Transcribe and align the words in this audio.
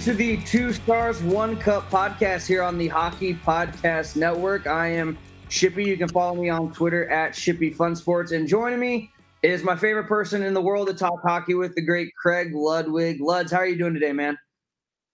Into 0.00 0.14
the 0.14 0.38
Two 0.44 0.72
Stars 0.72 1.20
One 1.20 1.58
Cup 1.58 1.90
podcast 1.90 2.46
here 2.46 2.62
on 2.62 2.78
the 2.78 2.88
Hockey 2.88 3.34
Podcast 3.34 4.16
Network. 4.16 4.66
I 4.66 4.86
am 4.86 5.18
Shippy. 5.50 5.84
You 5.84 5.98
can 5.98 6.08
follow 6.08 6.40
me 6.40 6.48
on 6.48 6.72
Twitter 6.72 7.06
at 7.10 7.32
Shippy 7.32 7.74
Fun 7.74 7.94
Sports. 7.94 8.32
And 8.32 8.48
joining 8.48 8.80
me 8.80 9.10
is 9.42 9.62
my 9.62 9.76
favorite 9.76 10.06
person 10.06 10.42
in 10.42 10.54
the 10.54 10.60
world 10.62 10.88
to 10.88 10.94
talk 10.94 11.20
hockey 11.22 11.52
with, 11.52 11.74
the 11.74 11.82
great 11.82 12.14
Craig 12.16 12.54
Ludwig. 12.54 13.20
Luds, 13.20 13.50
how 13.50 13.58
are 13.58 13.66
you 13.66 13.76
doing 13.76 13.92
today, 13.92 14.12
man? 14.12 14.38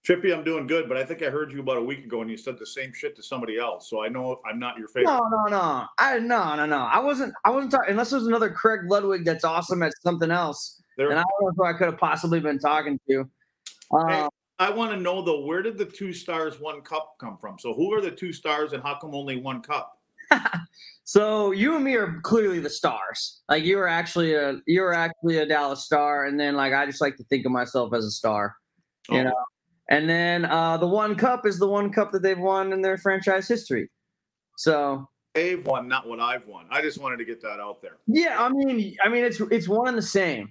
Chippy, 0.04 0.32
I'm 0.32 0.44
doing 0.44 0.68
good, 0.68 0.88
but 0.88 0.96
I 0.96 1.04
think 1.04 1.20
I 1.20 1.30
heard 1.30 1.50
you 1.50 1.58
about 1.58 1.78
a 1.78 1.82
week 1.82 2.04
ago 2.04 2.20
and 2.20 2.30
you 2.30 2.36
said 2.36 2.56
the 2.56 2.64
same 2.64 2.92
shit 2.94 3.16
to 3.16 3.24
somebody 3.24 3.58
else. 3.58 3.90
So 3.90 4.04
I 4.04 4.08
know 4.08 4.40
I'm 4.48 4.60
not 4.60 4.78
your 4.78 4.86
favorite. 4.86 5.12
No, 5.12 5.18
no, 5.28 5.46
no. 5.48 5.86
I 5.98 6.20
no, 6.20 6.54
no, 6.54 6.64
no. 6.64 6.78
I 6.78 7.00
wasn't. 7.00 7.34
I 7.44 7.50
wasn't 7.50 7.72
talking 7.72 7.90
unless 7.90 8.10
there's 8.10 8.28
another 8.28 8.50
Craig 8.50 8.82
Ludwig 8.88 9.24
that's 9.24 9.42
awesome 9.42 9.82
at 9.82 9.90
something 10.04 10.30
else. 10.30 10.80
There, 10.96 11.10
And 11.10 11.18
I 11.18 11.24
don't 11.24 11.48
know 11.48 11.52
who 11.56 11.64
I 11.64 11.72
could 11.72 11.88
have 11.88 11.98
possibly 11.98 12.38
been 12.38 12.60
talking 12.60 13.00
to. 13.10 13.28
Uh, 13.90 14.08
Hey, 14.08 14.28
I 14.58 14.70
want 14.70 14.92
to 14.92 14.96
know 14.98 15.22
though, 15.22 15.40
where 15.44 15.62
did 15.62 15.76
the 15.76 15.84
two 15.84 16.12
stars, 16.12 16.58
one 16.60 16.80
cup 16.80 17.16
come 17.20 17.36
from? 17.38 17.58
So 17.58 17.74
who 17.74 17.92
are 17.92 18.00
the 18.00 18.10
two 18.10 18.32
stars 18.32 18.72
and 18.72 18.82
how 18.82 18.94
come 18.94 19.14
only 19.14 19.36
one 19.36 19.62
cup? 19.62 19.98
So 21.08 21.52
you 21.52 21.76
and 21.76 21.84
me 21.84 21.94
are 21.94 22.20
clearly 22.22 22.58
the 22.58 22.68
stars. 22.68 23.40
Like 23.48 23.62
you 23.62 23.78
are 23.78 23.86
actually 23.86 24.34
a 24.34 24.56
you 24.66 24.82
are 24.82 24.92
actually 24.92 25.38
a 25.38 25.46
Dallas 25.46 25.84
star, 25.84 26.24
and 26.26 26.38
then 26.38 26.56
like 26.56 26.72
I 26.72 26.84
just 26.84 27.00
like 27.00 27.16
to 27.18 27.24
think 27.30 27.46
of 27.46 27.52
myself 27.52 27.94
as 27.94 28.04
a 28.04 28.10
star, 28.10 28.56
you 29.08 29.20
Oh. 29.20 29.22
know. 29.22 29.34
And 29.88 30.10
then 30.10 30.44
uh, 30.46 30.78
the 30.78 30.86
one 30.88 31.14
cup 31.14 31.46
is 31.46 31.60
the 31.60 31.68
one 31.68 31.92
cup 31.92 32.10
that 32.10 32.22
they've 32.22 32.36
won 32.36 32.72
in 32.72 32.82
their 32.82 32.98
franchise 32.98 33.46
history. 33.46 33.88
So 34.58 35.08
They've 35.32 35.64
won, 35.64 35.86
not 35.86 36.08
what 36.08 36.18
I've 36.18 36.44
won. 36.48 36.66
I 36.70 36.82
just 36.82 36.98
wanted 36.98 37.18
to 37.18 37.24
get 37.24 37.40
that 37.42 37.60
out 37.60 37.80
there. 37.82 37.98
yeah, 38.08 38.42
I 38.42 38.48
mean, 38.48 38.96
I 39.04 39.08
mean 39.08 39.22
it's 39.24 39.40
it's 39.52 39.68
one 39.68 39.86
and 39.86 39.98
the 39.98 40.02
same. 40.02 40.50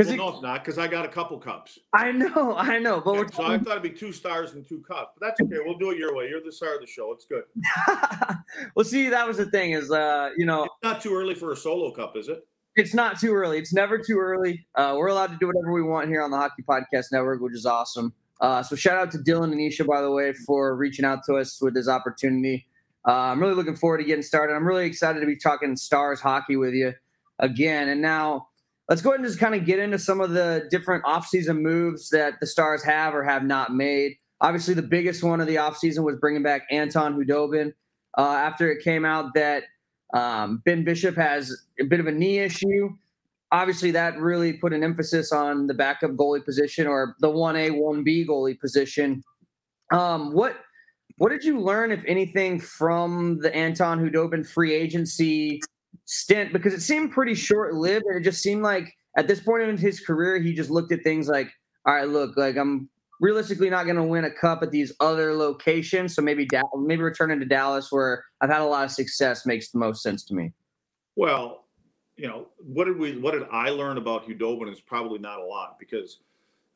Because 0.00 0.16
Well, 0.16 0.28
no, 0.30 0.34
it's 0.34 0.42
not 0.42 0.64
because 0.64 0.78
I 0.78 0.88
got 0.88 1.04
a 1.04 1.08
couple 1.08 1.38
cups. 1.38 1.78
I 1.92 2.10
know, 2.10 2.56
I 2.56 2.78
know, 2.78 3.02
but 3.04 3.14
we're 3.14 3.28
so 3.28 3.44
I 3.44 3.58
thought 3.58 3.72
it'd 3.72 3.82
be 3.82 3.90
two 3.90 4.12
stars 4.12 4.54
and 4.54 4.66
two 4.66 4.80
cups, 4.80 5.12
but 5.18 5.26
that's 5.26 5.40
okay. 5.42 5.62
We'll 5.62 5.76
do 5.76 5.90
it 5.90 5.98
your 5.98 6.14
way. 6.14 6.28
You're 6.28 6.42
the 6.42 6.50
star 6.50 6.76
of 6.76 6.80
the 6.80 6.86
show. 6.86 7.12
It's 7.12 7.26
good. 7.26 7.44
well, 8.74 8.84
see, 8.84 9.10
that 9.10 9.26
was 9.28 9.36
the 9.36 9.50
thing 9.50 9.72
is, 9.72 9.90
uh, 9.90 10.30
you 10.38 10.46
know, 10.46 10.64
It's 10.64 10.72
not 10.82 11.02
too 11.02 11.14
early 11.14 11.34
for 11.34 11.52
a 11.52 11.56
solo 11.56 11.90
cup, 11.90 12.16
is 12.16 12.28
it? 12.28 12.46
it's 12.76 12.94
not 12.94 13.20
too 13.20 13.34
early. 13.34 13.58
It's 13.58 13.74
never 13.74 13.98
too 13.98 14.18
early. 14.18 14.66
Uh, 14.74 14.94
we're 14.96 15.08
allowed 15.08 15.32
to 15.32 15.36
do 15.38 15.48
whatever 15.48 15.72
we 15.72 15.82
want 15.82 16.08
here 16.08 16.22
on 16.22 16.30
the 16.30 16.38
Hockey 16.38 16.62
Podcast 16.62 17.06
Network, 17.12 17.42
which 17.42 17.54
is 17.54 17.66
awesome. 17.66 18.14
Uh, 18.40 18.62
so 18.62 18.74
shout 18.74 18.96
out 18.96 19.10
to 19.12 19.18
Dylan 19.18 19.52
and 19.52 19.60
Isha, 19.60 19.84
by 19.84 20.00
the 20.00 20.10
way, 20.10 20.32
for 20.32 20.76
reaching 20.76 21.04
out 21.04 21.24
to 21.26 21.34
us 21.34 21.60
with 21.60 21.74
this 21.74 21.88
opportunity. 21.88 22.66
Uh, 23.06 23.12
I'm 23.12 23.40
really 23.40 23.54
looking 23.54 23.76
forward 23.76 23.98
to 23.98 24.04
getting 24.04 24.22
started. 24.22 24.54
I'm 24.54 24.66
really 24.66 24.86
excited 24.86 25.20
to 25.20 25.26
be 25.26 25.36
talking 25.36 25.76
Stars 25.76 26.20
hockey 26.20 26.56
with 26.56 26.72
you 26.72 26.94
again. 27.38 27.88
And 27.88 28.00
now 28.00 28.48
let's 28.90 29.00
go 29.00 29.10
ahead 29.10 29.20
and 29.20 29.26
just 29.26 29.38
kind 29.38 29.54
of 29.54 29.64
get 29.64 29.78
into 29.78 29.98
some 29.98 30.20
of 30.20 30.30
the 30.30 30.66
different 30.68 31.04
offseason 31.04 31.60
moves 31.60 32.10
that 32.10 32.40
the 32.40 32.46
Stars 32.46 32.82
have 32.82 33.14
or 33.14 33.22
have 33.22 33.44
not 33.44 33.72
made. 33.72 34.16
Obviously, 34.40 34.74
the 34.74 34.82
biggest 34.82 35.22
one 35.22 35.40
of 35.40 35.46
the 35.46 35.54
offseason 35.54 36.02
was 36.02 36.16
bringing 36.16 36.42
back 36.42 36.62
Anton 36.70 37.16
Khudobin 37.16 37.72
uh, 38.18 38.32
after 38.32 38.70
it 38.70 38.82
came 38.82 39.04
out 39.04 39.32
that 39.34 39.64
um, 40.12 40.60
Ben 40.64 40.82
Bishop 40.82 41.14
has 41.14 41.56
a 41.78 41.84
bit 41.84 42.00
of 42.00 42.08
a 42.08 42.12
knee 42.12 42.40
issue. 42.40 42.90
Obviously, 43.52 43.92
that 43.92 44.18
really 44.18 44.54
put 44.54 44.72
an 44.72 44.82
emphasis 44.82 45.30
on 45.30 45.68
the 45.68 45.74
backup 45.74 46.12
goalie 46.12 46.44
position 46.44 46.86
or 46.88 47.14
the 47.20 47.28
1A, 47.28 47.70
1B 47.70 48.26
goalie 48.26 48.58
position. 48.58 49.22
Um, 49.92 50.32
what 50.32 50.56
what 51.18 51.28
did 51.28 51.44
you 51.44 51.60
learn, 51.60 51.92
if 51.92 52.02
anything, 52.06 52.58
from 52.58 53.38
the 53.40 53.54
Anton 53.54 54.00
Khudobin 54.00 54.46
free 54.46 54.72
agency 54.74 55.60
stint? 56.14 56.52
Because 56.52 56.74
it 56.74 56.80
seemed 56.82 57.12
pretty 57.12 57.34
short 57.34 57.74
lived, 57.74 58.04
and 58.06 58.20
it 58.20 58.24
just 58.24 58.42
seemed 58.42 58.62
like 58.62 58.92
at 59.16 59.28
this 59.28 59.40
point 59.40 59.62
in 59.62 59.76
his 59.76 60.00
career, 60.00 60.38
he 60.38 60.52
just 60.52 60.70
looked 60.70 60.92
at 60.92 61.02
things 61.02 61.28
like, 61.28 61.50
all 61.86 61.94
right, 61.94 62.08
look, 62.08 62.36
like 62.36 62.56
I'm 62.56 62.88
realistically 63.20 63.70
not 63.70 63.84
going 63.84 63.96
to 63.96 64.02
win 64.02 64.24
a 64.24 64.30
cup 64.30 64.62
at 64.62 64.70
these 64.70 64.92
other 65.00 65.34
locations. 65.34 66.14
So 66.14 66.22
maybe 66.22 66.46
da- 66.46 66.62
maybe 66.76 67.02
returning 67.02 67.38
to 67.40 67.46
Dallas, 67.46 67.90
where 67.92 68.24
I've 68.40 68.50
had 68.50 68.60
a 68.60 68.64
lot 68.64 68.84
of 68.84 68.90
success, 68.90 69.46
makes 69.46 69.70
the 69.70 69.78
most 69.78 70.02
sense 70.02 70.24
to 70.24 70.34
me. 70.34 70.52
Well, 71.16 71.64
you 72.16 72.28
know, 72.28 72.48
what 72.58 72.84
did 72.84 72.98
we 72.98 73.18
what 73.18 73.32
did 73.32 73.44
I 73.50 73.70
learn 73.70 73.96
about 73.96 74.28
Khudobin 74.28 74.70
is 74.72 74.80
probably 74.80 75.18
not 75.18 75.38
a 75.40 75.44
lot 75.44 75.76
because 75.78 76.18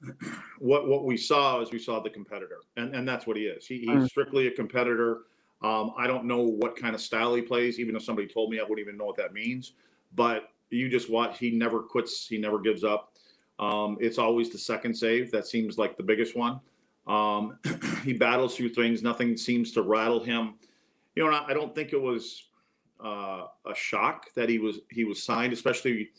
what 0.59 0.87
what 0.89 1.05
we 1.05 1.17
saw 1.17 1.61
is 1.61 1.71
we 1.71 1.79
saw 1.79 2.01
the 2.01 2.11
competitor, 2.11 2.61
and 2.77 2.95
and 2.95 3.07
that's 3.07 3.27
what 3.27 3.37
he 3.37 3.45
is. 3.45 3.67
He, 3.67 3.81
he's 3.81 3.89
Mm. 3.89 4.09
strictly 4.09 4.47
a 4.47 4.51
competitor. 4.51 5.23
Um, 5.65 5.95
I 5.97 6.07
don't 6.07 6.27
know 6.27 6.43
what 6.43 6.77
kind 6.77 6.95
of 6.95 7.01
style 7.01 7.35
he 7.35 7.41
plays. 7.41 7.81
Even 7.81 7.97
if 7.97 8.05
somebody 8.05 8.29
told 8.29 8.51
me, 8.51 8.61
I 8.61 8.63
wouldn't 8.63 8.81
even 8.81 8.99
know 8.99 9.07
what 9.07 9.17
that 9.17 9.33
means. 9.33 9.73
But 10.15 10.51
you 10.69 10.91
just 10.91 11.11
watch. 11.11 11.39
He 11.39 11.51
never 11.53 11.81
quits. 11.81 12.27
He 12.29 12.37
never 12.37 12.59
gives 12.59 12.85
up. 12.85 13.15
Um, 13.59 13.97
it's 13.99 14.19
always 14.19 14.51
the 14.51 14.59
second 14.59 14.95
save 14.95 15.31
that 15.31 15.47
seems 15.47 15.79
like 15.79 15.97
the 15.97 16.03
biggest 16.03 16.37
one. 16.37 16.61
Um, 17.07 17.59
he 18.05 18.13
battles 18.13 18.57
through 18.57 18.71
things. 18.71 19.03
Nothing 19.03 19.39
seems 19.39 19.73
to 19.73 19.83
rattle 19.83 20.23
him. 20.23 20.55
You 21.15 21.31
know, 21.31 21.45
I 21.47 21.55
don't 21.55 21.75
think 21.75 21.95
it 21.95 22.01
was 22.01 22.49
uh, 23.03 23.47
a 23.65 23.75
shock 23.75 24.35
that 24.35 24.51
he 24.51 24.59
was 24.59 24.81
he 24.91 25.05
was 25.05 25.23
signed, 25.23 25.55
especially 25.55 26.11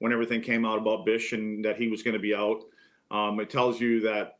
when 0.00 0.12
everything 0.12 0.40
came 0.40 0.64
out 0.64 0.78
about 0.78 1.06
Bish 1.06 1.32
and 1.34 1.64
that 1.64 1.76
he 1.76 1.86
was 1.86 2.02
going 2.02 2.14
to 2.14 2.20
be 2.20 2.34
out. 2.34 2.64
Um, 3.12 3.38
it 3.38 3.48
tells 3.48 3.80
you 3.80 4.00
that 4.00 4.38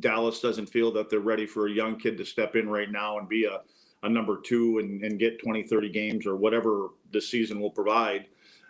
Dallas 0.00 0.40
doesn't 0.40 0.66
feel 0.66 0.90
that 0.92 1.10
they're 1.10 1.20
ready 1.20 1.44
for 1.44 1.66
a 1.66 1.70
young 1.70 1.98
kid 1.98 2.16
to 2.16 2.24
step 2.24 2.56
in 2.56 2.70
right 2.70 2.90
now 2.90 3.18
and 3.18 3.28
be 3.28 3.44
a, 3.44 3.60
a 4.02 4.08
number 4.08 4.40
two 4.40 4.78
and, 4.78 5.02
and 5.02 5.18
get 5.18 5.42
20, 5.42 5.64
30 5.64 5.88
games 5.90 6.26
or 6.26 6.36
whatever 6.36 6.88
the 7.12 7.20
season 7.20 7.60
will 7.60 7.70
provide. 7.70 8.26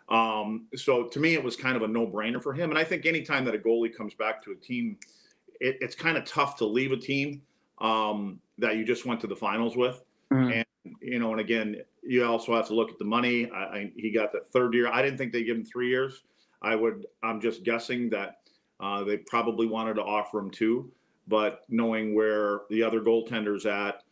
Um, 0.09 0.67
so 0.75 1.05
to 1.05 1.21
me, 1.21 1.35
it 1.35 1.43
was 1.43 1.57
kind 1.57 1.77
of 1.77 1.83
a 1.83 1.89
no 1.89 2.07
brainer 2.07 2.43
for 2.43 2.53
him. 2.53 2.71
And 2.71 2.79
I 2.79 2.85
think 2.85 3.05
anytime 3.05 3.45
that 3.45 3.55
a 3.55 3.59
goalie 3.59 3.95
comes 3.95 4.15
back 4.15 4.43
to 4.45 4.53
a 4.53 4.55
team, 4.55 4.97
it, 5.61 5.77
it's 5.81 5.95
kind 5.95 6.17
of 6.17 6.25
tough 6.25 6.57
to 6.57 6.65
leave 6.65 6.93
a 6.93 6.97
team 6.97 7.43
um, 7.79 8.41
that 8.57 8.77
you 8.77 8.85
just 8.85 9.05
went 9.05 9.21
to 9.21 9.27
the 9.27 9.37
finals 9.37 9.77
with. 9.77 10.03
Mhm. 10.33 10.65
And, 10.85 10.95
you 11.03 11.19
know, 11.19 11.33
and 11.33 11.41
again, 11.41 11.77
you 12.03 12.25
also 12.25 12.55
have 12.55 12.67
to 12.69 12.75
look 12.75 12.91
at 12.91 12.99
the 12.99 13.05
money. 13.05 13.51
I, 13.51 13.59
I, 13.59 13.93
he 13.97 14.11
got 14.11 14.33
the 14.33 14.41
third 14.41 14.73
year. 14.73 14.89
I 14.89 15.03
didn't 15.03 15.19
think 15.19 15.33
they 15.33 15.45
give 15.45 15.57
him 15.57 15.65
three 15.65 15.89
years. 15.89 16.23
I 16.63 16.75
would, 16.75 17.07
I'm 17.23 17.41
just 17.41 17.63
guessing 17.63 18.09
that 18.11 18.41
uh, 18.81 19.05
they 19.05 19.19
probably 19.19 19.67
wanted 19.67 19.95
to 19.95 20.03
offer 20.03 20.39
him 20.39 20.51
two, 20.51 20.91
but 21.27 21.65
knowing 21.69 22.15
where 22.15 22.63
the 22.71 22.83
other 22.83 23.01
goaltender's 23.01 23.67
at, 23.67 24.03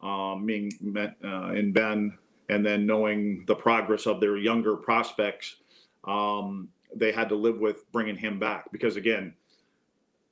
um, 0.00 0.46
being 0.46 0.72
met, 0.80 1.16
uh, 1.24 1.52
in 1.52 1.72
Ben, 1.72 2.16
and 2.48 2.64
then 2.64 2.86
knowing 2.86 3.44
the 3.46 3.54
progress 3.54 4.06
of 4.06 4.20
their 4.20 4.36
younger 4.36 4.76
prospects, 4.76 5.56
um, 6.04 6.68
they 6.94 7.12
had 7.12 7.28
to 7.28 7.34
live 7.34 7.58
with 7.58 7.90
bringing 7.92 8.16
him 8.16 8.38
back 8.38 8.70
because 8.72 8.96
again, 8.96 9.34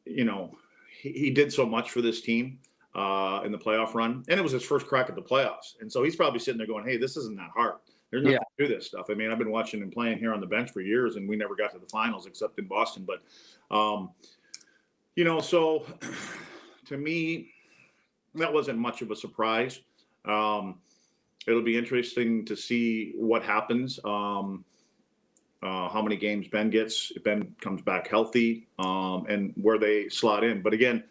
you 0.04 0.24
know, 0.24 0.56
he, 1.00 1.12
he 1.12 1.30
did 1.30 1.52
so 1.52 1.66
much 1.66 1.90
for 1.90 2.00
this 2.00 2.20
team 2.20 2.58
uh, 2.94 3.42
in 3.44 3.52
the 3.52 3.58
playoff 3.58 3.94
run, 3.94 4.24
and 4.28 4.40
it 4.40 4.42
was 4.42 4.52
his 4.52 4.62
first 4.62 4.86
crack 4.86 5.08
at 5.08 5.14
the 5.14 5.22
playoffs. 5.22 5.74
And 5.80 5.92
so 5.92 6.02
he's 6.02 6.16
probably 6.16 6.40
sitting 6.40 6.58
there 6.58 6.66
going, 6.66 6.84
"Hey, 6.84 6.96
this 6.96 7.16
isn't 7.16 7.36
that 7.36 7.50
hard. 7.54 7.74
There's 8.10 8.22
nothing 8.22 8.38
to 8.38 8.66
do 8.66 8.74
this 8.74 8.86
stuff." 8.86 9.06
I 9.10 9.14
mean, 9.14 9.30
I've 9.30 9.38
been 9.38 9.50
watching 9.50 9.82
him 9.82 9.90
playing 9.90 10.18
here 10.18 10.32
on 10.32 10.40
the 10.40 10.46
bench 10.46 10.70
for 10.70 10.80
years, 10.80 11.16
and 11.16 11.28
we 11.28 11.36
never 11.36 11.54
got 11.54 11.72
to 11.72 11.78
the 11.78 11.88
finals 11.88 12.26
except 12.26 12.58
in 12.58 12.66
Boston. 12.66 13.06
But, 13.06 13.76
um, 13.76 14.10
you 15.14 15.24
know, 15.24 15.40
so 15.40 15.84
to 16.86 16.96
me, 16.96 17.52
that 18.36 18.52
wasn't 18.52 18.78
much 18.78 19.02
of 19.02 19.10
a 19.10 19.16
surprise. 19.16 19.80
Um, 20.24 20.80
it'll 21.46 21.62
be 21.62 21.76
interesting 21.76 22.44
to 22.46 22.56
see 22.56 23.12
what 23.16 23.42
happens. 23.42 23.98
Um, 24.04 24.64
uh, 25.62 25.88
how 25.88 26.02
many 26.02 26.16
games 26.16 26.46
Ben 26.48 26.70
gets 26.70 27.12
if 27.16 27.24
Ben 27.24 27.54
comes 27.60 27.82
back 27.82 28.08
healthy, 28.08 28.68
um, 28.78 29.26
and 29.28 29.52
where 29.56 29.78
they 29.78 30.08
slot 30.08 30.44
in. 30.44 30.62
But 30.62 30.74
again, 30.74 31.02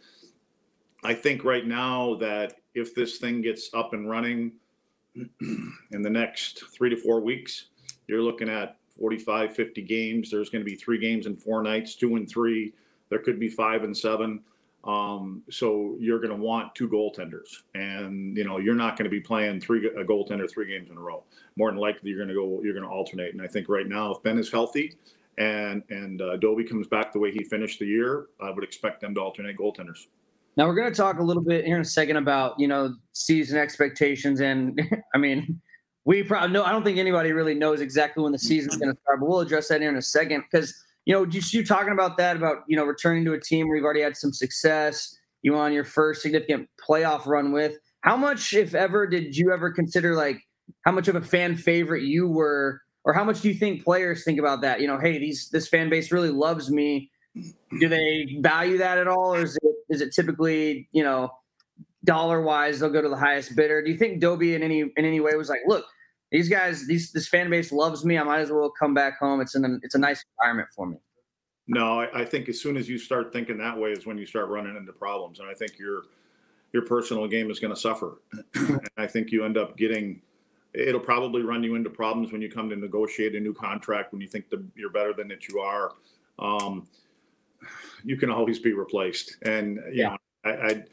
I 1.04 1.14
think 1.14 1.44
right 1.44 1.66
now 1.66 2.16
that 2.16 2.54
if 2.74 2.94
this 2.94 3.18
thing 3.18 3.42
gets 3.42 3.70
up 3.74 3.94
and 3.94 4.10
running 4.10 4.54
in 5.16 6.02
the 6.02 6.10
next 6.10 6.64
three 6.74 6.90
to 6.90 6.98
four 6.98 7.22
weeks, 7.22 7.66
you're 8.08 8.22
looking 8.22 8.50
at 8.50 8.78
45, 9.00 9.56
50 9.56 9.82
games. 9.82 10.32
There's 10.32 10.50
going 10.50 10.64
to 10.64 10.70
be 10.70 10.76
three 10.76 11.00
games 11.00 11.26
in 11.26 11.36
four 11.36 11.64
nights, 11.64 11.96
two 11.96 12.16
and 12.16 12.30
three. 12.30 12.74
There 13.10 13.20
could 13.20 13.40
be 13.40 13.50
five 13.50 13.84
and 13.84 13.96
seven. 13.96 14.42
Um, 14.86 15.42
so 15.50 15.96
you're 16.00 16.20
going 16.20 16.30
to 16.30 16.42
want 16.42 16.76
two 16.76 16.88
goaltenders, 16.88 17.64
and 17.74 18.38
you 18.38 18.44
know 18.44 18.60
you're 18.60 18.76
not 18.76 18.98
going 18.98 19.06
to 19.06 19.10
be 19.10 19.20
playing 19.20 19.60
three 19.60 19.88
a 19.88 20.04
goaltender 20.04 20.50
three 20.50 20.68
games 20.68 20.92
in 20.92 20.98
a 20.98 21.00
row. 21.00 21.24
More 21.56 21.72
than 21.72 21.80
likely, 21.80 22.12
you're 22.12 22.20
going 22.20 22.30
to 22.30 22.36
go 22.36 22.62
you're 22.64 22.74
going 22.74 22.86
to 22.86 22.90
alternate. 22.90 23.34
And 23.34 23.42
I 23.42 23.48
think 23.48 23.68
right 23.68 23.88
now, 23.88 24.12
if 24.12 24.22
Ben 24.22 24.38
is 24.38 24.52
healthy, 24.52 24.96
and 25.40 25.82
and 25.90 26.22
uh, 26.22 26.38
Dobie 26.38 26.66
comes 26.66 26.88
back 26.88 27.12
the 27.12 27.20
way 27.20 27.32
he 27.32 27.44
finished 27.44 27.80
the 27.80 27.88
year, 27.88 28.28
I 28.40 28.52
would 28.52 28.64
expect 28.64 29.02
them 29.02 29.16
to 29.16 29.22
alternate 29.22 29.58
goaltenders. 29.58 30.06
Now 30.56 30.68
we're 30.68 30.76
going 30.76 30.92
to 30.92 30.96
talk 30.96 31.20
a 31.20 31.24
little 31.24 31.44
bit 31.44 31.66
here 31.66 31.76
in 31.76 31.82
a 31.82 31.86
second 31.86 32.18
about 32.18 32.60
you 32.60 32.68
know 32.68 32.94
season 33.14 33.58
expectations, 33.58 34.40
and 34.40 34.80
I 35.16 35.18
mean 35.18 35.60
we 36.06 36.22
probably 36.22 36.54
no, 36.54 36.64
I 36.64 36.72
don't 36.72 36.84
think 36.84 37.00
anybody 37.00 37.32
really 37.32 37.56
knows 37.56 37.82
exactly 37.82 38.24
when 38.24 38.32
the 38.32 38.40
season's 38.40 38.78
going 38.78 38.94
to 38.94 39.02
start, 39.02 39.20
but 39.20 39.28
we'll 39.28 39.40
address 39.40 39.68
that 39.70 39.82
here 39.82 39.90
in 39.90 39.98
a 39.98 40.02
second 40.02 40.44
because 40.50 40.85
you 41.06 41.14
know, 41.14 41.26
just 41.26 41.54
you 41.54 41.66
talking 41.66 41.94
about 41.94 42.18
that 42.18 42.36
about 42.36 42.64
you 42.68 42.76
know 42.76 42.84
returning 42.84 43.24
to 43.26 43.34
a 43.34 43.40
team 43.40 43.68
where 43.68 43.78
you've 43.78 43.86
already 43.86 44.02
had 44.02 44.18
some 44.18 44.34
success, 44.34 45.16
you 45.42 45.56
on 45.56 45.72
your 45.72 45.84
first 45.84 46.22
significant 46.22 46.68
playoff 46.88 47.26
run 47.26 47.52
with. 47.52 47.78
How 48.02 48.18
much, 48.18 48.54
if 48.54 48.76
ever, 48.76 49.08
did 49.08 49.38
you 49.38 49.52
ever 49.52 49.72
consider 49.72 50.16
like 50.16 50.40
how 50.84 50.92
much 50.92 51.08
of 51.08 51.16
a 51.16 51.22
fan 51.22 51.56
favorite 51.56 52.04
you 52.04 52.28
were, 52.28 52.82
or 53.04 53.14
how 53.14 53.24
much 53.24 53.42
do 53.42 53.48
you 53.48 53.54
think 53.54 53.84
players 53.84 54.24
think 54.24 54.40
about 54.40 54.62
that? 54.62 54.82
You 54.82 54.88
know, 54.88 55.00
hey, 55.00 55.20
these 55.20 55.50
this 55.50 55.68
fan 55.68 55.90
base 55.90 56.12
really 56.12 56.32
loves 56.32 56.72
me. 56.72 57.12
Do 57.80 57.88
they 57.88 58.38
value 58.40 58.78
that 58.80 58.98
at 58.98 59.08
all, 59.08 59.36
or 59.36 59.44
is 59.44 59.58
it 59.62 59.76
is 59.90 60.02
it 60.02 60.12
typically 60.14 60.90
you 60.92 61.04
know 61.04 61.30
dollar 62.04 62.42
wise 62.42 62.80
they'll 62.80 62.90
go 62.90 63.02
to 63.02 63.10
the 63.10 63.16
highest 63.16 63.56
bidder? 63.56 63.84
Do 63.84 63.92
you 63.92 63.98
think 63.98 64.22
Dobie 64.22 64.56
in 64.56 64.64
any 64.64 64.82
in 64.82 65.06
any 65.06 65.20
way 65.20 65.36
was 65.36 65.50
like, 65.50 65.62
look, 65.68 65.86
these 66.32 66.50
guys, 66.50 66.88
these 66.88 67.12
this 67.12 67.28
fan 67.28 67.50
base 67.50 67.72
loves 67.72 68.04
me. 68.04 68.18
I 68.18 68.24
might 68.24 68.40
as 68.40 68.52
well 68.52 68.70
come 68.70 68.94
back 68.94 69.20
home. 69.20 69.42
It's 69.42 69.56
an 69.56 69.80
it's 69.84 69.96
a 69.96 70.00
nice 70.00 70.24
environment 70.38 70.70
for 70.76 70.88
me. 70.88 70.98
No, 71.68 72.02
I, 72.02 72.22
I 72.22 72.26
think 72.26 72.48
as 72.50 72.60
soon 72.62 72.78
as 72.78 72.88
you 72.88 72.98
start 72.98 73.34
thinking 73.34 73.58
that 73.58 73.78
way 73.78 73.92
is 73.92 74.06
when 74.06 74.18
you 74.18 74.26
start 74.26 74.50
running 74.50 74.76
into 74.76 74.94
problems, 74.94 75.40
and 75.40 75.50
I 75.50 75.54
think 75.54 75.78
your 75.80 76.04
your 76.74 76.84
personal 76.84 77.28
game 77.28 77.50
is 77.50 77.60
going 77.60 77.74
to 77.74 77.80
suffer. 77.80 78.22
and 78.56 78.82
I 78.98 79.08
think 79.08 79.32
you 79.32 79.46
end 79.46 79.58
up 79.58 79.78
getting. 79.78 80.22
It'll 80.74 81.00
probably 81.00 81.42
run 81.42 81.64
you 81.64 81.76
into 81.76 81.90
problems 81.90 82.34
when 82.34 82.42
you 82.42 82.52
come 82.52 82.70
to 82.70 82.76
negotiate 82.76 83.34
a 83.34 83.40
new 83.40 83.54
contract 83.54 84.12
when 84.12 84.20
you 84.20 84.28
think 84.28 84.50
the, 84.50 84.62
you're 84.76 84.90
better 84.90 85.14
than 85.14 85.30
that 85.30 85.48
you 85.48 85.60
are. 85.60 85.94
Um, 86.38 86.86
you 88.04 88.18
can 88.18 88.30
always 88.30 88.60
be 88.60 88.74
replaced, 88.74 89.38
and 89.44 89.78
you 89.78 90.02
yeah. 90.04 90.10
know, 90.10 90.18
I, 90.44 90.50
I, 90.52 90.84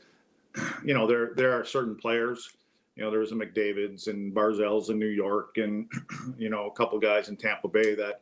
you 0.84 0.94
know, 0.94 1.06
there 1.06 1.32
there 1.34 1.52
are 1.52 1.64
certain 1.64 1.96
players 1.96 2.48
you 2.96 3.02
know, 3.02 3.10
there 3.10 3.20
was 3.20 3.32
a 3.32 3.34
McDavid's 3.34 4.08
and 4.08 4.34
Barzal's 4.34 4.90
in 4.90 4.98
New 4.98 5.06
York, 5.06 5.56
and 5.56 5.90
you 6.38 6.50
know, 6.50 6.66
a 6.66 6.72
couple 6.72 6.98
guys 6.98 7.28
in 7.28 7.36
Tampa 7.36 7.68
Bay 7.68 7.94
that, 7.94 8.20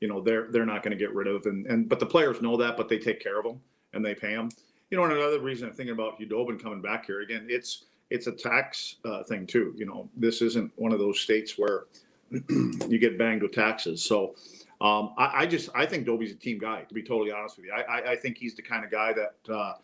you 0.00 0.08
know, 0.08 0.20
they're 0.20 0.48
they're 0.50 0.66
not 0.66 0.82
going 0.82 0.96
to 0.96 1.02
get 1.02 1.14
rid 1.14 1.26
of, 1.26 1.46
and 1.46 1.66
and 1.66 1.88
but 1.88 1.98
the 1.98 2.06
players 2.06 2.42
know 2.42 2.56
that, 2.56 2.76
but 2.76 2.88
they 2.88 2.98
take 2.98 3.20
care 3.20 3.38
of 3.38 3.44
them 3.44 3.60
and 3.94 4.04
they 4.04 4.14
pay 4.14 4.34
them. 4.34 4.50
You 4.90 4.98
know, 4.98 5.04
and 5.04 5.12
another 5.12 5.40
reason 5.40 5.68
I'm 5.68 5.74
thinking 5.74 5.94
about 5.94 6.20
Khudobin 6.20 6.62
coming 6.62 6.82
back 6.82 7.06
here 7.06 7.22
again, 7.22 7.46
it's 7.48 7.84
it's 8.10 8.26
a 8.26 8.32
tax 8.32 8.96
uh, 9.06 9.22
thing 9.22 9.46
too. 9.46 9.74
You 9.76 9.86
know, 9.86 10.08
this 10.16 10.42
isn't 10.42 10.70
one 10.76 10.92
of 10.92 10.98
those 10.98 11.20
states 11.20 11.56
where 11.56 11.84
you 12.30 12.98
get 12.98 13.18
banged 13.18 13.42
with 13.42 13.52
taxes. 13.52 14.04
So 14.04 14.34
um, 14.82 15.14
I, 15.16 15.42
I, 15.42 15.46
just 15.46 15.70
I 15.74 15.86
think 15.86 16.06
Dobie's 16.06 16.32
a 16.32 16.34
team 16.34 16.58
guy. 16.58 16.82
To 16.82 16.94
be 16.94 17.02
totally 17.02 17.32
honest 17.32 17.56
with 17.56 17.66
you, 17.66 17.72
I, 17.72 17.80
I, 17.80 18.10
I 18.12 18.16
think 18.16 18.36
he's 18.36 18.54
the 18.54 18.62
kind 18.62 18.84
of 18.84 18.90
guy 18.90 19.14
that 19.14 19.52
uh, 19.52 19.74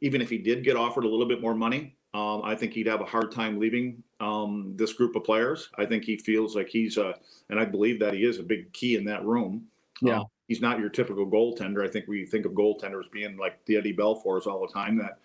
even 0.00 0.20
if 0.20 0.30
he 0.30 0.38
did 0.38 0.62
get 0.62 0.76
offered 0.76 1.04
a 1.04 1.08
little 1.08 1.26
bit 1.26 1.40
more 1.40 1.54
money, 1.54 1.95
um, 2.16 2.40
I 2.44 2.54
think 2.54 2.72
he'd 2.72 2.86
have 2.86 3.02
a 3.02 3.04
hard 3.04 3.30
time 3.30 3.60
leaving 3.60 4.02
um, 4.20 4.72
this 4.76 4.92
group 4.94 5.16
of 5.16 5.24
players. 5.24 5.68
I 5.76 5.84
think 5.84 6.04
he 6.04 6.16
feels 6.16 6.56
like 6.56 6.68
he's 6.68 6.96
a, 6.96 7.14
and 7.50 7.60
I 7.60 7.64
believe 7.66 7.98
that 8.00 8.14
he 8.14 8.24
is 8.24 8.38
a 8.38 8.42
big 8.42 8.72
key 8.72 8.96
in 8.96 9.04
that 9.04 9.24
room. 9.24 9.66
Yeah. 10.00 10.20
Um, 10.20 10.26
he's 10.48 10.62
not 10.62 10.78
your 10.78 10.88
typical 10.88 11.26
goaltender. 11.26 11.86
I 11.86 11.90
think 11.90 12.06
we 12.08 12.24
think 12.24 12.46
of 12.46 12.52
goaltenders 12.52 13.10
being 13.12 13.36
like 13.36 13.62
the 13.66 13.76
Eddie 13.76 13.92
Belfours 13.92 14.46
all 14.46 14.66
the 14.66 14.72
time 14.72 14.96
that 14.96 15.18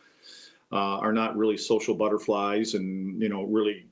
uh, 0.71 0.97
are 1.05 1.13
not 1.13 1.37
really 1.37 1.57
social 1.57 1.95
butterflies 1.95 2.73
and, 2.73 3.21
you 3.21 3.29
know, 3.29 3.43
really 3.43 3.85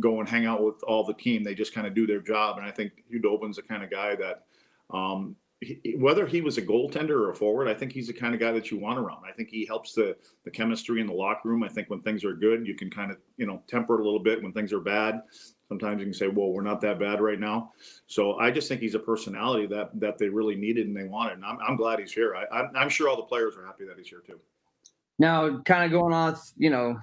go 0.00 0.18
and 0.18 0.28
hang 0.28 0.46
out 0.46 0.64
with 0.64 0.82
all 0.84 1.04
the 1.04 1.14
team. 1.14 1.44
They 1.44 1.54
just 1.54 1.74
kind 1.74 1.86
of 1.86 1.94
do 1.94 2.06
their 2.06 2.20
job. 2.20 2.58
And 2.58 2.66
I 2.66 2.72
think 2.72 3.04
Khudobin's 3.12 3.56
the 3.56 3.62
kind 3.62 3.84
of 3.84 3.90
guy 3.90 4.16
that 4.16 4.44
um, 4.90 5.36
whether 5.98 6.26
he 6.26 6.40
was 6.40 6.58
a 6.58 6.62
goaltender 6.62 7.10
or 7.10 7.30
a 7.30 7.34
forward, 7.34 7.68
I 7.68 7.74
think 7.74 7.92
he's 7.92 8.06
the 8.06 8.12
kind 8.12 8.34
of 8.34 8.40
guy 8.40 8.52
that 8.52 8.70
you 8.70 8.78
want 8.78 8.98
around. 8.98 9.22
I 9.28 9.32
think 9.32 9.48
he 9.48 9.66
helps 9.66 9.94
the 9.94 10.16
the 10.44 10.50
chemistry 10.50 11.00
in 11.00 11.06
the 11.06 11.12
locker 11.12 11.48
room. 11.48 11.62
I 11.62 11.68
think 11.68 11.90
when 11.90 12.00
things 12.00 12.24
are 12.24 12.34
good, 12.34 12.66
you 12.66 12.74
can 12.74 12.90
kind 12.90 13.10
of 13.10 13.18
you 13.36 13.46
know 13.46 13.62
temper 13.66 13.94
it 13.94 14.00
a 14.00 14.04
little 14.04 14.22
bit. 14.22 14.42
When 14.42 14.52
things 14.52 14.72
are 14.72 14.80
bad, 14.80 15.22
sometimes 15.68 16.00
you 16.00 16.06
can 16.06 16.14
say, 16.14 16.28
"Well, 16.28 16.50
we're 16.52 16.62
not 16.62 16.80
that 16.82 16.98
bad 16.98 17.20
right 17.20 17.38
now." 17.38 17.72
So 18.06 18.38
I 18.38 18.50
just 18.50 18.68
think 18.68 18.80
he's 18.80 18.94
a 18.94 18.98
personality 18.98 19.66
that 19.66 19.98
that 20.00 20.18
they 20.18 20.28
really 20.28 20.56
needed 20.56 20.86
and 20.86 20.96
they 20.96 21.04
wanted. 21.04 21.34
And 21.34 21.44
I'm, 21.44 21.58
I'm 21.66 21.76
glad 21.76 21.98
he's 21.98 22.12
here. 22.12 22.34
I, 22.34 22.46
I'm, 22.54 22.70
I'm 22.74 22.88
sure 22.88 23.08
all 23.08 23.16
the 23.16 23.22
players 23.22 23.56
are 23.56 23.64
happy 23.66 23.84
that 23.84 23.96
he's 23.96 24.08
here 24.08 24.22
too. 24.26 24.40
Now, 25.18 25.60
kind 25.62 25.84
of 25.84 25.90
going 25.98 26.12
off, 26.12 26.50
you 26.56 26.70
know, 26.70 26.96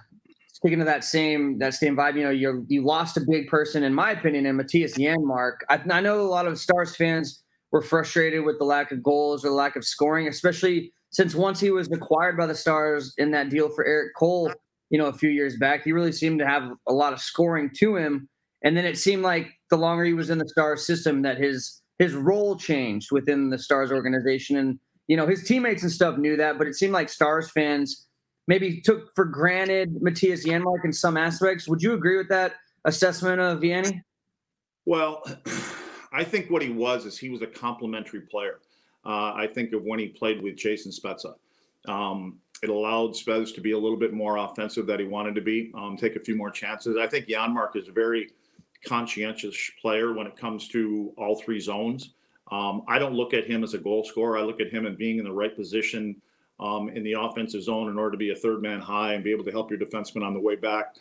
speaking 0.52 0.82
of 0.82 0.86
that 0.86 1.04
same 1.04 1.58
that 1.60 1.74
same 1.74 1.96
vibe, 1.96 2.18
you 2.18 2.24
know, 2.24 2.30
you 2.30 2.66
you 2.68 2.84
lost 2.84 3.18
a 3.18 3.22
big 3.22 3.48
person, 3.48 3.84
in 3.84 3.94
my 3.94 4.12
opinion, 4.12 4.46
in 4.46 4.56
Matthias 4.56 4.98
Janmark. 4.98 5.58
I, 5.70 5.82
I 5.90 6.02
know 6.02 6.22
a 6.22 6.24
lot 6.24 6.48
of 6.48 6.60
Stars 6.60 6.96
fans 6.96 7.44
were 7.72 7.82
frustrated 7.82 8.44
with 8.44 8.60
the 8.60 8.66
lack 8.66 8.92
of 8.92 9.02
goals 9.02 9.46
or 9.46 9.50
the 9.50 9.56
lack 9.56 9.76
of 9.76 9.86
scoring, 9.86 10.28
especially 10.28 10.92
since 11.12 11.36
once 11.36 11.60
he 11.60 11.72
was 11.72 11.92
acquired 11.92 12.38
by 12.38 12.46
the 12.46 12.56
Stars 12.56 13.14
in 13.18 13.32
that 13.32 13.50
deal 13.50 13.70
for 13.70 13.86
Erik 13.86 14.16
Cole, 14.16 14.52
you 14.90 14.98
know, 14.98 15.08
a 15.08 15.14
few 15.14 15.30
years 15.30 15.58
back, 15.58 15.84
he 15.84 15.92
really 15.92 16.12
seemed 16.12 16.40
to 16.40 16.48
have 16.48 16.70
a 16.88 16.94
lot 16.94 17.14
of 17.14 17.20
scoring 17.20 17.70
to 17.78 17.96
him. 17.96 18.30
And 18.64 18.78
then 18.78 18.86
it 18.86 18.98
seemed 18.98 19.24
like 19.24 19.52
the 19.70 19.78
longer 19.78 20.04
he 20.04 20.14
was 20.14 20.30
in 20.30 20.38
the 20.38 20.48
Stars 20.48 20.86
system, 20.86 21.22
that 21.24 21.38
his 21.38 21.82
his 22.00 22.14
role 22.14 22.56
changed 22.56 23.12
within 23.12 23.50
the 23.50 23.60
Stars 23.60 23.92
organization. 23.92 24.58
And 24.58 24.80
you 25.08 25.18
know, 25.18 25.28
his 25.28 25.44
teammates 25.44 25.84
and 25.84 25.92
stuff 25.92 26.18
knew 26.18 26.38
that, 26.38 26.58
but 26.58 26.68
it 26.68 26.76
seemed 26.76 26.94
like 26.94 27.10
Stars 27.10 27.52
fans 27.52 28.08
maybe 28.48 28.82
took 28.82 29.14
for 29.16 29.26
granted 29.26 30.02
Matthias 30.02 30.46
Janmark 30.46 30.84
in 30.84 30.94
some 30.94 31.18
aspects. 31.18 31.68
Would 31.68 31.82
you 31.82 31.94
agree 31.94 32.18
with 32.18 32.30
that 32.30 32.56
assessment 32.86 33.40
of 33.40 33.60
Vianney? 33.60 34.02
Well. 34.86 35.24
I 36.12 36.24
think 36.24 36.50
what 36.50 36.62
he 36.62 36.70
was 36.70 37.06
is 37.06 37.18
he 37.18 37.30
was 37.30 37.42
a 37.42 37.48
complementary 37.48 38.22
player. 38.22 38.60
Uh, 39.06 39.34
I 39.34 39.48
think 39.48 39.74
of 39.74 39.84
when 39.84 40.00
he 40.00 40.08
played 40.08 40.42
with 40.42 40.56
Jason 40.56 40.92
Spezza. 40.92 41.36
Um, 41.88 42.38
it 42.62 42.70
allowed 42.70 43.12
Spez 43.12 43.54
to 43.56 43.62
be 43.62 43.72
a 43.72 43.78
little 43.78 43.98
bit 43.98 44.14
more 44.14 44.38
offensive 44.38 44.86
that 44.88 45.00
he 45.00 45.08
wanted 45.08 45.34
to 45.36 45.42
be, 45.42 45.72
um, 45.74 45.98
take 45.98 46.16
a 46.16 46.20
few 46.20 46.36
more 46.36 46.52
chances. 46.52 46.96
I 46.98 47.08
think 47.08 47.28
Janmark 47.28 47.76
is 47.76 47.88
a 47.88 47.92
very 47.92 48.30
conscientious 48.86 49.72
player 49.82 50.14
when 50.14 50.28
it 50.28 50.38
comes 50.38 50.68
to 50.70 51.12
all 51.18 51.42
three 51.42 51.60
zones. 51.60 52.14
Um, 52.52 52.84
I 52.88 53.00
don't 53.00 53.14
look 53.14 53.34
at 53.34 53.46
him 53.46 53.64
as 53.64 53.74
a 53.74 53.78
goal 53.78 54.04
scorer. 54.04 54.38
I 54.38 54.42
look 54.42 54.60
at 54.62 54.70
him 54.70 54.86
as 54.86 54.96
being 54.96 55.18
in 55.18 55.24
the 55.24 55.32
right 55.32 55.56
position 55.56 56.22
um, 56.60 56.90
in 56.90 57.04
the 57.04 57.14
offensive 57.14 57.64
zone 57.64 57.90
in 57.90 57.98
order 57.98 58.12
to 58.12 58.18
be 58.18 58.32
a 58.32 58.36
third 58.36 58.62
man 58.62 58.80
high 58.80 59.14
and 59.14 59.24
be 59.24 59.32
able 59.32 59.46
to 59.46 59.52
help 59.52 59.72
your 59.72 59.80
defenseman 59.80 60.24
on 60.24 60.34
the 60.34 60.40
way 60.40 60.56
back. 60.56 60.96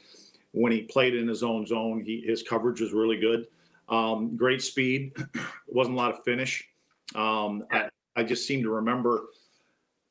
When 0.52 0.72
he 0.72 0.82
played 0.82 1.14
in 1.14 1.28
his 1.28 1.42
own 1.42 1.66
zone, 1.66 2.02
he, 2.04 2.22
his 2.26 2.42
coverage 2.42 2.80
was 2.80 2.92
really 2.92 3.18
good. 3.18 3.46
Um, 3.90 4.36
great 4.36 4.62
speed. 4.62 5.12
wasn't 5.66 5.96
a 5.96 5.98
lot 5.98 6.12
of 6.12 6.22
finish. 6.24 6.66
Um, 7.14 7.64
I, 7.72 7.88
I, 8.14 8.22
just 8.22 8.46
seem 8.46 8.62
to 8.62 8.70
remember 8.70 9.26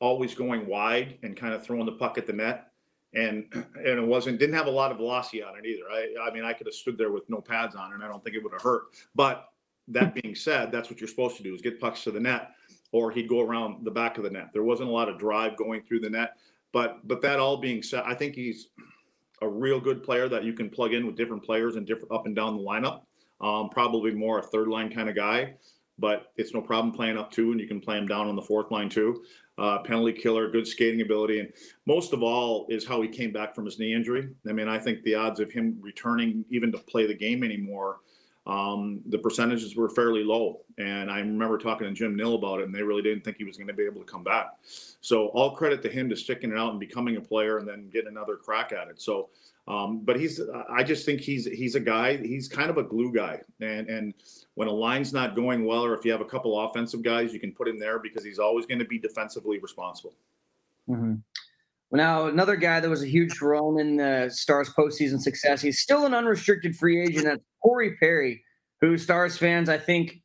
always 0.01 0.35
going 0.35 0.67
wide 0.67 1.17
and 1.23 1.35
kind 1.35 1.53
of 1.53 1.63
throwing 1.63 1.85
the 1.85 1.93
puck 1.93 2.17
at 2.17 2.27
the 2.27 2.33
net. 2.33 2.71
And 3.13 3.45
and 3.53 3.87
it 3.87 4.05
wasn't 4.05 4.37
didn't 4.37 4.55
have 4.55 4.67
a 4.67 4.71
lot 4.71 4.91
of 4.91 4.97
velocity 4.97 5.41
on 5.41 5.57
it 5.57 5.65
either. 5.65 5.83
I 5.89 6.29
I 6.29 6.33
mean 6.33 6.43
I 6.43 6.53
could 6.53 6.67
have 6.67 6.73
stood 6.73 6.97
there 6.97 7.11
with 7.11 7.29
no 7.29 7.39
pads 7.39 7.75
on 7.75 7.93
and 7.93 8.03
I 8.03 8.07
don't 8.07 8.21
think 8.23 8.35
it 8.35 8.43
would 8.43 8.53
have 8.53 8.61
hurt. 8.61 8.83
But 9.15 9.45
that 9.87 10.13
being 10.13 10.35
said, 10.35 10.71
that's 10.71 10.89
what 10.89 10.99
you're 10.99 11.07
supposed 11.07 11.37
to 11.37 11.43
do 11.43 11.53
is 11.53 11.61
get 11.61 11.79
pucks 11.79 12.03
to 12.03 12.11
the 12.11 12.19
net, 12.19 12.51
or 12.91 13.11
he'd 13.11 13.27
go 13.27 13.41
around 13.41 13.83
the 13.83 13.91
back 13.91 14.17
of 14.17 14.23
the 14.23 14.29
net. 14.29 14.49
There 14.53 14.63
wasn't 14.63 14.89
a 14.89 14.91
lot 14.91 15.09
of 15.09 15.17
drive 15.17 15.57
going 15.57 15.81
through 15.81 16.01
the 16.01 16.09
net. 16.09 16.37
But 16.71 17.07
but 17.07 17.21
that 17.21 17.39
all 17.39 17.57
being 17.57 17.81
said, 17.81 18.03
I 18.05 18.13
think 18.13 18.35
he's 18.35 18.67
a 19.41 19.47
real 19.47 19.79
good 19.79 20.03
player 20.03 20.27
that 20.29 20.43
you 20.43 20.53
can 20.53 20.69
plug 20.69 20.93
in 20.93 21.05
with 21.05 21.15
different 21.15 21.43
players 21.43 21.75
and 21.75 21.87
different 21.87 22.11
up 22.11 22.25
and 22.25 22.35
down 22.35 22.57
the 22.57 22.63
lineup. 22.63 23.01
Um, 23.41 23.69
probably 23.69 24.11
more 24.11 24.39
a 24.39 24.43
third 24.43 24.67
line 24.67 24.91
kind 24.91 25.09
of 25.09 25.15
guy, 25.15 25.53
but 25.97 26.31
it's 26.35 26.53
no 26.53 26.61
problem 26.61 26.93
playing 26.93 27.17
up 27.17 27.31
two, 27.31 27.51
and 27.51 27.59
you 27.59 27.67
can 27.67 27.79
play 27.79 27.97
him 27.97 28.07
down 28.07 28.27
on 28.27 28.35
the 28.35 28.41
fourth 28.41 28.71
line 28.71 28.89
too. 28.89 29.23
Uh, 29.57 29.79
penalty 29.79 30.13
killer, 30.13 30.49
good 30.49 30.65
skating 30.65 31.01
ability, 31.01 31.39
and 31.39 31.51
most 31.85 32.13
of 32.13 32.23
all 32.23 32.65
is 32.69 32.85
how 32.85 33.01
he 33.01 33.09
came 33.09 33.33
back 33.33 33.53
from 33.53 33.65
his 33.65 33.77
knee 33.77 33.93
injury. 33.93 34.29
I 34.47 34.53
mean, 34.53 34.69
I 34.69 34.79
think 34.79 35.03
the 35.03 35.15
odds 35.15 35.39
of 35.41 35.51
him 35.51 35.77
returning 35.81 36.45
even 36.49 36.71
to 36.71 36.77
play 36.77 37.05
the 37.05 37.13
game 37.13 37.43
anymore, 37.43 37.97
um, 38.49 39.01
the 39.05 39.17
percentages 39.17 39.75
were 39.75 39.89
fairly 39.89 40.23
low. 40.23 40.61
And 40.77 41.11
I 41.11 41.19
remember 41.19 41.57
talking 41.57 41.87
to 41.87 41.93
Jim 41.93 42.15
Nill 42.15 42.35
about 42.35 42.59
it, 42.59 42.65
and 42.65 42.73
they 42.73 42.81
really 42.81 43.01
didn't 43.01 43.23
think 43.23 43.37
he 43.37 43.43
was 43.43 43.57
going 43.57 43.67
to 43.67 43.73
be 43.73 43.85
able 43.85 44.01
to 44.01 44.11
come 44.11 44.23
back. 44.23 44.47
So 44.63 45.27
all 45.27 45.55
credit 45.55 45.81
to 45.83 45.89
him 45.89 46.09
to 46.09 46.15
sticking 46.15 46.51
it 46.51 46.57
out 46.57 46.71
and 46.71 46.79
becoming 46.79 47.17
a 47.17 47.21
player, 47.21 47.57
and 47.57 47.67
then 47.67 47.89
getting 47.89 48.09
another 48.09 48.35
crack 48.35 48.71
at 48.71 48.87
it. 48.87 49.01
So 49.01 49.29
um, 49.69 49.99
but 50.03 50.19
he's, 50.19 50.41
I 50.67 50.81
just 50.83 51.05
think 51.05 51.21
he's 51.21 51.45
he's 51.45 51.75
a 51.75 51.79
guy. 51.79 52.17
He's 52.17 52.47
kind 52.47 52.71
of 52.71 52.77
a 52.77 52.83
glue 52.83 53.13
guy, 53.13 53.39
and 53.61 53.87
and 53.87 54.15
when 54.55 54.67
a 54.67 54.71
line's 54.71 55.13
not 55.13 55.35
going 55.35 55.63
well, 55.63 55.85
or 55.85 55.93
if 55.93 56.03
you 56.03 56.11
have 56.11 56.21
a 56.21 56.25
couple 56.25 56.59
offensive 56.59 57.03
guys, 57.03 57.31
you 57.33 57.39
can 57.39 57.51
put 57.51 57.67
him 57.67 57.77
there 57.77 57.99
because 57.99 58.23
he's 58.25 58.39
always 58.39 58.65
going 58.65 58.79
to 58.79 58.85
be 58.85 58.97
defensively 58.97 59.59
responsible. 59.59 60.15
Mm-hmm. 60.89 61.15
Well, 61.91 61.97
now 61.97 62.27
another 62.27 62.55
guy 62.55 62.79
that 62.79 62.89
was 62.89 63.03
a 63.03 63.07
huge 63.07 63.41
role 63.41 63.77
in 63.77 63.95
the 63.95 64.29
Stars 64.33 64.71
postseason 64.71 65.19
success. 65.19 65.61
He's 65.61 65.79
still 65.79 66.07
an 66.07 66.15
unrestricted 66.15 66.75
free 66.75 66.99
agent. 67.03 67.25
That's 67.25 67.43
Corey 67.61 67.95
Perry, 67.97 68.43
who 68.81 68.97
Stars 68.97 69.37
fans, 69.37 69.69
I 69.69 69.77
think, 69.77 70.21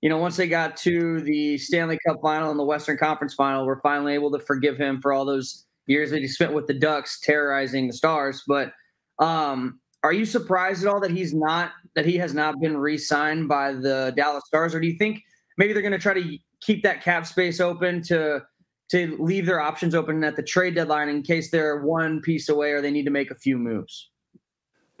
you 0.00 0.08
know, 0.08 0.18
once 0.18 0.36
they 0.36 0.48
got 0.48 0.76
to 0.78 1.20
the 1.20 1.58
Stanley 1.58 1.98
Cup 2.06 2.18
final 2.22 2.50
and 2.50 2.58
the 2.58 2.64
Western 2.64 2.98
Conference 2.98 3.34
final, 3.34 3.66
we're 3.66 3.80
finally 3.80 4.14
able 4.14 4.32
to 4.32 4.38
forgive 4.40 4.76
him 4.76 5.00
for 5.00 5.12
all 5.12 5.24
those 5.24 5.64
years 5.86 6.10
that 6.10 6.20
he 6.20 6.28
spent 6.28 6.52
with 6.52 6.66
the 6.66 6.74
Ducks 6.74 7.20
terrorizing 7.20 7.86
the 7.86 7.92
Stars. 7.92 8.42
But 8.46 8.72
um, 9.18 9.80
are 10.02 10.12
you 10.12 10.24
surprised 10.24 10.84
at 10.84 10.92
all 10.92 11.00
that 11.00 11.10
he's 11.10 11.32
not 11.32 11.72
that 11.94 12.06
he 12.06 12.16
has 12.16 12.34
not 12.34 12.60
been 12.60 12.76
re-signed 12.76 13.48
by 13.48 13.72
the 13.72 14.12
Dallas 14.16 14.44
Stars, 14.46 14.74
or 14.74 14.80
do 14.80 14.86
you 14.86 14.96
think 14.96 15.22
maybe 15.58 15.72
they're 15.72 15.82
going 15.82 15.92
to 15.92 15.98
try 15.98 16.14
to 16.14 16.38
keep 16.60 16.82
that 16.82 17.02
cap 17.02 17.26
space 17.26 17.60
open 17.60 18.02
to 18.04 18.42
to 18.90 19.16
leave 19.18 19.46
their 19.46 19.60
options 19.60 19.94
open 19.94 20.22
at 20.22 20.36
the 20.36 20.42
trade 20.42 20.74
deadline 20.74 21.08
in 21.08 21.22
case 21.22 21.50
they're 21.50 21.82
one 21.82 22.20
piece 22.20 22.48
away 22.48 22.72
or 22.72 22.82
they 22.82 22.90
need 22.90 23.04
to 23.04 23.10
make 23.10 23.30
a 23.30 23.34
few 23.36 23.56
moves? 23.56 24.10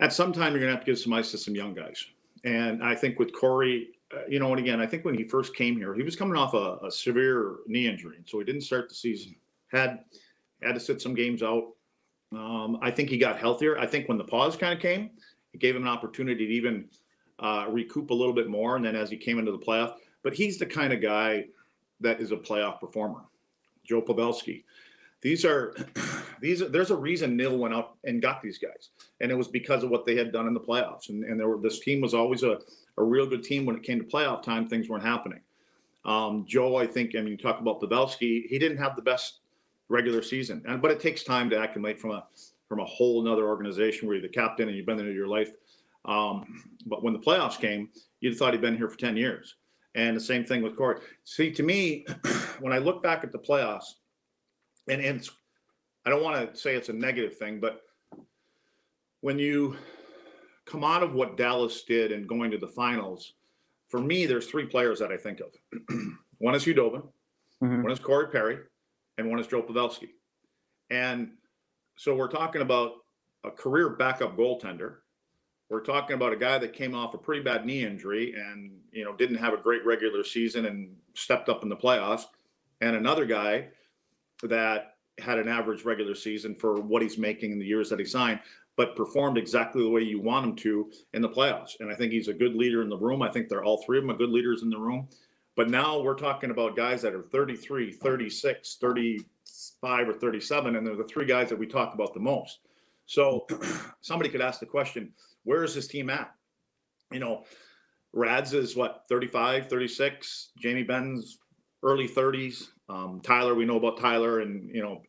At 0.02 0.12
some 0.12 0.32
time, 0.32 0.52
you're 0.52 0.60
going 0.60 0.72
to 0.72 0.76
have 0.76 0.84
to 0.84 0.90
give 0.90 0.98
some 0.98 1.12
ice 1.12 1.30
to 1.30 1.38
some 1.38 1.54
young 1.54 1.74
guys, 1.74 2.04
and 2.44 2.82
I 2.82 2.94
think 2.94 3.20
with 3.20 3.32
Corey, 3.32 3.90
uh, 4.12 4.22
you 4.28 4.40
know, 4.40 4.50
and 4.50 4.58
again, 4.58 4.80
I 4.80 4.86
think 4.86 5.04
when 5.04 5.14
he 5.14 5.22
first 5.22 5.54
came 5.54 5.76
here, 5.76 5.94
he 5.94 6.02
was 6.02 6.16
coming 6.16 6.36
off 6.36 6.54
a, 6.54 6.84
a 6.84 6.90
severe 6.90 7.58
knee 7.68 7.86
injury, 7.86 8.18
so 8.26 8.40
he 8.40 8.44
didn't 8.44 8.62
start 8.62 8.88
the 8.88 8.96
season. 8.96 9.36
had 9.68 10.00
had 10.60 10.74
to 10.74 10.80
sit 10.80 11.00
some 11.00 11.14
games 11.14 11.40
out. 11.40 11.68
Um, 12.32 12.78
I 12.82 12.90
think 12.90 13.10
he 13.10 13.16
got 13.16 13.38
healthier. 13.38 13.78
I 13.78 13.86
think 13.86 14.08
when 14.08 14.18
the 14.18 14.24
pause 14.24 14.56
kind 14.56 14.74
of 14.74 14.80
came, 14.80 15.10
it 15.54 15.60
gave 15.60 15.76
him 15.76 15.82
an 15.82 15.88
opportunity 15.88 16.46
to 16.46 16.52
even 16.52 16.86
uh, 17.38 17.66
recoup 17.68 18.10
a 18.10 18.14
little 18.14 18.34
bit 18.34 18.48
more. 18.48 18.74
And 18.74 18.84
then 18.84 18.96
as 18.96 19.08
he 19.08 19.16
came 19.16 19.38
into 19.38 19.52
the 19.52 19.58
playoff, 19.58 19.94
but 20.24 20.34
he's 20.34 20.58
the 20.58 20.66
kind 20.66 20.92
of 20.92 21.00
guy 21.00 21.46
that 22.00 22.20
is 22.20 22.32
a 22.32 22.36
playoff 22.36 22.80
performer. 22.80 23.20
Joe 23.84 24.02
Pavelski. 24.02 24.64
These 25.20 25.44
are 25.44 25.76
these. 26.42 26.62
There's 26.70 26.90
a 26.90 26.96
reason 26.96 27.36
Nill 27.36 27.56
went 27.56 27.74
out 27.74 27.94
and 28.04 28.20
got 28.20 28.42
these 28.42 28.58
guys, 28.58 28.90
and 29.20 29.30
it 29.30 29.34
was 29.34 29.48
because 29.48 29.82
of 29.82 29.90
what 29.90 30.04
they 30.04 30.16
had 30.16 30.32
done 30.32 30.46
in 30.46 30.54
the 30.54 30.60
playoffs. 30.60 31.08
And, 31.08 31.24
and 31.24 31.40
there 31.40 31.48
were, 31.48 31.58
this 31.58 31.80
team 31.80 32.00
was 32.00 32.12
always 32.12 32.42
a, 32.42 32.58
a 32.98 33.02
real 33.02 33.26
good 33.26 33.42
team 33.42 33.64
when 33.64 33.76
it 33.76 33.82
came 33.82 33.98
to 33.98 34.04
playoff 34.04 34.42
time. 34.42 34.68
Things 34.68 34.88
weren't 34.88 35.04
happening. 35.04 35.40
Um, 36.04 36.44
Joe, 36.46 36.76
I 36.76 36.86
think, 36.86 37.14
I 37.16 37.20
mean, 37.20 37.32
you 37.32 37.38
talk 37.38 37.60
about 37.60 37.80
Pavelski. 37.80 38.46
He 38.46 38.58
didn't 38.58 38.78
have 38.78 38.96
the 38.96 39.02
best 39.02 39.40
regular 39.88 40.22
season. 40.22 40.62
And 40.66 40.82
but 40.82 40.90
it 40.90 41.00
takes 41.00 41.22
time 41.22 41.48
to 41.50 41.58
acclimate 41.58 42.00
from 42.00 42.10
a 42.10 42.24
from 42.68 42.80
a 42.80 42.84
whole 42.84 43.20
another 43.20 43.46
organization 43.46 44.08
where 44.08 44.16
you're 44.16 44.22
the 44.26 44.32
captain 44.32 44.68
and 44.68 44.76
you've 44.76 44.86
been 44.86 44.96
there 44.96 45.10
your 45.10 45.28
life. 45.28 45.50
Um, 46.06 46.64
but 46.86 47.02
when 47.02 47.12
the 47.12 47.20
playoffs 47.20 47.58
came, 47.58 47.90
you'd 48.20 48.36
thought 48.36 48.54
he'd 48.54 48.62
been 48.62 48.76
here 48.76 48.88
for 48.88 48.98
10 48.98 49.16
years. 49.16 49.56
And 49.94 50.16
the 50.16 50.20
same 50.20 50.44
thing 50.44 50.62
with 50.62 50.76
Corey. 50.76 51.00
See, 51.24 51.52
to 51.52 51.62
me, 51.62 52.06
when 52.60 52.72
I 52.72 52.78
look 52.78 53.02
back 53.02 53.24
at 53.24 53.30
the 53.30 53.38
playoffs, 53.38 53.84
and, 54.88 55.02
and 55.02 55.28
I 56.04 56.10
don't 56.10 56.22
want 56.22 56.52
to 56.52 56.58
say 56.58 56.74
it's 56.74 56.88
a 56.88 56.92
negative 56.92 57.36
thing, 57.36 57.60
but 57.60 57.82
when 59.20 59.38
you 59.38 59.76
come 60.66 60.84
out 60.84 61.02
of 61.02 61.14
what 61.14 61.36
Dallas 61.36 61.82
did 61.84 62.12
and 62.12 62.28
going 62.28 62.50
to 62.50 62.58
the 62.58 62.68
finals, 62.68 63.34
for 63.88 64.00
me, 64.00 64.26
there's 64.26 64.46
three 64.46 64.66
players 64.66 64.98
that 64.98 65.12
I 65.12 65.16
think 65.16 65.40
of. 65.40 65.54
one 66.38 66.54
is 66.54 66.64
Khudobin, 66.64 67.06
mm-hmm. 67.62 67.82
one 67.82 67.92
is 67.92 67.98
Corey 67.98 68.28
Perry, 68.28 68.58
and 69.18 69.28
one 69.28 69.38
is 69.38 69.46
Joe 69.46 69.62
Pavelski. 69.62 70.08
And 70.90 71.32
so 71.96 72.14
we're 72.14 72.28
talking 72.28 72.62
about 72.62 72.92
a 73.44 73.50
career 73.50 73.90
backup 73.90 74.36
goaltender. 74.36 74.96
We're 75.68 75.80
talking 75.80 76.14
about 76.14 76.32
a 76.32 76.36
guy 76.36 76.58
that 76.58 76.72
came 76.72 76.94
off 76.94 77.14
a 77.14 77.18
pretty 77.18 77.42
bad 77.42 77.64
knee 77.64 77.84
injury 77.84 78.34
and 78.34 78.72
you 78.92 79.04
know 79.04 79.14
didn't 79.14 79.36
have 79.36 79.54
a 79.54 79.56
great 79.56 79.84
regular 79.86 80.22
season 80.22 80.66
and 80.66 80.94
stepped 81.14 81.48
up 81.48 81.62
in 81.62 81.68
the 81.68 81.76
playoffs, 81.76 82.24
and 82.80 82.96
another 82.96 83.24
guy 83.24 83.68
that 84.42 84.91
had 85.18 85.38
an 85.38 85.48
average 85.48 85.84
regular 85.84 86.14
season 86.14 86.54
for 86.54 86.80
what 86.80 87.02
he's 87.02 87.18
making 87.18 87.52
in 87.52 87.58
the 87.58 87.66
years 87.66 87.90
that 87.90 87.98
he 87.98 88.04
signed, 88.04 88.40
but 88.76 88.96
performed 88.96 89.36
exactly 89.36 89.82
the 89.82 89.90
way 89.90 90.00
you 90.00 90.20
want 90.20 90.46
him 90.46 90.56
to 90.56 90.90
in 91.12 91.22
the 91.22 91.28
playoffs. 91.28 91.80
And 91.80 91.90
I 91.90 91.94
think 91.94 92.12
he's 92.12 92.28
a 92.28 92.34
good 92.34 92.54
leader 92.54 92.82
in 92.82 92.88
the 92.88 92.96
room. 92.96 93.22
I 93.22 93.30
think 93.30 93.48
they're 93.48 93.64
all 93.64 93.82
three 93.82 93.98
of 93.98 94.04
them 94.04 94.14
are 94.14 94.18
good 94.18 94.30
leaders 94.30 94.62
in 94.62 94.70
the 94.70 94.78
room. 94.78 95.08
But 95.54 95.68
now 95.68 96.00
we're 96.00 96.14
talking 96.14 96.50
about 96.50 96.76
guys 96.76 97.02
that 97.02 97.14
are 97.14 97.22
33, 97.22 97.92
36, 97.92 98.76
35, 98.80 100.08
or 100.08 100.14
37, 100.14 100.76
and 100.76 100.86
they're 100.86 100.96
the 100.96 101.04
three 101.04 101.26
guys 101.26 101.50
that 101.50 101.58
we 101.58 101.66
talk 101.66 101.92
about 101.94 102.14
the 102.14 102.20
most. 102.20 102.60
So 103.04 103.46
somebody 104.00 104.30
could 104.30 104.40
ask 104.40 104.60
the 104.60 104.66
question, 104.66 105.12
where 105.44 105.62
is 105.62 105.74
this 105.74 105.88
team 105.88 106.08
at? 106.08 106.34
You 107.10 107.20
know, 107.20 107.44
Rads 108.14 108.54
is 108.54 108.76
what, 108.76 109.04
35, 109.10 109.68
36, 109.68 110.52
Jamie 110.58 110.82
Benn's 110.82 111.38
early 111.82 112.08
30s. 112.08 112.68
Um, 112.92 113.20
Tyler, 113.22 113.54
we 113.54 113.64
know 113.64 113.76
about 113.76 113.98
Tyler, 113.98 114.40
and, 114.40 114.68
you 114.74 114.82
know, 114.82 115.02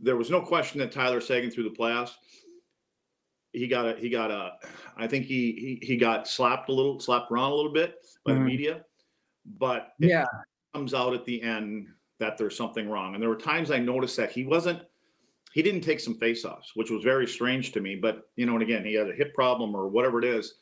there 0.00 0.16
was 0.16 0.30
no 0.30 0.40
question 0.40 0.78
that 0.80 0.92
Tyler 0.92 1.20
Seguin 1.20 1.50
through 1.50 1.64
the 1.64 1.76
playoffs. 1.76 2.12
He 3.52 3.66
got 3.66 3.86
a, 3.86 3.96
he 3.98 4.08
got 4.08 4.30
a, 4.30 4.52
I 4.96 5.06
think 5.06 5.26
he, 5.26 5.78
he, 5.80 5.86
he 5.86 5.96
got 5.96 6.28
slapped 6.28 6.68
a 6.68 6.72
little, 6.72 7.00
slapped 7.00 7.30
around 7.30 7.52
a 7.52 7.54
little 7.54 7.72
bit 7.72 7.96
by 8.24 8.32
mm-hmm. 8.32 8.40
the 8.40 8.46
media 8.46 8.84
but 9.58 9.92
yeah, 9.98 10.24
comes 10.74 10.94
out 10.94 11.14
at 11.14 11.24
the 11.24 11.40
end 11.42 11.86
that 12.20 12.36
there's 12.36 12.56
something 12.56 12.88
wrong. 12.88 13.14
And 13.14 13.22
there 13.22 13.30
were 13.30 13.36
times 13.36 13.70
I 13.70 13.78
noticed 13.78 14.16
that 14.16 14.30
he 14.30 14.44
wasn't 14.44 14.82
he 15.54 15.62
didn't 15.62 15.80
take 15.80 15.98
some 15.98 16.14
face-offs, 16.14 16.72
which 16.74 16.90
was 16.90 17.02
very 17.02 17.26
strange 17.26 17.72
to 17.72 17.80
me. 17.80 17.96
But 17.96 18.28
you 18.36 18.46
know, 18.46 18.54
and 18.54 18.62
again, 18.62 18.84
he 18.84 18.94
had 18.94 19.08
a 19.08 19.14
hip 19.14 19.34
problem 19.34 19.74
or 19.74 19.88
whatever 19.88 20.18
it 20.18 20.24
is. 20.24 20.54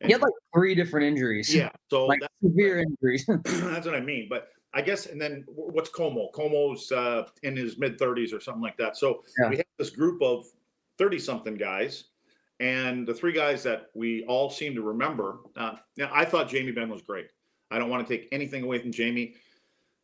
And, 0.00 0.08
he 0.08 0.12
had 0.12 0.22
like 0.22 0.32
three 0.54 0.76
different 0.76 1.06
injuries. 1.06 1.52
Yeah, 1.52 1.70
so 1.90 2.06
like 2.06 2.20
severe 2.42 2.80
injuries. 2.80 3.24
that's 3.44 3.86
what 3.86 3.96
I 3.96 4.00
mean. 4.00 4.28
But 4.30 4.48
I 4.74 4.82
guess, 4.82 5.06
and 5.06 5.20
then 5.20 5.44
what's 5.48 5.88
Como? 5.88 6.28
Como's 6.34 6.92
uh, 6.92 7.24
in 7.42 7.56
his 7.56 7.78
mid 7.78 7.98
30s 7.98 8.34
or 8.34 8.40
something 8.40 8.62
like 8.62 8.76
that. 8.76 8.96
So 8.96 9.24
yeah. 9.40 9.48
we 9.48 9.56
have 9.56 9.66
this 9.78 9.90
group 9.90 10.20
of 10.22 10.46
30 10.98 11.18
something 11.18 11.54
guys. 11.54 12.04
And 12.60 13.06
the 13.06 13.14
three 13.14 13.32
guys 13.32 13.62
that 13.62 13.90
we 13.94 14.24
all 14.24 14.50
seem 14.50 14.74
to 14.74 14.82
remember. 14.82 15.38
Uh, 15.56 15.76
now, 15.96 16.10
I 16.12 16.24
thought 16.24 16.48
Jamie 16.48 16.72
Benn 16.72 16.90
was 16.90 17.02
great. 17.02 17.28
I 17.70 17.78
don't 17.78 17.88
want 17.88 18.06
to 18.06 18.16
take 18.16 18.28
anything 18.32 18.64
away 18.64 18.78
from 18.80 18.90
Jamie. 18.90 19.34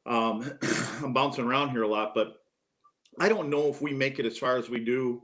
Um, 0.06 0.50
I'm 1.02 1.12
bouncing 1.12 1.44
around 1.44 1.70
here 1.70 1.82
a 1.82 1.88
lot, 1.88 2.14
but 2.14 2.42
I 3.18 3.28
don't 3.28 3.50
know 3.50 3.68
if 3.68 3.82
we 3.82 3.92
make 3.92 4.18
it 4.18 4.26
as 4.26 4.38
far 4.38 4.56
as 4.56 4.70
we 4.70 4.80
do 4.80 5.22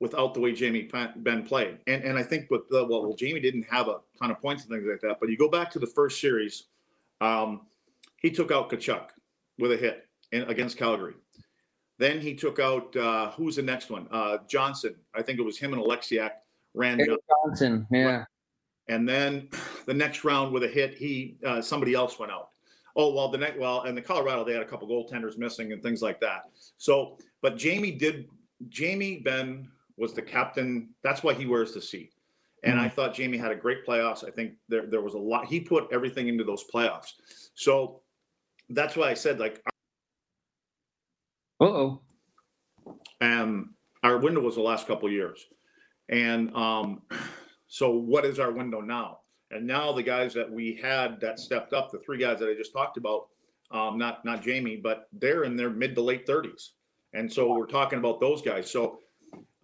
without 0.00 0.34
the 0.34 0.40
way 0.40 0.52
Jamie 0.52 0.88
Benn 1.16 1.44
played. 1.44 1.78
And 1.86 2.02
and 2.02 2.18
I 2.18 2.22
think 2.22 2.50
with 2.50 2.68
the 2.68 2.84
well, 2.84 3.02
well, 3.02 3.14
Jamie 3.14 3.40
didn't 3.40 3.66
have 3.70 3.88
a 3.88 4.00
ton 4.18 4.30
of 4.30 4.40
points 4.40 4.64
and 4.64 4.72
things 4.72 4.86
like 4.88 5.00
that. 5.00 5.18
But 5.20 5.28
you 5.28 5.36
go 5.36 5.48
back 5.48 5.70
to 5.72 5.78
the 5.78 5.86
first 5.86 6.20
series, 6.20 6.64
um, 7.20 7.62
he 8.22 8.30
took 8.30 8.50
out 8.50 8.70
Tkachuk 8.70 9.08
with 9.58 9.72
a 9.72 9.76
hit 9.76 10.06
in, 10.30 10.42
against 10.42 10.76
Calgary. 10.76 11.14
Then 11.98 12.20
he 12.20 12.34
took 12.34 12.58
out 12.58 12.96
uh, 12.96 13.30
who's 13.32 13.56
the 13.56 13.62
next 13.62 13.90
one? 13.90 14.08
Uh, 14.10 14.38
Johnson. 14.48 14.96
I 15.14 15.22
think 15.22 15.38
it 15.38 15.42
was 15.42 15.58
him 15.58 15.72
and 15.72 15.82
Oleksiak 15.82 16.30
ran 16.74 16.98
Johnson. 17.44 17.86
Yeah. 17.90 18.24
And 18.88 19.08
then 19.08 19.48
the 19.86 19.94
next 19.94 20.24
round 20.24 20.52
with 20.52 20.64
a 20.64 20.68
hit, 20.68 20.94
he 20.94 21.36
uh, 21.46 21.60
somebody 21.60 21.94
else 21.94 22.18
went 22.18 22.32
out. 22.32 22.48
Oh 22.96 23.14
well, 23.14 23.28
the 23.28 23.38
next 23.38 23.58
well, 23.58 23.82
and 23.82 23.96
the 23.96 24.02
Colorado 24.02 24.44
they 24.44 24.52
had 24.52 24.62
a 24.62 24.66
couple 24.66 24.88
goaltenders 24.88 25.38
missing 25.38 25.72
and 25.72 25.82
things 25.82 26.02
like 26.02 26.20
that. 26.20 26.44
So, 26.76 27.18
but 27.40 27.56
Jamie 27.56 27.92
did. 27.92 28.26
Jamie 28.68 29.18
Benn 29.18 29.68
was 29.96 30.12
the 30.12 30.22
captain. 30.22 30.90
That's 31.02 31.22
why 31.22 31.34
he 31.34 31.46
wears 31.46 31.72
the 31.72 31.80
C. 31.80 32.10
And 32.64 32.74
mm-hmm. 32.74 32.84
I 32.84 32.88
thought 32.88 33.14
Jamie 33.14 33.38
had 33.38 33.50
a 33.50 33.56
great 33.56 33.84
playoffs. 33.86 34.26
I 34.26 34.30
think 34.30 34.54
there 34.68 34.86
there 34.86 35.00
was 35.00 35.14
a 35.14 35.18
lot. 35.18 35.46
He 35.46 35.60
put 35.60 35.88
everything 35.92 36.28
into 36.28 36.44
those 36.44 36.64
playoffs. 36.72 37.12
So 37.54 38.01
that's 38.74 38.96
why 38.96 39.10
I 39.10 39.14
said 39.14 39.38
like. 39.38 39.62
Uh 41.60 41.64
oh. 41.64 42.00
Um, 43.20 43.74
our 44.02 44.18
window 44.18 44.40
was 44.40 44.56
the 44.56 44.62
last 44.62 44.86
couple 44.86 45.10
years, 45.10 45.44
and 46.08 46.54
um, 46.56 47.02
so 47.68 47.90
what 47.90 48.24
is 48.24 48.38
our 48.38 48.50
window 48.50 48.80
now? 48.80 49.18
And 49.52 49.66
now 49.66 49.92
the 49.92 50.02
guys 50.02 50.34
that 50.34 50.50
we 50.50 50.80
had 50.82 51.20
that 51.20 51.38
stepped 51.38 51.72
up, 51.72 51.92
the 51.92 52.00
three 52.00 52.18
guys 52.18 52.40
that 52.40 52.48
I 52.48 52.54
just 52.54 52.72
talked 52.72 52.96
about, 52.96 53.28
um, 53.70 53.98
not 53.98 54.24
not 54.24 54.42
Jamie, 54.42 54.76
but 54.76 55.08
they're 55.12 55.44
in 55.44 55.56
their 55.56 55.70
mid 55.70 55.94
to 55.94 56.02
late 56.02 56.26
30s. 56.26 56.70
And 57.12 57.30
so 57.30 57.54
we're 57.54 57.66
talking 57.66 57.98
about 57.98 58.20
those 58.20 58.42
guys. 58.42 58.70
So 58.70 58.98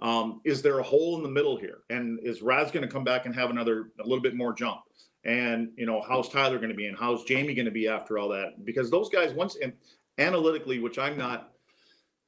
um, 0.01 0.41
is 0.45 0.63
there 0.63 0.79
a 0.79 0.83
hole 0.83 1.17
in 1.17 1.23
the 1.23 1.29
middle 1.29 1.57
here? 1.57 1.79
And 1.91 2.21
is 2.23 2.43
Raz 2.43 2.71
going 2.71 2.87
to 2.87 2.93
come 2.93 3.05
back 3.05 3.27
and 3.27 3.35
have 3.35 3.51
another 3.51 3.91
a 3.99 4.03
little 4.03 4.21
bit 4.21 4.37
more 4.37 4.53
jump? 4.53 4.81
And 5.25 5.71
you 5.77 5.87
know, 5.87 6.03
how's 6.07 6.29
Tyler 6.29 6.59
going 6.59 6.71
to 6.71 6.77
be 6.77 6.87
and 6.87 6.97
how's 6.97 7.25
Jamie 7.25 7.55
going 7.55 7.67
to 7.67 7.73
be 7.73 7.89
after 7.89 8.19
all 8.19 8.29
that? 8.29 8.65
Because 8.65 8.91
those 8.91 9.09
guys 9.09 9.33
once 9.35 9.57
and 9.57 9.73
analytically, 10.19 10.79
which 10.79 10.99
I'm 10.99 11.17
not 11.17 11.53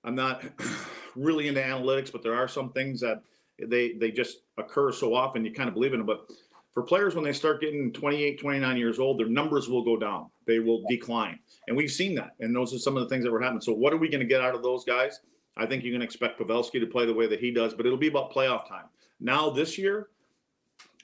I'm 0.04 0.14
not 0.14 0.44
really 1.16 1.49
into 1.49 1.61
analytics, 1.61 2.11
but 2.11 2.23
there 2.23 2.35
are 2.35 2.49
some 2.49 2.73
things 2.73 3.00
that 3.00 3.23
they 3.68 3.92
they 3.94 4.11
just 4.11 4.38
occur 4.59 4.92
so 4.92 5.14
often 5.14 5.44
you 5.44 5.52
kind 5.52 5.68
of 5.68 5.75
believe 5.75 5.92
in 5.92 5.99
them 5.99 6.06
but 6.06 6.26
for 6.73 6.82
players 6.82 7.14
when 7.14 7.25
they 7.25 7.32
start 7.32 7.61
getting 7.61 7.92
28 7.92 8.40
29 8.40 8.76
years 8.76 8.99
old 8.99 9.18
their 9.18 9.28
numbers 9.28 9.68
will 9.68 9.85
go 9.85 9.97
down. 9.97 10.30
They 10.47 10.59
will 10.61 10.82
decline. 10.88 11.38
And 11.68 11.76
we've 11.76 11.90
seen 11.90 12.14
that 12.14 12.30
and 12.40 12.54
those 12.54 12.73
are 12.75 12.78
some 12.78 12.97
of 12.97 13.02
the 13.02 13.09
things 13.09 13.25
that 13.25 13.32
were 13.32 13.40
happening. 13.40 13.61
So 13.61 13.73
what 13.73 13.92
are 13.92 13.99
we 13.99 14.09
going 14.09 14.20
to 14.20 14.26
get 14.26 14.40
out 14.40 14.54
of 14.54 14.62
those 14.62 14.85
guys? 14.85 15.20
I 15.56 15.66
think 15.66 15.85
you 15.85 15.92
can 15.92 16.02
expect 16.02 16.40
pavelski 16.40 16.80
to 16.80 16.87
play 16.87 17.06
the 17.06 17.14
way 17.14 17.26
that 17.26 17.40
he 17.40 17.50
does 17.50 17.75
but 17.75 17.87
it'll 17.87 17.99
be 17.99 18.09
about 18.09 18.32
playoff 18.32 18.68
time. 18.68 18.87
Now 19.20 19.50
this 19.50 19.76
year 19.76 20.09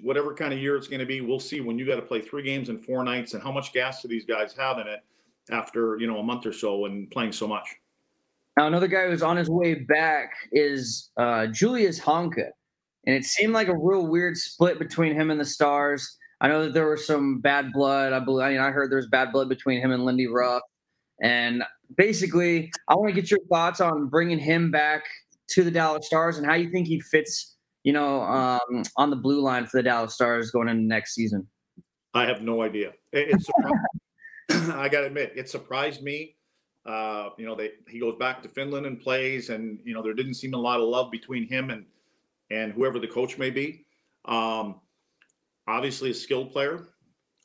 whatever 0.01 0.35
kind 0.35 0.53
of 0.53 0.59
year 0.59 0.77
it's 0.77 0.89
going 0.89 1.01
to 1.01 1.07
be 1.07 1.21
we'll 1.21 1.41
see 1.41 1.61
when 1.61 1.79
you 1.79 1.87
got 1.87 1.97
to 1.97 2.03
play 2.03 2.21
three 2.21 2.43
games 2.43 2.69
in 2.69 2.79
four 2.79 3.03
nights 3.03 3.35
and 3.35 3.43
how 3.43 3.51
much 3.51 3.73
gas 3.73 4.03
do 4.03 4.09
these 4.09 4.25
guys 4.25 4.55
have 4.55 4.79
in 4.79 4.87
it 4.87 5.01
after 5.51 5.97
you 5.99 6.07
know 6.07 6.19
a 6.19 6.23
month 6.23 6.45
or 6.47 6.53
so 6.53 6.87
and 6.87 7.11
playing 7.11 7.33
so 7.33 7.47
much 7.47 7.67
now, 8.57 8.67
another 8.67 8.89
guy 8.89 9.07
who's 9.07 9.23
on 9.23 9.37
his 9.37 9.51
way 9.51 9.75
back 9.75 10.33
is 10.51 11.11
uh, 11.19 11.47
Julius 11.49 12.01
Honka. 12.01 12.49
And 13.07 13.15
it 13.15 13.25
seemed 13.25 13.53
like 13.53 13.69
a 13.69 13.77
real 13.77 14.07
weird 14.07 14.37
split 14.37 14.79
between 14.79 15.15
him 15.15 15.31
and 15.31 15.39
the 15.39 15.45
Stars. 15.45 16.17
I 16.41 16.49
know 16.49 16.65
that 16.65 16.75
there 16.75 16.89
was 16.89 17.07
some 17.07 17.41
bad 17.41 17.73
blood. 17.73 18.15
I 18.15 18.19
believe 18.19 18.47
I, 18.47 18.51
mean, 18.51 18.61
I 18.61 18.71
heard 18.71 18.91
there 18.91 18.97
was 18.97 19.09
bad 19.09 19.31
blood 19.31 19.49
between 19.49 19.81
him 19.81 19.93
and 19.93 20.05
Lindy 20.05 20.27
Ruff. 20.27 20.63
And 21.23 21.63
basically, 21.97 22.71
I 22.89 22.95
want 22.95 23.15
to 23.15 23.21
get 23.21 23.31
your 23.31 23.41
thoughts 23.51 23.81
on 23.81 24.09
bringing 24.09 24.39
him 24.39 24.71
back 24.71 25.05
to 25.49 25.63
the 25.63 25.71
Dallas 25.71 26.07
Stars 26.07 26.39
and 26.39 26.47
how 26.47 26.55
you 26.55 26.71
think 26.71 26.87
he 26.87 27.01
fits, 27.01 27.56
you 27.87 27.93
know, 27.93 28.23
um, 28.23 28.83
on 28.97 29.11
the 29.11 29.17
blue 29.17 29.41
line 29.41 29.65
for 29.65 29.77
the 29.77 29.83
Dallas 29.85 30.13
Stars 30.13 30.51
going 30.51 30.69
into 30.69 30.83
next 30.83 31.15
season. 31.15 31.47
I 32.15 32.27
have 32.27 32.43
no 32.43 32.63
idea. 32.63 32.93
It, 33.13 33.41
I 34.51 34.89
got 34.89 35.03
to 35.03 35.07
admit, 35.07 35.35
it 35.37 35.49
surprised 35.49 36.03
me. 36.03 36.35
Uh, 36.85 37.29
you 37.39 37.47
know, 37.47 37.55
they, 37.55 37.71
he 37.89 38.01
goes 38.01 38.17
back 38.19 38.43
to 38.43 38.49
Finland 38.49 38.87
and 38.87 39.01
plays, 39.01 39.51
and 39.51 39.79
you 39.85 39.95
know 39.95 40.03
there 40.03 40.15
didn't 40.15 40.35
seem 40.35 40.53
a 40.55 40.59
lot 40.59 40.81
of 40.81 40.89
love 40.89 41.13
between 41.13 41.47
him 41.47 41.71
and 41.71 41.85
and 42.51 42.73
whoever 42.73 42.99
the 42.99 43.07
coach 43.07 43.39
may 43.39 43.51
be. 43.51 43.87
Um, 44.25 44.81
obviously, 45.69 46.11
a 46.11 46.15
skilled 46.15 46.51
player, 46.51 46.89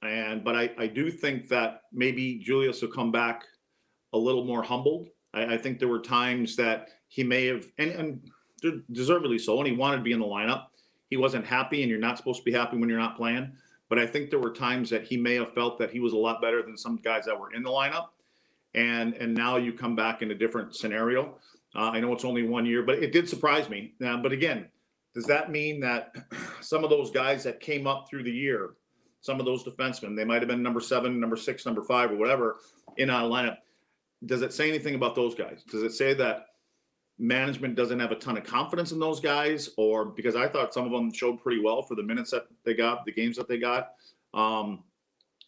and 0.01 0.43
but 0.43 0.55
I, 0.55 0.71
I 0.75 0.87
do 0.87 1.11
think 1.11 1.49
that 1.49 1.83
maybe 1.93 2.39
Julius 2.39 2.81
will 2.81 2.89
come 2.89 3.11
back 3.11 3.43
a 4.13 4.17
little 4.17 4.45
more 4.45 4.63
humbled. 4.63 5.09
I, 5.35 5.53
I 5.53 5.57
think 5.59 5.77
there 5.77 5.87
were 5.87 6.01
times 6.01 6.55
that 6.55 6.89
he 7.09 7.23
may 7.23 7.45
have, 7.45 7.65
and, 7.77 7.91
and 7.91 8.31
deservedly 8.91 9.37
so, 9.37 9.59
and 9.59 9.67
he 9.67 9.75
wanted 9.75 9.97
to 9.97 10.03
be 10.03 10.11
in 10.11 10.19
the 10.19 10.25
lineup. 10.25 10.67
He 11.09 11.17
wasn't 11.17 11.45
happy, 11.45 11.81
and 11.81 11.89
you're 11.89 11.99
not 11.99 12.17
supposed 12.17 12.39
to 12.39 12.45
be 12.45 12.51
happy 12.51 12.77
when 12.77 12.89
you're 12.89 12.99
not 12.99 13.17
playing. 13.17 13.51
But 13.89 13.99
I 13.99 14.07
think 14.07 14.29
there 14.29 14.39
were 14.39 14.53
times 14.53 14.89
that 14.91 15.03
he 15.03 15.17
may 15.17 15.35
have 15.35 15.53
felt 15.53 15.77
that 15.79 15.91
he 15.91 15.99
was 15.99 16.13
a 16.13 16.17
lot 16.17 16.41
better 16.41 16.61
than 16.61 16.77
some 16.77 16.95
guys 16.95 17.25
that 17.25 17.37
were 17.37 17.51
in 17.51 17.63
the 17.63 17.69
lineup. 17.69 18.07
And 18.73 19.13
and 19.15 19.33
now 19.33 19.57
you 19.57 19.73
come 19.73 19.97
back 19.97 20.21
in 20.21 20.31
a 20.31 20.35
different 20.35 20.75
scenario. 20.75 21.35
Uh, 21.75 21.89
I 21.89 21.99
know 21.99 22.13
it's 22.13 22.23
only 22.23 22.43
one 22.43 22.65
year, 22.65 22.83
but 22.83 23.03
it 23.03 23.11
did 23.11 23.27
surprise 23.27 23.69
me. 23.69 23.93
But 23.99 24.31
again, 24.31 24.67
does 25.13 25.25
that 25.25 25.51
mean 25.51 25.79
that 25.81 26.15
some 26.61 26.83
of 26.83 26.89
those 26.89 27.11
guys 27.11 27.43
that 27.43 27.59
came 27.59 27.87
up 27.87 28.09
through 28.09 28.23
the 28.23 28.31
year, 28.31 28.71
some 29.19 29.39
of 29.39 29.45
those 29.45 29.63
defensemen, 29.63 30.15
they 30.15 30.23
might 30.25 30.41
have 30.41 30.47
been 30.47 30.63
number 30.63 30.79
seven, 30.79 31.19
number 31.19 31.35
six, 31.35 31.65
number 31.65 31.83
five, 31.83 32.11
or 32.11 32.15
whatever 32.15 32.57
in 32.97 33.09
our 33.09 33.23
lineup? 33.23 33.57
Does 34.25 34.41
it 34.41 34.53
say 34.53 34.69
anything 34.69 34.95
about 34.95 35.15
those 35.15 35.35
guys? 35.35 35.63
Does 35.69 35.83
it 35.83 35.91
say 35.91 36.13
that 36.13 36.45
management 37.21 37.75
doesn't 37.75 37.99
have 37.99 38.11
a 38.11 38.15
ton 38.15 38.35
of 38.35 38.43
confidence 38.43 38.91
in 38.91 38.99
those 38.99 39.19
guys, 39.19 39.69
or 39.77 40.05
because 40.05 40.35
I 40.35 40.47
thought 40.47 40.73
some 40.73 40.85
of 40.85 40.91
them 40.91 41.13
showed 41.13 41.41
pretty 41.41 41.61
well 41.61 41.83
for 41.83 41.95
the 41.95 42.03
minutes 42.03 42.31
that 42.31 42.47
they 42.63 42.73
got, 42.73 43.05
the 43.05 43.11
games 43.11 43.37
that 43.37 43.47
they 43.47 43.59
got. 43.59 43.91
Um, 44.33 44.83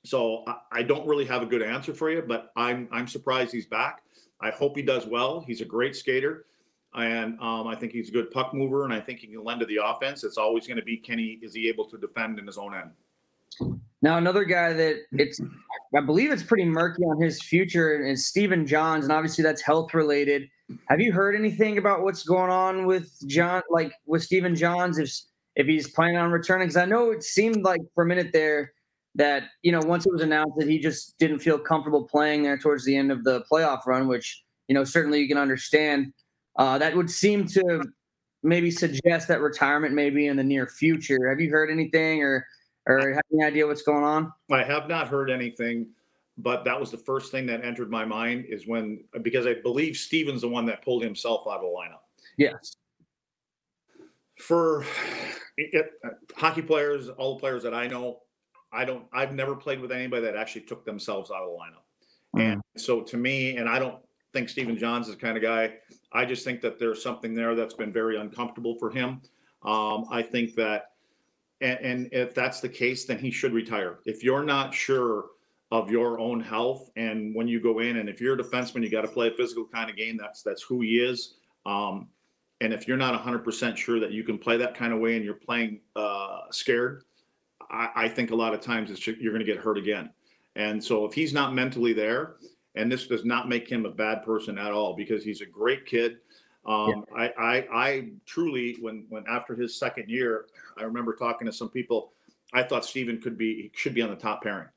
so 0.05 0.43
I, 0.47 0.55
I 0.71 0.83
don't 0.83 1.07
really 1.07 1.25
have 1.25 1.41
a 1.41 1.45
good 1.45 1.63
answer 1.63 1.93
for 1.93 2.11
you, 2.11 2.21
but 2.21 2.51
I'm 2.55 2.87
I'm 2.91 3.07
surprised 3.07 3.51
he's 3.51 3.65
back. 3.65 4.03
I 4.39 4.51
hope 4.51 4.75
he 4.75 4.83
does 4.83 5.07
well. 5.07 5.41
He's 5.41 5.61
a 5.61 5.65
great 5.65 5.95
skater, 5.95 6.45
and 6.93 7.39
um, 7.39 7.67
I 7.67 7.75
think 7.75 7.91
he's 7.91 8.09
a 8.09 8.11
good 8.11 8.29
puck 8.29 8.53
mover, 8.53 8.83
and 8.83 8.93
I 8.93 8.99
think 8.99 9.19
he 9.19 9.27
can 9.27 9.43
lend 9.43 9.59
to 9.61 9.65
the 9.65 9.79
offense. 9.83 10.23
It's 10.23 10.37
always 10.37 10.67
going 10.67 10.77
to 10.77 10.83
be 10.83 11.01
he 11.03 11.39
is 11.41 11.55
he 11.55 11.67
able 11.67 11.85
to 11.85 11.97
defend 11.97 12.37
in 12.37 12.45
his 12.45 12.57
own 12.57 12.75
end. 12.75 12.91
Now 14.01 14.17
another 14.17 14.43
guy 14.43 14.73
that 14.73 14.97
it's 15.13 15.41
I 15.95 16.01
believe 16.01 16.31
it's 16.31 16.43
pretty 16.43 16.65
murky 16.65 17.03
on 17.03 17.19
his 17.19 17.41
future 17.41 18.05
is 18.05 18.27
Stephen 18.27 18.67
Johns, 18.67 19.05
and 19.05 19.11
obviously 19.11 19.43
that's 19.43 19.61
health 19.61 19.93
related. 19.93 20.49
Have 20.87 21.01
you 21.01 21.11
heard 21.11 21.35
anything 21.35 21.77
about 21.77 22.03
what's 22.03 22.23
going 22.23 22.49
on 22.49 22.85
with 22.85 23.11
John, 23.27 23.61
like 23.69 23.93
with 24.05 24.23
Stephen 24.23 24.55
Johns, 24.55 24.97
if 24.97 25.11
if 25.55 25.67
he's 25.67 25.89
planning 25.89 26.17
on 26.17 26.31
returning? 26.31 26.67
Because 26.67 26.77
I 26.77 26.85
know 26.85 27.11
it 27.11 27.23
seemed 27.23 27.63
like 27.63 27.81
for 27.93 28.03
a 28.03 28.07
minute 28.07 28.31
there 28.33 28.73
that 29.15 29.43
you 29.61 29.71
know 29.71 29.81
once 29.81 30.05
it 30.05 30.11
was 30.11 30.21
announced 30.21 30.53
that 30.57 30.67
he 30.67 30.79
just 30.79 31.17
didn't 31.19 31.39
feel 31.39 31.59
comfortable 31.59 32.07
playing 32.07 32.43
there 32.43 32.57
towards 32.57 32.85
the 32.85 32.95
end 32.95 33.11
of 33.11 33.23
the 33.23 33.43
playoff 33.51 33.85
run, 33.85 34.07
which 34.07 34.43
you 34.67 34.75
know 34.75 34.83
certainly 34.83 35.19
you 35.19 35.27
can 35.27 35.37
understand. 35.37 36.13
Uh, 36.57 36.77
that 36.77 36.95
would 36.95 37.09
seem 37.09 37.45
to 37.47 37.83
maybe 38.43 38.69
suggest 38.69 39.27
that 39.27 39.41
retirement 39.41 39.93
may 39.93 40.09
be 40.09 40.27
in 40.27 40.37
the 40.37 40.43
near 40.43 40.67
future. 40.67 41.29
Have 41.29 41.39
you 41.39 41.49
heard 41.49 41.69
anything 41.69 42.21
or 42.21 42.45
or 42.85 43.13
have 43.13 43.23
any 43.33 43.43
idea 43.43 43.67
what's 43.67 43.83
going 43.83 44.03
on? 44.03 44.31
I 44.51 44.63
have 44.63 44.87
not 44.87 45.07
heard 45.07 45.29
anything 45.29 45.87
but 46.37 46.65
that 46.65 46.79
was 46.79 46.91
the 46.91 46.97
first 46.97 47.31
thing 47.31 47.45
that 47.45 47.63
entered 47.63 47.89
my 47.91 48.05
mind 48.05 48.45
is 48.49 48.67
when 48.67 49.03
because 49.21 49.45
I 49.45 49.55
believe 49.55 49.95
Steven's 49.95 50.41
the 50.41 50.47
one 50.47 50.65
that 50.65 50.83
pulled 50.83 51.03
himself 51.03 51.43
out 51.47 51.57
of 51.57 51.61
the 51.61 51.67
lineup. 51.67 52.01
Yes. 52.37 52.75
For 54.39 54.83
it, 55.57 55.91
hockey 56.35 56.63
players, 56.63 57.09
all 57.09 57.35
the 57.35 57.39
players 57.39 57.63
that 57.63 57.73
I 57.73 57.87
know, 57.87 58.21
I 58.71 58.83
don't. 58.83 59.05
I've 59.13 59.33
never 59.33 59.55
played 59.55 59.79
with 59.79 59.91
anybody 59.91 60.23
that 60.23 60.35
actually 60.35 60.61
took 60.61 60.85
themselves 60.85 61.29
out 61.29 61.43
of 61.43 61.49
the 61.49 61.55
lineup. 61.55 61.83
Mm-hmm. 62.35 62.51
And 62.53 62.61
so 62.77 63.01
to 63.01 63.17
me, 63.17 63.57
and 63.57 63.69
I 63.69 63.77
don't 63.77 63.99
think 64.33 64.49
Stephen 64.49 64.75
Johns 64.75 65.07
is 65.07 65.15
the 65.15 65.21
kind 65.21 65.37
of 65.37 65.43
guy. 65.43 65.75
I 66.11 66.25
just 66.25 66.43
think 66.43 66.61
that 66.61 66.79
there's 66.79 67.01
something 67.03 67.35
there 67.35 67.53
that's 67.53 67.75
been 67.75 67.93
very 67.93 68.17
uncomfortable 68.17 68.75
for 68.79 68.89
him. 68.89 69.21
Um, 69.61 70.05
I 70.09 70.23
think 70.23 70.55
that, 70.55 70.91
and, 71.61 71.79
and 71.79 72.09
if 72.11 72.33
that's 72.33 72.59
the 72.59 72.69
case, 72.69 73.05
then 73.05 73.19
he 73.19 73.29
should 73.29 73.53
retire. 73.53 73.99
If 74.05 74.23
you're 74.23 74.43
not 74.43 74.73
sure 74.73 75.25
of 75.73 75.89
your 75.89 76.19
own 76.19 76.39
health. 76.39 76.91
And 76.95 77.33
when 77.33 77.47
you 77.47 77.59
go 77.59 77.79
in, 77.79 77.97
and 77.97 78.07
if 78.07 78.21
you're 78.21 78.35
a 78.35 78.37
defenseman, 78.37 78.83
you 78.83 78.91
got 78.91 79.01
to 79.01 79.07
play 79.07 79.29
a 79.29 79.31
physical 79.31 79.65
kind 79.65 79.89
of 79.89 79.95
game. 79.95 80.17
That's 80.17 80.43
that's 80.43 80.61
who 80.61 80.81
he 80.81 80.99
is. 80.99 81.33
Um, 81.65 82.09
and 82.61 82.71
if 82.71 82.87
you're 82.87 82.95
not 82.95 83.19
100% 83.19 83.75
sure 83.75 83.99
that 83.99 84.11
you 84.11 84.23
can 84.23 84.37
play 84.37 84.55
that 84.57 84.75
kind 84.75 84.93
of 84.93 84.99
way, 84.99 85.15
and 85.15 85.25
you're 85.25 85.33
playing 85.33 85.79
uh, 85.95 86.41
scared, 86.51 87.03
I, 87.71 87.89
I, 87.95 88.07
think 88.07 88.29
a 88.29 88.35
lot 88.35 88.53
of 88.53 88.61
times 88.61 89.05
you're 89.07 89.33
going 89.33 89.45
to 89.45 89.51
get 89.51 89.57
hurt 89.57 89.77
again. 89.77 90.11
And 90.55 90.81
so 90.81 91.05
if 91.05 91.13
he's 91.13 91.33
not 91.33 91.55
mentally 91.55 91.91
there, 91.91 92.35
and 92.75 92.91
this 92.91 93.07
does 93.07 93.25
not 93.25 93.49
make 93.49 93.67
him 93.67 93.85
a 93.85 93.89
bad 93.89 94.23
person 94.23 94.59
at 94.59 94.71
all, 94.71 94.95
because 94.95 95.23
he's 95.23 95.41
a 95.41 95.45
great 95.45 95.85
kid. 95.87 96.17
Um, 96.65 97.03
yeah. 97.17 97.29
I, 97.37 97.43
I, 97.43 97.67
I 97.73 98.09
truly, 98.27 98.77
when 98.79 99.07
when 99.09 99.23
after 99.27 99.55
his 99.55 99.75
second 99.75 100.07
year, 100.07 100.45
I 100.77 100.83
remember 100.83 101.15
talking 101.15 101.47
to 101.47 101.51
some 101.51 101.69
people. 101.69 102.13
I 102.53 102.61
thought 102.61 102.85
Steven 102.85 103.19
could 103.19 103.37
be 103.37 103.71
should 103.73 103.95
be 103.95 104.03
on 104.03 104.11
the 104.11 104.15
top 104.15 104.43
pairing. 104.43 104.67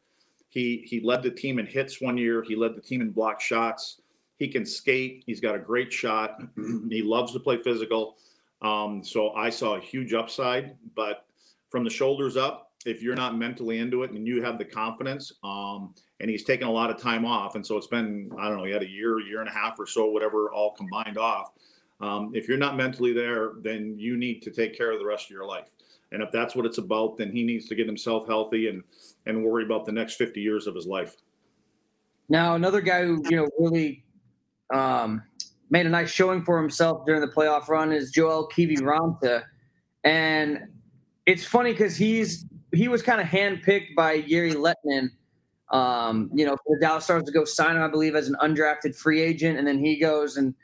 He 0.56 0.82
he 0.86 1.00
led 1.00 1.22
the 1.22 1.30
team 1.30 1.58
in 1.58 1.66
hits 1.66 2.00
one 2.00 2.16
year. 2.16 2.42
He 2.42 2.56
led 2.56 2.74
the 2.74 2.80
team 2.80 3.02
in 3.02 3.10
block 3.10 3.42
shots. 3.42 4.00
He 4.38 4.48
can 4.48 4.64
skate. 4.64 5.22
He's 5.26 5.38
got 5.38 5.54
a 5.54 5.58
great 5.58 5.92
shot. 5.92 6.40
he 6.88 7.02
loves 7.02 7.34
to 7.34 7.40
play 7.40 7.58
physical. 7.58 8.16
Um, 8.62 9.04
so 9.04 9.32
I 9.32 9.50
saw 9.50 9.74
a 9.74 9.80
huge 9.80 10.14
upside, 10.14 10.78
but 10.94 11.26
from 11.68 11.84
the 11.84 11.90
shoulders 11.90 12.38
up, 12.38 12.72
if 12.86 13.02
you're 13.02 13.14
not 13.14 13.36
mentally 13.36 13.80
into 13.80 14.02
it 14.02 14.12
and 14.12 14.26
you 14.26 14.42
have 14.42 14.56
the 14.56 14.64
confidence, 14.64 15.30
um, 15.44 15.94
and 16.20 16.30
he's 16.30 16.42
taken 16.42 16.66
a 16.66 16.72
lot 16.72 16.88
of 16.88 16.96
time 16.98 17.26
off, 17.26 17.54
and 17.54 17.66
so 17.66 17.76
it's 17.76 17.86
been 17.86 18.30
I 18.38 18.48
don't 18.48 18.56
know, 18.56 18.64
he 18.64 18.72
had 18.72 18.82
a 18.82 18.88
year, 18.88 19.20
year 19.20 19.40
and 19.40 19.50
a 19.50 19.52
half 19.52 19.78
or 19.78 19.86
so, 19.86 20.06
whatever, 20.06 20.50
all 20.54 20.72
combined 20.72 21.18
off. 21.18 21.52
Um, 22.00 22.32
if 22.34 22.48
you're 22.48 22.56
not 22.56 22.78
mentally 22.78 23.12
there, 23.12 23.52
then 23.60 23.98
you 23.98 24.16
need 24.16 24.40
to 24.40 24.50
take 24.50 24.74
care 24.74 24.90
of 24.90 25.00
the 25.00 25.06
rest 25.06 25.26
of 25.26 25.32
your 25.32 25.44
life. 25.44 25.68
And 26.16 26.22
if 26.22 26.32
that's 26.32 26.56
what 26.56 26.64
it's 26.64 26.78
about, 26.78 27.18
then 27.18 27.30
he 27.30 27.42
needs 27.42 27.68
to 27.68 27.74
get 27.74 27.86
himself 27.86 28.26
healthy 28.26 28.68
and 28.68 28.82
and 29.26 29.44
worry 29.44 29.64
about 29.64 29.84
the 29.84 29.92
next 29.92 30.14
50 30.14 30.40
years 30.40 30.66
of 30.66 30.74
his 30.74 30.86
life. 30.86 31.14
Now, 32.30 32.54
another 32.54 32.80
guy 32.80 33.04
who 33.04 33.22
you 33.28 33.36
know 33.36 33.48
really 33.58 34.02
um, 34.72 35.22
made 35.68 35.84
a 35.84 35.90
nice 35.90 36.10
showing 36.10 36.42
for 36.42 36.58
himself 36.58 37.04
during 37.04 37.20
the 37.20 37.28
playoff 37.28 37.68
run 37.68 37.92
is 37.92 38.12
Joel 38.12 38.48
Kiviranta, 38.48 39.42
and 40.04 40.68
it's 41.26 41.44
funny 41.44 41.72
because 41.72 41.98
he's 41.98 42.46
he 42.72 42.88
was 42.88 43.02
kind 43.02 43.20
of 43.20 43.26
handpicked 43.26 43.94
by 43.94 44.22
Jere 44.22 44.54
Lehtinen, 44.54 45.10
um, 45.70 46.30
you 46.32 46.46
know, 46.46 46.56
for 46.64 46.76
the 46.76 46.80
Dallas 46.80 47.04
Stars 47.04 47.24
to 47.24 47.30
go 47.30 47.44
sign 47.44 47.76
him, 47.76 47.82
I 47.82 47.88
believe, 47.88 48.16
as 48.16 48.26
an 48.26 48.36
undrafted 48.40 48.96
free 48.96 49.20
agent, 49.20 49.58
and 49.58 49.68
then 49.68 49.78
he 49.78 50.00
goes 50.00 50.38
and 50.38 50.54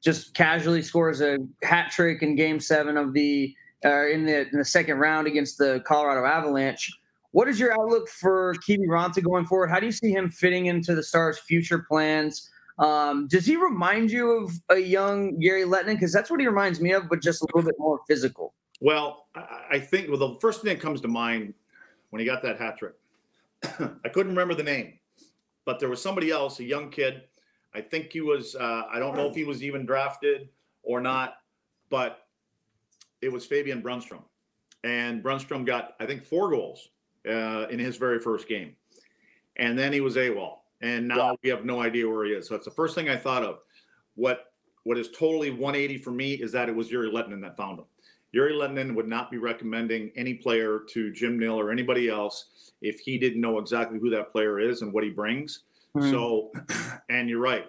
just 0.00 0.34
casually 0.34 0.82
scores 0.82 1.20
a 1.20 1.38
hat 1.64 1.90
trick 1.90 2.22
in 2.22 2.36
Game 2.36 2.60
Seven 2.60 2.96
of 2.96 3.12
the 3.12 3.52
uh, 3.84 4.06
in 4.08 4.24
the 4.24 4.48
in 4.48 4.58
the 4.58 4.64
second 4.64 4.98
round 4.98 5.26
against 5.26 5.58
the 5.58 5.82
Colorado 5.86 6.24
Avalanche. 6.26 6.92
What 7.32 7.48
is 7.48 7.60
your 7.60 7.72
outlook 7.72 8.08
for 8.08 8.54
Kiviranta 8.66 9.22
going 9.22 9.46
forward? 9.46 9.70
How 9.70 9.78
do 9.78 9.86
you 9.86 9.92
see 9.92 10.10
him 10.10 10.28
fitting 10.28 10.66
into 10.66 10.94
the 10.94 11.02
Stars' 11.02 11.38
future 11.38 11.78
plans? 11.78 12.50
Um, 12.78 13.28
does 13.28 13.46
he 13.46 13.56
remind 13.56 14.10
you 14.10 14.30
of 14.30 14.52
a 14.70 14.78
young 14.78 15.40
Jere 15.40 15.64
Lehtinen? 15.64 15.94
Because 15.94 16.12
that's 16.12 16.30
what 16.30 16.40
he 16.40 16.46
reminds 16.46 16.80
me 16.80 16.92
of, 16.92 17.08
but 17.08 17.22
just 17.22 17.42
a 17.42 17.46
little 17.54 17.68
bit 17.68 17.78
more 17.78 18.00
physical. 18.08 18.54
Well, 18.80 19.26
I 19.70 19.78
think 19.78 20.08
well, 20.08 20.18
the 20.18 20.40
first 20.40 20.62
thing 20.62 20.74
that 20.74 20.80
comes 20.80 21.00
to 21.02 21.08
mind 21.08 21.54
when 22.08 22.20
he 22.20 22.26
got 22.26 22.42
that 22.42 22.58
hat 22.58 22.78
trick, 22.78 22.94
I 23.62 24.08
couldn't 24.08 24.32
remember 24.32 24.54
the 24.54 24.62
name, 24.62 24.94
but 25.66 25.78
there 25.78 25.90
was 25.90 26.02
somebody 26.02 26.30
else, 26.30 26.58
a 26.60 26.64
young 26.64 26.90
kid. 26.90 27.22
I 27.74 27.82
think 27.82 28.12
he 28.12 28.22
was. 28.22 28.56
Uh, 28.56 28.84
I 28.90 28.98
don't 28.98 29.14
know 29.14 29.28
if 29.28 29.34
he 29.34 29.44
was 29.44 29.62
even 29.62 29.84
drafted 29.84 30.48
or 30.82 31.00
not, 31.00 31.34
but 31.90 32.26
it 33.22 33.32
was 33.32 33.46
Fabian 33.46 33.82
Brunnstrom, 33.82 34.22
and 34.84 35.22
Brunnstrom 35.22 35.66
got 35.66 35.94
I 36.00 36.06
think 36.06 36.24
four 36.24 36.50
goals 36.50 36.88
uh, 37.28 37.66
in 37.68 37.78
his 37.78 37.96
very 37.96 38.18
first 38.18 38.48
game, 38.48 38.74
and 39.56 39.78
then 39.78 39.92
he 39.92 40.00
was 40.00 40.16
AWOL, 40.16 40.58
and 40.80 41.08
now 41.08 41.16
yeah. 41.16 41.34
we 41.42 41.50
have 41.50 41.64
no 41.64 41.80
idea 41.80 42.08
where 42.08 42.24
he 42.24 42.32
is. 42.32 42.48
So 42.48 42.54
it's 42.54 42.64
the 42.64 42.70
first 42.70 42.94
thing 42.94 43.08
I 43.08 43.16
thought 43.16 43.42
of. 43.42 43.58
What 44.14 44.46
what 44.84 44.98
is 44.98 45.10
totally 45.10 45.50
180 45.50 45.98
for 45.98 46.10
me 46.10 46.34
is 46.34 46.52
that 46.52 46.68
it 46.68 46.74
was 46.74 46.88
Jere 46.88 47.10
Lehtinen 47.10 47.40
that 47.42 47.56
found 47.56 47.78
him. 47.78 47.84
Jere 48.34 48.52
Lehtinen 48.52 48.94
would 48.94 49.08
not 49.08 49.30
be 49.30 49.38
recommending 49.38 50.10
any 50.16 50.34
player 50.34 50.80
to 50.90 51.12
Jim 51.12 51.38
Nill 51.38 51.58
or 51.58 51.70
anybody 51.70 52.08
else 52.08 52.72
if 52.80 53.00
he 53.00 53.18
didn't 53.18 53.40
know 53.40 53.58
exactly 53.58 53.98
who 53.98 54.08
that 54.10 54.32
player 54.32 54.60
is 54.60 54.82
and 54.82 54.92
what 54.92 55.04
he 55.04 55.10
brings. 55.10 55.64
Mm. 55.96 56.10
So, 56.10 56.52
and 57.10 57.28
you're 57.28 57.40
right. 57.40 57.66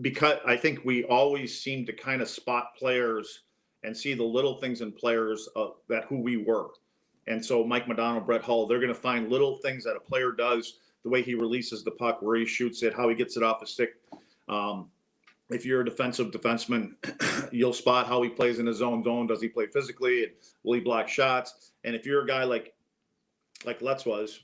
Because 0.00 0.38
I 0.46 0.56
think 0.56 0.84
we 0.84 1.04
always 1.04 1.60
seem 1.60 1.86
to 1.86 1.92
kind 1.92 2.20
of 2.20 2.28
spot 2.28 2.74
players 2.78 3.42
and 3.86 3.96
see 3.96 4.14
the 4.14 4.22
little 4.22 4.56
things 4.56 4.80
in 4.80 4.90
players 4.90 5.48
uh, 5.54 5.68
that 5.88 6.04
who 6.06 6.20
we 6.20 6.36
were. 6.36 6.66
And 7.28 7.42
so 7.44 7.64
Mike 7.64 7.86
Modano, 7.86 8.24
Brett 8.24 8.42
Hull, 8.42 8.66
they're 8.66 8.80
going 8.80 8.92
to 8.92 8.94
find 8.94 9.30
little 9.30 9.56
things 9.58 9.84
that 9.84 9.96
a 9.96 10.00
player 10.00 10.32
does, 10.32 10.78
the 11.04 11.08
way 11.08 11.22
he 11.22 11.34
releases 11.34 11.84
the 11.84 11.92
puck, 11.92 12.20
where 12.20 12.36
he 12.36 12.44
shoots 12.44 12.82
it, 12.82 12.92
how 12.92 13.08
he 13.08 13.14
gets 13.14 13.36
it 13.36 13.44
off 13.44 13.60
the 13.60 13.66
stick. 13.66 13.94
Um, 14.48 14.90
if 15.50 15.64
you're 15.64 15.82
a 15.82 15.84
defensive 15.84 16.32
defenseman, 16.32 16.94
you'll 17.52 17.72
spot 17.72 18.08
how 18.08 18.20
he 18.22 18.28
plays 18.28 18.58
in 18.58 18.66
his 18.66 18.82
own 18.82 19.04
zone. 19.04 19.28
Does 19.28 19.40
he 19.40 19.48
play 19.48 19.66
physically? 19.66 20.24
And 20.24 20.32
will 20.64 20.74
he 20.74 20.80
block 20.80 21.08
shots? 21.08 21.70
And 21.84 21.94
if 21.94 22.04
you're 22.04 22.22
a 22.22 22.26
guy 22.26 22.42
like 22.42 22.74
like 23.64 23.80
Let's 23.80 24.04
was, 24.04 24.40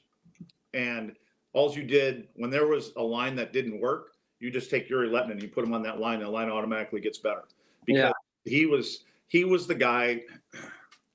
and 0.73 1.17
all 1.53 1.73
you 1.75 1.83
did 1.83 2.29
when 2.37 2.51
there 2.51 2.69
was 2.69 2.93
a 2.97 3.03
line 3.03 3.35
that 3.37 3.53
didn't 3.53 3.81
work, 3.81 4.13
you 4.39 4.53
just 4.53 4.71
take 4.71 4.89
Jere 4.89 5.09
Lehtinen 5.09 5.33
and 5.33 5.43
you 5.43 5.49
put 5.49 5.65
him 5.65 5.75
on 5.75 5.83
that 5.83 5.99
line, 5.99 6.19
and 6.19 6.27
the 6.27 6.31
line 6.31 6.49
automatically 6.49 7.01
gets 7.01 7.19
better 7.19 7.43
because 7.85 8.13
yeah. 8.47 8.51
he 8.51 8.67
was 8.67 9.05
he 9.33 9.45
was 9.45 9.67
the 9.67 9.75
guy 9.75 10.21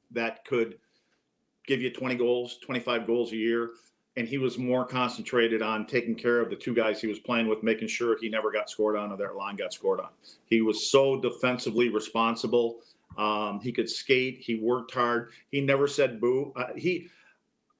that 0.10 0.43
could 0.43 0.80
give 1.67 1.84
you 1.84 1.93
20 1.93 2.15
goals, 2.15 2.58
25 2.65 3.06
goals 3.06 3.32
a 3.32 3.36
year 3.36 3.69
and 4.15 4.27
he 4.27 4.39
was 4.39 4.58
more 4.58 4.84
concentrated 4.84 5.62
on 5.62 5.86
taking 5.86 6.15
care 6.15 6.41
of 6.41 6.49
the 6.49 6.56
two 6.56 6.73
guys 6.73 6.99
he 6.99 7.06
was 7.06 7.19
playing 7.19 7.47
with, 7.47 7.62
making 7.62 7.88
sure 7.88 8.17
he 8.19 8.27
never 8.27 8.51
got 8.51 8.67
scored 8.71 8.97
on 8.97 9.12
or 9.12 9.17
their 9.17 9.34
line 9.36 9.56
got 9.56 9.71
scored 9.71 9.99
on. 9.99 10.10
He 10.45 10.62
was 10.62 10.89
so 10.89 11.21
defensively 11.21 11.89
responsible. 11.89 12.80
Um, 13.19 13.60
he 13.62 13.71
could 13.71 13.88
skate. 13.88 14.39
He 14.39 14.56
worked 14.56 14.91
hard. 14.91 15.30
He 15.51 15.62
never 15.62 15.88
said 15.88 16.19
boo. 16.19 16.51
Uh, 16.56 16.73
he, 16.75 17.10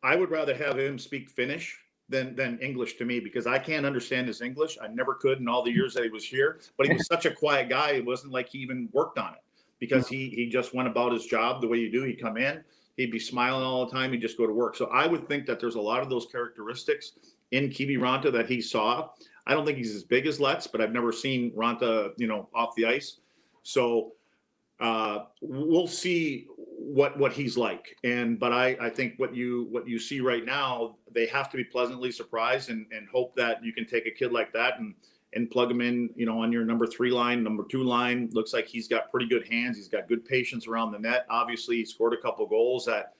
I 0.04 0.15
would 0.15 0.30
rather 0.30 0.54
have 0.54 0.78
him 0.78 1.00
speak 1.00 1.32
Finnish 1.32 1.76
than 2.08 2.36
than 2.36 2.60
English 2.60 2.97
to 2.97 3.06
me 3.06 3.19
because 3.19 3.47
I 3.47 3.58
can't 3.58 3.88
understand 3.88 4.28
his 4.28 4.41
English. 4.41 4.78
I 4.80 4.89
never 4.89 5.15
could 5.15 5.39
in 5.39 5.47
all 5.47 5.63
the 5.63 5.71
years 5.71 5.95
that 5.95 6.04
he 6.04 6.12
was 6.12 6.23
here. 6.23 6.60
But 6.78 6.86
he 6.86 6.93
was 6.93 7.08
such 7.08 7.26
a 7.26 7.32
quiet 7.32 7.67
guy. 7.67 7.93
It 7.93 8.06
wasn't 8.06 8.32
like 8.32 8.50
he 8.50 8.60
even 8.60 8.89
worked 8.93 9.17
on 9.17 9.34
it 9.34 9.41
because 9.80 10.08
he 10.08 10.30
he 10.30 10.50
just 10.50 10.74
went 10.74 10.88
about 10.88 11.12
his 11.12 11.26
job 11.26 11.62
the 11.62 11.68
way 11.68 11.78
you 11.78 11.92
do. 11.92 12.04
He'd 12.04 12.22
come 12.22 12.38
in, 12.38 12.63
He'd 12.98 13.12
be 13.12 13.20
smiling 13.20 13.63
all 13.63 13.86
the 13.86 13.92
time. 13.92 14.12
He'd 14.12 14.22
just 14.22 14.38
go 14.38 14.48
to 14.48 14.54
work. 14.54 14.76
So 14.76 14.88
I 14.88 15.06
would 15.06 15.28
think 15.30 15.46
that 15.46 15.60
there's 15.60 15.76
a 15.76 15.82
lot 15.82 16.02
of 16.02 16.10
those 16.10 16.26
characteristics 16.26 17.13
in 17.52 17.70
Kiviranta 17.70 18.32
that 18.34 18.50
he 18.50 18.60
saw. 18.60 19.10
I 19.46 19.54
don't 19.54 19.66
think 19.66 19.78
he's 19.78 19.96
as 19.96 20.04
big 20.04 20.26
as 20.26 20.40
Let's, 20.40 20.66
but 20.66 20.82
I've 20.82 20.92
never 20.92 21.12
seen 21.12 21.52
Raanta, 21.52 22.12
you 22.18 22.26
know, 22.26 22.50
off 22.56 22.76
the 22.76 22.88
ice. 22.88 23.20
So 23.62 24.13
uh, 24.80 25.26
we'll 25.42 25.88
see 25.88 26.48
what 26.58 27.18
what 27.20 27.32
he's 27.34 27.56
like. 27.56 27.96
And 28.04 28.40
but 28.40 28.52
I 28.52 28.76
I 28.82 28.90
think 28.90 29.13
what 29.18 29.36
you 29.36 29.68
what 29.70 29.88
you 29.88 30.00
see 30.00 30.20
right 30.20 30.44
now, 30.44 30.98
they 31.13 31.28
have 31.28 31.52
to 31.52 31.58
be 31.58 31.63
pleasantly 31.63 32.12
surprised 32.12 32.72
and 32.72 32.88
and 32.92 33.08
hope 33.10 33.36
that 33.36 33.63
you 33.63 33.74
can 33.74 33.86
take 33.86 34.08
a 34.08 34.12
kid 34.12 34.32
like 34.32 34.52
that 34.54 34.80
and 34.80 34.96
and 35.34 35.50
plug 35.52 35.70
him 35.70 35.82
in, 35.82 36.10
you 36.16 36.26
know, 36.26 36.42
on 36.42 36.52
your 36.52 36.63
number 36.63 36.88
three 36.88 37.12
line, 37.12 37.44
number 37.44 37.63
two 37.70 37.84
line. 37.84 38.30
Looks 38.32 38.54
like 38.54 38.68
he's 38.68 38.88
got 38.88 39.12
pretty 39.12 39.28
good 39.28 39.48
hands. 39.48 39.78
He's 39.78 39.90
got 39.90 40.08
good 40.08 40.26
patience 40.26 40.68
around 40.68 40.92
the 40.92 41.00
net. 41.00 41.26
Obviously, 41.30 41.78
he 41.78 41.86
scored 41.86 42.13
a 42.13 42.18
couple 42.18 42.46
goals 42.48 42.86
that 42.86 43.13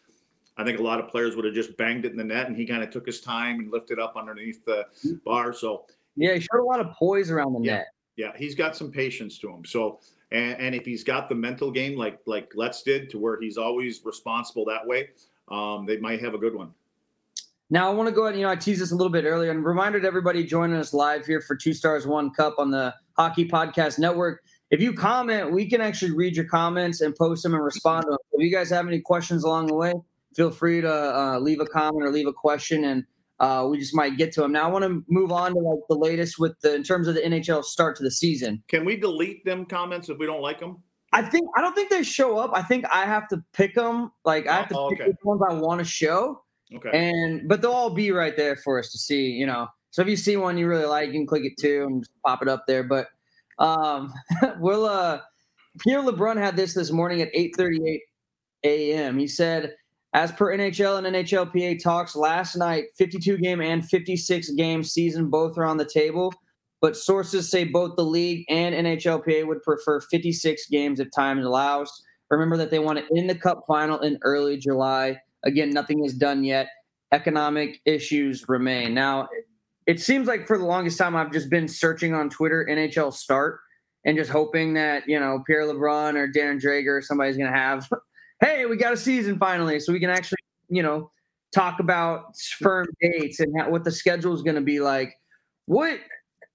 I 0.58 0.63
think 0.63 0.80
a 0.80 0.84
lot 0.84 1.00
of 1.00 1.10
players 1.10 1.36
would 1.36 1.46
have 1.46 1.54
just 1.54 1.78
banged 1.78 2.06
it 2.06 2.12
in 2.12 2.17
the 2.17 2.24
net, 2.24 2.48
and 2.48 2.56
he 2.56 2.65
kind 2.65 2.82
of 2.82 2.89
took 2.89 3.06
his 3.06 3.22
time 3.22 3.60
and 3.60 3.72
lifted 3.72 4.00
up 4.00 4.15
underneath 4.15 4.63
the 4.65 4.86
bar. 5.26 5.54
So 5.54 5.86
yeah, 6.15 6.34
he 6.34 6.39
showed 6.39 6.62
a 6.62 6.63
lot 6.63 6.80
of 6.80 6.91
poise 6.93 7.30
around 7.30 7.54
the 7.54 7.60
yeah, 7.62 7.76
net. 7.78 7.88
Yeah, 8.15 8.32
he's 8.36 8.56
got 8.56 8.76
some 8.76 8.91
patience 8.91 9.38
to 9.39 9.50
him. 9.50 9.63
So 9.65 10.00
and, 10.32 10.60
and 10.60 10.76
if 10.76 10.86
he's 10.86 11.04
got 11.04 11.30
the 11.30 11.36
mental 11.36 11.72
game 11.72 11.98
like 11.98 12.20
like 12.26 12.52
Let's 12.56 12.82
did, 12.82 13.10
to 13.12 13.20
where 13.20 13.39
he's 13.39 13.58
always 13.58 14.02
responsible 14.04 14.65
that 14.65 14.86
way, 14.86 15.10
um, 15.50 15.86
they 15.86 15.98
might 15.98 16.22
have 16.22 16.34
a 16.34 16.38
good 16.39 16.56
one. 16.56 16.72
Now 17.69 17.91
I 17.91 17.93
want 17.93 18.08
to 18.08 18.15
go 18.15 18.25
ahead. 18.25 18.38
You 18.38 18.45
know, 18.45 18.51
I 18.51 18.56
teased 18.56 18.82
this 18.82 18.91
a 18.91 18.95
little 18.95 19.12
bit 19.12 19.25
earlier 19.25 19.51
and 19.51 19.63
reminded 19.63 20.06
everybody 20.06 20.45
joining 20.45 20.77
us 20.77 20.93
live 20.93 21.25
here 21.25 21.41
for 21.41 21.56
Two 21.56 21.73
Stars 21.73 22.08
One 22.08 22.32
Cup 22.32 22.56
on 22.58 22.71
the 22.71 22.93
Hockey 23.17 23.45
Podcast 23.45 23.99
Network. 23.99 24.41
If 24.71 24.82
you 24.82 24.93
comment, 24.93 25.51
we 25.51 25.69
can 25.69 25.82
actually 25.82 26.12
read 26.12 26.36
your 26.36 26.45
comments 26.45 27.01
and 27.01 27.13
post 27.15 27.43
them 27.43 27.53
and 27.53 27.63
respond 27.63 28.03
to 28.03 28.12
them. 28.12 28.19
If 28.34 28.43
you 28.43 28.56
guys 28.56 28.69
have 28.69 28.88
any 28.88 29.01
questions 29.01 29.43
along 29.43 29.67
the 29.67 29.75
way, 29.75 29.93
feel 30.34 30.49
free 30.49 30.80
to 30.80 30.93
uh, 30.93 31.39
leave 31.39 31.60
a 31.60 31.65
comment 31.65 32.06
or 32.06 32.12
leave 32.12 32.27
a 32.27 32.34
question, 32.34 32.86
and 32.86 33.03
uh, 33.41 33.67
we 33.69 33.77
just 33.77 33.93
might 33.93 34.17
get 34.17 34.32
to 34.34 34.41
them. 34.41 34.53
Now 34.53 34.69
I 34.69 34.71
want 34.71 34.86
to 34.86 35.03
move 35.10 35.34
on 35.34 35.53
to 35.53 35.60
like 35.60 35.80
the 35.89 35.95
latest 35.95 36.39
with 36.39 36.58
the 36.62 36.73
in 36.73 36.84
terms 36.84 37.10
of 37.10 37.15
the 37.15 37.21
NHL 37.21 37.65
start 37.65 37.97
to 37.97 38.03
the 38.03 38.12
season. 38.12 38.63
Can 38.69 38.86
we 38.86 38.95
delete 38.95 39.43
them 39.43 39.65
comments 39.65 40.08
if 40.08 40.17
we 40.17 40.25
don't 40.25 40.41
like 40.41 40.62
them? 40.62 40.82
I 41.12 41.21
think 41.21 41.49
I 41.58 41.62
don't 41.62 41.73
think 41.73 41.89
they 41.89 42.03
show 42.03 42.38
up. 42.38 42.51
I 42.53 42.62
think 42.62 42.86
I 42.93 43.06
have 43.06 43.27
to 43.30 43.43
pick 43.51 43.75
them. 43.75 44.12
Like 44.23 44.47
I 44.47 44.56
have 44.56 44.69
to 44.69 44.77
oh, 44.77 44.89
pick 44.89 45.01
okay. 45.01 45.10
which 45.10 45.17
ones 45.23 45.41
I 45.49 45.53
want 45.53 45.80
to 45.80 45.86
show. 45.86 46.43
Okay. 46.75 46.89
And 46.93 47.47
but 47.47 47.62
they'll 47.62 47.71
all 47.71 47.89
be 47.89 48.12
right 48.12 48.36
there 48.36 48.56
for 48.58 48.80
us 48.80 48.91
to 48.91 48.97
see, 48.97 49.30
you 49.30 49.45
know. 49.45 49.67
So 49.91 50.01
if 50.01 50.08
you 50.08 50.17
see 50.17 50.38
one 50.38 50.58
you 50.58 50.67
really 50.67 50.86
like, 50.86 51.08
you 51.08 51.13
can 51.13 51.27
click 51.27 51.45
it 51.45 51.58
too 51.58 51.86
and 51.88 52.08
pop 52.25 52.41
it 52.41 52.47
up 52.47 52.65
there. 52.67 52.84
But 52.84 53.08
um 53.60 54.13
we'll 54.60 54.86
uh 54.86 55.21
Pierre 55.80 56.01
LeBrun 56.01 56.38
had 56.38 56.56
this 56.56 56.73
this 56.73 56.91
morning 56.91 57.21
at 57.21 57.34
8:38 57.34 57.99
a.m. 58.63 59.17
He 59.17 59.27
said, 59.27 59.75
as 60.13 60.32
per 60.32 60.58
NHL 60.58 60.97
and 60.97 61.15
NHLPA 61.15 61.82
talks 61.82 62.15
last 62.15 62.56
night, 62.56 62.86
52 62.97 63.38
game 63.38 63.62
and 63.62 63.88
56 63.88 64.51
game 64.51 64.84
season 64.84 65.30
both 65.30 65.58
are 65.58 65.65
on 65.65 65.77
the 65.77 65.86
table. 65.86 66.34
But 66.82 66.95
sources 66.95 67.49
say 67.49 67.63
both 67.63 67.95
the 67.95 68.03
league 68.03 68.45
and 68.49 68.73
NHLPA 68.73 69.47
would 69.47 69.63
prefer 69.63 69.99
56 69.99 70.67
games 70.69 70.99
if 70.99 71.10
time 71.12 71.39
allows. 71.39 71.91
Remember 72.30 72.58
that 72.58 72.71
they 72.71 72.80
want 72.80 72.99
to 72.99 73.17
end 73.17 73.30
the 73.30 73.36
Cup 73.36 73.63
final 73.67 73.99
in 73.99 74.19
early 74.21 74.58
July. 74.58 75.17
Again, 75.45 75.69
nothing 75.69 76.04
is 76.04 76.13
done 76.13 76.43
yet. 76.43 76.67
Economic 77.12 77.80
issues 77.86 78.47
remain. 78.47 78.93
Now, 78.93 79.30
it 79.86 80.02
seems 80.02 80.28
like 80.28 80.45
for 80.45 80.58
the 80.58 80.65
longest 80.65 80.97
time, 80.97 81.15
I've 81.15 81.32
just 81.32 81.50
been 81.50 81.67
searching 81.67 82.13
on 82.13 82.30
Twitter 82.30 82.67
NHL 82.69 83.13
start 83.13 83.60
and 84.06 84.17
just 84.17 84.30
hoping 84.30 84.73
that, 84.73 85.08
you 85.08 85.19
know, 85.19 85.43
Pierre 85.47 85.63
LeBrun 85.63 86.15
or 86.15 86.28
Darren 86.28 86.62
Dreger 86.62 86.97
or 86.97 87.02
somebody's 87.02 87.38
going 87.38 87.52
to 87.52 87.58
have, 87.58 87.89
hey, 88.41 88.65
we 88.65 88.78
got 88.78 88.93
a 88.93 88.97
season 88.97 89.39
finally. 89.39 89.80
So 89.80 89.93
we 89.93 90.00
can 90.00 90.10
actually, 90.10 90.38
you 90.69 90.84
know, 90.84 91.12
talk 91.54 91.80
about 91.80 92.36
firm 92.60 92.88
dates 93.02 93.39
and 93.39 93.54
what 93.71 93.84
the 93.84 93.91
schedule 93.91 94.34
is 94.34 94.41
going 94.41 94.56
to 94.56 94.62
be 94.62 94.80
like. 94.80 95.13
What, 95.65 96.00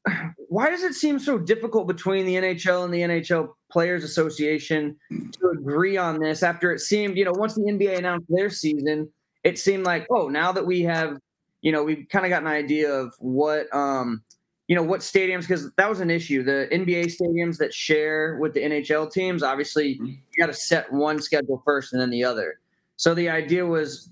why 0.48 0.70
does 0.70 0.82
it 0.82 0.94
seem 0.94 1.18
so 1.18 1.38
difficult 1.38 1.86
between 1.86 2.26
the 2.26 2.34
NHL 2.34 2.84
and 2.84 2.92
the 2.92 3.00
NHL 3.00 3.48
Players 3.70 4.04
Association 4.04 4.96
to 5.10 5.48
agree 5.50 5.96
on 5.96 6.18
this 6.20 6.42
after 6.42 6.72
it 6.72 6.80
seemed, 6.80 7.16
you 7.16 7.24
know, 7.24 7.32
once 7.34 7.54
the 7.54 7.62
NBA 7.62 7.98
announced 7.98 8.26
their 8.28 8.50
season, 8.50 9.10
it 9.44 9.58
seemed 9.58 9.84
like, 9.84 10.06
oh, 10.10 10.28
now 10.28 10.52
that 10.52 10.66
we 10.66 10.82
have, 10.82 11.16
you 11.62 11.72
know, 11.72 11.82
we've 11.82 12.06
kind 12.10 12.24
of 12.24 12.30
got 12.30 12.42
an 12.42 12.48
idea 12.48 12.92
of 12.92 13.14
what, 13.18 13.72
um, 13.74 14.22
you 14.68 14.76
know, 14.76 14.82
what 14.82 15.00
stadiums, 15.00 15.40
because 15.40 15.70
that 15.76 15.88
was 15.88 16.00
an 16.00 16.10
issue. 16.10 16.42
The 16.42 16.68
NBA 16.72 17.16
stadiums 17.16 17.58
that 17.58 17.74
share 17.74 18.38
with 18.40 18.54
the 18.54 18.60
NHL 18.60 19.12
teams, 19.12 19.42
obviously, 19.42 19.94
mm-hmm. 19.94 20.06
you 20.06 20.38
got 20.38 20.46
to 20.46 20.54
set 20.54 20.92
one 20.92 21.20
schedule 21.20 21.62
first 21.64 21.92
and 21.92 22.00
then 22.00 22.10
the 22.10 22.24
other. 22.24 22.60
So 22.96 23.14
the 23.14 23.28
idea 23.28 23.66
was, 23.66 24.10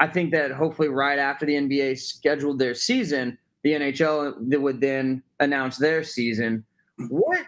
I 0.00 0.06
think 0.06 0.32
that 0.32 0.50
hopefully 0.50 0.88
right 0.88 1.18
after 1.18 1.46
the 1.46 1.54
NBA 1.54 1.98
scheduled 1.98 2.58
their 2.58 2.74
season, 2.74 3.38
the 3.62 3.72
NHL 3.72 4.50
that 4.50 4.60
would 4.60 4.80
then 4.80 5.22
announce 5.40 5.76
their 5.78 6.04
season. 6.04 6.64
What 7.08 7.44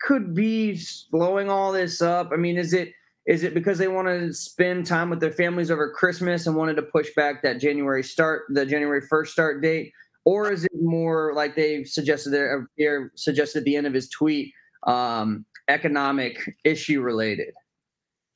could 0.00 0.34
be 0.34 0.76
slowing 0.76 1.48
all 1.48 1.72
this 1.72 2.02
up? 2.02 2.30
I 2.32 2.36
mean, 2.36 2.58
is 2.58 2.72
it 2.72 2.92
is 3.26 3.42
it 3.42 3.54
because 3.54 3.78
they 3.78 3.88
want 3.88 4.06
to 4.08 4.32
spend 4.34 4.86
time 4.86 5.08
with 5.08 5.20
their 5.20 5.32
families 5.32 5.70
over 5.70 5.90
Christmas 5.90 6.46
and 6.46 6.54
wanted 6.54 6.76
to 6.76 6.82
push 6.82 7.08
back 7.16 7.42
that 7.42 7.58
January 7.58 8.02
start, 8.02 8.42
the 8.50 8.66
January 8.66 9.00
first 9.08 9.32
start 9.32 9.62
date, 9.62 9.92
or 10.26 10.52
is 10.52 10.64
it 10.64 10.72
more 10.80 11.32
like 11.34 11.56
they 11.56 11.84
suggested 11.84 12.30
there, 12.30 12.68
or 12.80 13.12
suggested 13.14 13.60
at 13.60 13.64
the 13.64 13.76
end 13.76 13.86
of 13.86 13.94
his 13.94 14.10
tweet, 14.10 14.52
um, 14.86 15.46
economic 15.68 16.38
issue 16.64 17.00
related? 17.00 17.54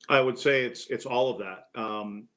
I 0.07 0.21
would 0.21 0.39
say 0.39 0.65
it's 0.65 0.87
it's 0.87 1.05
all 1.05 1.29
of 1.31 1.39
that. 1.39 1.79
Um, 1.79 2.27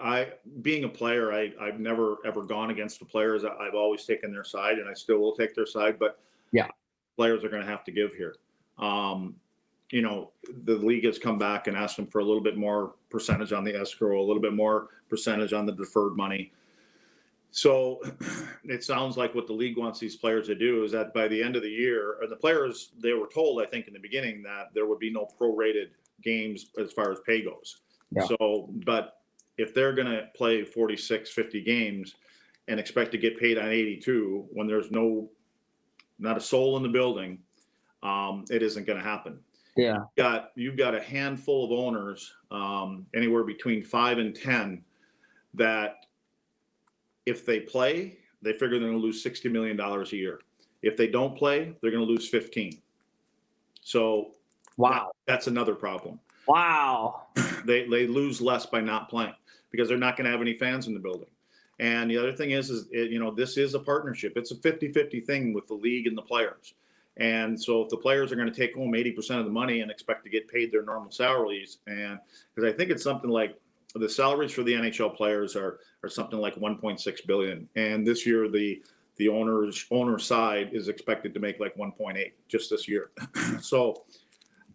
I, 0.00 0.32
being 0.62 0.84
a 0.84 0.88
player, 0.88 1.32
I, 1.32 1.52
I've 1.60 1.78
never 1.78 2.16
ever 2.26 2.42
gone 2.42 2.70
against 2.70 2.98
the 2.98 3.04
players. 3.04 3.44
I've 3.44 3.74
always 3.74 4.04
taken 4.04 4.32
their 4.32 4.44
side, 4.44 4.78
and 4.78 4.88
I 4.88 4.94
still 4.94 5.18
will 5.18 5.34
take 5.34 5.54
their 5.54 5.66
side. 5.66 5.98
But 5.98 6.18
yeah, 6.52 6.68
players 7.16 7.44
are 7.44 7.48
going 7.48 7.62
to 7.62 7.68
have 7.68 7.84
to 7.84 7.92
give 7.92 8.14
here. 8.14 8.36
Um, 8.78 9.36
you 9.90 10.02
know, 10.02 10.32
the 10.64 10.74
league 10.74 11.04
has 11.04 11.18
come 11.18 11.38
back 11.38 11.68
and 11.68 11.76
asked 11.76 11.96
them 11.96 12.06
for 12.06 12.18
a 12.18 12.24
little 12.24 12.42
bit 12.42 12.56
more 12.56 12.94
percentage 13.10 13.52
on 13.52 13.62
the 13.62 13.74
escrow, 13.74 14.20
a 14.20 14.26
little 14.26 14.42
bit 14.42 14.52
more 14.52 14.88
percentage 15.08 15.52
on 15.52 15.66
the 15.66 15.72
deferred 15.72 16.16
money. 16.16 16.52
So 17.52 18.00
it 18.64 18.82
sounds 18.82 19.16
like 19.16 19.34
what 19.34 19.46
the 19.46 19.52
league 19.52 19.78
wants 19.78 20.00
these 20.00 20.16
players 20.16 20.48
to 20.48 20.56
do 20.56 20.82
is 20.82 20.90
that 20.90 21.14
by 21.14 21.28
the 21.28 21.40
end 21.40 21.54
of 21.54 21.62
the 21.62 21.70
year, 21.70 22.16
or 22.20 22.26
the 22.26 22.34
players, 22.34 22.90
they 22.98 23.12
were 23.12 23.28
told, 23.32 23.62
I 23.62 23.66
think, 23.66 23.86
in 23.86 23.92
the 23.92 24.00
beginning 24.00 24.42
that 24.42 24.74
there 24.74 24.86
would 24.86 24.98
be 24.98 25.10
no 25.10 25.28
prorated 25.40 25.90
games 26.22 26.70
as 26.76 26.90
far 26.90 27.12
as 27.12 27.20
pay 27.20 27.44
goes. 27.44 27.82
Yeah. 28.10 28.26
So, 28.26 28.70
but 28.84 29.20
if 29.58 29.74
they're 29.74 29.92
going 29.92 30.08
to 30.08 30.28
play 30.34 30.64
46, 30.64 31.30
50 31.30 31.62
games 31.62 32.14
and 32.68 32.80
expect 32.80 33.12
to 33.12 33.18
get 33.18 33.38
paid 33.38 33.58
on 33.58 33.68
82 33.68 34.46
when 34.52 34.66
there's 34.66 34.90
no, 34.90 35.30
not 36.18 36.36
a 36.36 36.40
soul 36.40 36.76
in 36.76 36.82
the 36.82 36.88
building, 36.88 37.38
um, 38.02 38.44
it 38.50 38.62
isn't 38.62 38.86
going 38.86 38.98
to 38.98 39.04
happen. 39.04 39.38
Yeah. 39.76 39.96
You've 39.96 40.16
got 40.16 40.50
you've 40.54 40.76
got 40.76 40.94
a 40.94 41.00
handful 41.00 41.64
of 41.64 41.72
owners, 41.72 42.32
um, 42.50 43.06
anywhere 43.14 43.42
between 43.42 43.82
five 43.82 44.18
and 44.18 44.34
ten, 44.34 44.84
that 45.54 46.06
if 47.26 47.44
they 47.44 47.60
play, 47.60 48.18
they 48.40 48.52
figure 48.52 48.78
they're 48.78 48.90
going 48.90 48.92
to 48.92 49.04
lose 49.04 49.20
sixty 49.20 49.48
million 49.48 49.76
dollars 49.76 50.12
a 50.12 50.16
year. 50.16 50.40
If 50.82 50.96
they 50.96 51.08
don't 51.08 51.36
play, 51.36 51.74
they're 51.80 51.90
going 51.90 52.06
to 52.06 52.10
lose 52.10 52.28
fifteen. 52.28 52.80
So, 53.80 54.34
wow, 54.76 55.10
that, 55.26 55.32
that's 55.32 55.46
another 55.48 55.74
problem. 55.74 56.20
Wow. 56.46 57.22
They 57.64 57.88
they 57.88 58.06
lose 58.06 58.40
less 58.40 58.66
by 58.66 58.80
not 58.80 59.08
playing 59.08 59.34
because 59.74 59.88
they're 59.88 59.98
not 59.98 60.16
going 60.16 60.24
to 60.26 60.30
have 60.30 60.40
any 60.40 60.54
fans 60.54 60.86
in 60.86 60.94
the 60.94 61.00
building. 61.00 61.26
And 61.80 62.08
the 62.08 62.16
other 62.16 62.32
thing 62.32 62.52
is, 62.52 62.70
is 62.70 62.86
it, 62.92 63.10
you 63.10 63.18
know, 63.18 63.32
this 63.32 63.56
is 63.56 63.74
a 63.74 63.80
partnership. 63.80 64.34
It's 64.36 64.52
a 64.52 64.54
50-50 64.54 65.24
thing 65.24 65.52
with 65.52 65.66
the 65.66 65.74
league 65.74 66.06
and 66.06 66.16
the 66.16 66.22
players. 66.22 66.74
And 67.16 67.60
so 67.60 67.82
if 67.82 67.88
the 67.88 67.96
players 67.96 68.30
are 68.30 68.36
going 68.36 68.52
to 68.52 68.54
take 68.54 68.76
home 68.76 68.92
80% 68.92 69.40
of 69.40 69.46
the 69.46 69.50
money 69.50 69.80
and 69.80 69.90
expect 69.90 70.22
to 70.24 70.30
get 70.30 70.46
paid 70.46 70.70
their 70.70 70.84
normal 70.84 71.10
salaries, 71.10 71.78
and 71.88 72.20
because 72.54 72.72
I 72.72 72.76
think 72.76 72.90
it's 72.90 73.02
something 73.02 73.30
like 73.30 73.58
the 73.96 74.08
salaries 74.08 74.52
for 74.52 74.62
the 74.62 74.74
NHL 74.74 75.16
players 75.16 75.56
are 75.56 75.80
are 76.02 76.08
something 76.08 76.38
like 76.38 76.56
1.6 76.56 77.26
billion, 77.26 77.68
and 77.76 78.04
this 78.04 78.26
year 78.26 78.48
the 78.48 78.82
the 79.16 79.28
owners 79.28 79.86
owner 79.92 80.18
side 80.18 80.70
is 80.72 80.88
expected 80.88 81.32
to 81.34 81.40
make 81.40 81.60
like 81.60 81.76
1.8 81.76 82.32
just 82.48 82.70
this 82.70 82.88
year. 82.88 83.10
so 83.60 84.04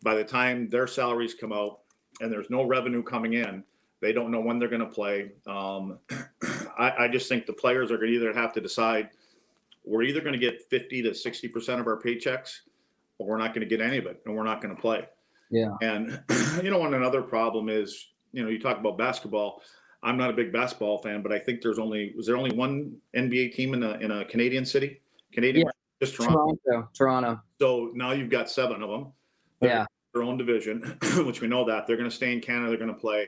by 0.02 0.16
the 0.16 0.24
time 0.24 0.70
their 0.70 0.88
salaries 0.88 1.34
come 1.34 1.52
out 1.52 1.80
and 2.22 2.32
there's 2.32 2.50
no 2.50 2.64
revenue 2.64 3.04
coming 3.04 3.34
in, 3.34 3.64
they 4.02 4.14
don't 4.14 4.32
know 4.32 4.42
when 4.42 4.60
they're 4.60 4.70
going 4.70 4.82
to 4.82 4.88
play. 4.88 5.32
Um, 5.48 6.00
I, 6.78 6.94
I 7.00 7.08
just 7.08 7.28
think 7.30 7.46
the 7.46 7.54
players 7.54 7.92
are 7.92 7.98
going 7.98 8.10
to 8.10 8.16
either 8.16 8.34
have 8.34 8.54
to 8.54 8.62
decide 8.62 9.10
we're 9.86 10.04
either 10.04 10.22
going 10.22 10.34
to 10.34 10.40
get 10.40 10.62
50 10.70 11.02
to 11.04 11.16
60 11.16 11.48
percent 11.48 11.82
of 11.82 11.88
our 11.88 12.00
paychecks, 12.00 12.60
or 13.18 13.28
we're 13.28 13.38
not 13.38 13.54
going 13.54 13.68
to 13.68 13.78
get 13.78 13.82
any 13.84 13.98
of 13.98 14.06
it, 14.06 14.22
and 14.26 14.36
we're 14.36 14.44
not 14.44 14.62
going 14.62 14.76
to 14.76 14.82
play. 14.82 15.08
Yeah. 15.50 15.72
And 15.82 16.22
you 16.64 16.70
know, 16.70 16.86
and 16.86 16.96
another 16.96 17.22
problem 17.22 17.70
is, 17.70 18.10
you 18.32 18.44
know, 18.44 18.50
you 18.50 18.60
talk 18.60 18.78
about 18.80 18.98
basketball. 18.98 19.62
I'm 20.02 20.16
not 20.16 20.30
a 20.30 20.34
big 20.34 20.54
basketball 20.54 21.00
fan, 21.00 21.22
but 21.22 21.32
I 21.32 21.40
think 21.40 21.62
there's 21.62 21.80
only 21.80 22.14
was 22.16 22.26
there 22.26 22.38
only 22.38 22.56
one 22.56 22.96
NBA 23.16 23.54
team 23.54 23.74
in 23.74 23.84
a 23.84 23.94
in 23.98 24.12
a 24.12 24.26
Canadian 24.26 24.66
city? 24.66 25.02
Canadian, 25.34 25.68
Yeah. 25.68 25.72
just 26.06 26.16
Toronto. 26.16 26.58
Toronto. 26.66 26.90
Toronto. 26.94 27.42
So 27.60 27.92
now 27.94 28.12
you've 28.14 28.30
got 28.30 28.50
seven 28.50 28.82
of 28.82 28.90
them. 28.90 29.08
Yeah. 29.62 29.86
Their 30.14 30.24
own 30.24 30.38
division, 30.38 30.98
which 31.26 31.42
we 31.42 31.48
know 31.48 31.66
that 31.66 31.86
they're 31.86 31.98
going 31.98 32.10
to 32.10 32.16
stay 32.16 32.32
in 32.32 32.40
Canada. 32.40 32.70
They're 32.70 32.80
going 32.80 32.94
to 32.94 33.00
play, 33.00 33.28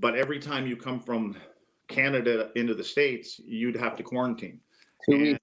but 0.00 0.16
every 0.16 0.38
time 0.38 0.66
you 0.66 0.76
come 0.76 1.00
from 1.00 1.36
Canada 1.88 2.50
into 2.56 2.74
the 2.74 2.84
states, 2.84 3.40
you'd 3.44 3.76
have 3.76 3.96
to 3.96 4.02
quarantine. 4.02 4.60
And- 5.08 5.38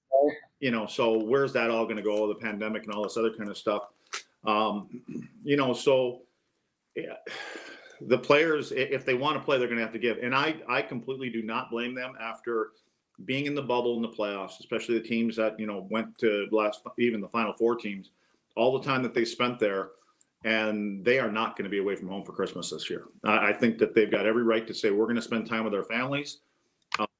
you 0.60 0.70
know, 0.70 0.86
so 0.86 1.22
where's 1.22 1.52
that 1.52 1.70
all 1.70 1.84
going 1.84 1.98
to 1.98 2.02
go? 2.02 2.26
The 2.26 2.36
pandemic 2.36 2.84
and 2.84 2.94
all 2.94 3.02
this 3.02 3.18
other 3.18 3.32
kind 3.34 3.50
of 3.50 3.58
stuff. 3.58 3.82
Um, 4.46 4.88
you 5.42 5.58
know, 5.58 5.74
so 5.74 6.22
yeah, 6.96 7.16
the 8.00 8.16
players, 8.16 8.72
if 8.72 9.04
they 9.04 9.12
want 9.12 9.36
to 9.36 9.44
play, 9.44 9.58
they're 9.58 9.68
going 9.68 9.78
to 9.78 9.84
have 9.84 9.92
to 9.92 9.98
give. 9.98 10.18
And 10.22 10.34
I, 10.34 10.56
I 10.66 10.80
completely 10.80 11.28
do 11.28 11.42
not 11.42 11.70
blame 11.70 11.94
them 11.94 12.14
after 12.18 12.70
being 13.26 13.44
in 13.46 13.54
the 13.54 13.62
bubble 13.62 13.96
in 13.96 14.02
the 14.02 14.08
playoffs, 14.08 14.58
especially 14.60 14.98
the 14.98 15.06
teams 15.06 15.36
that 15.36 15.58
you 15.60 15.66
know 15.66 15.86
went 15.90 16.16
to 16.18 16.46
last, 16.50 16.80
even 16.98 17.20
the 17.20 17.28
final 17.28 17.52
four 17.52 17.76
teams, 17.76 18.10
all 18.56 18.78
the 18.78 18.84
time 18.84 19.02
that 19.02 19.12
they 19.12 19.24
spent 19.24 19.58
there, 19.58 19.90
and 20.44 21.02
they 21.04 21.18
are 21.18 21.32
not 21.32 21.56
going 21.56 21.64
to 21.64 21.70
be 21.70 21.78
away 21.78 21.96
from 21.96 22.08
home 22.08 22.22
for 22.24 22.32
Christmas 22.32 22.70
this 22.70 22.88
year. 22.90 23.06
I, 23.24 23.48
I 23.48 23.52
think 23.52 23.78
that 23.78 23.94
they've 23.94 24.10
got 24.10 24.26
every 24.26 24.42
right 24.42 24.66
to 24.66 24.74
say 24.74 24.90
we're 24.90 25.06
going 25.06 25.16
to 25.16 25.22
spend 25.22 25.48
time 25.48 25.64
with 25.64 25.74
our 25.74 25.84
families. 25.84 26.40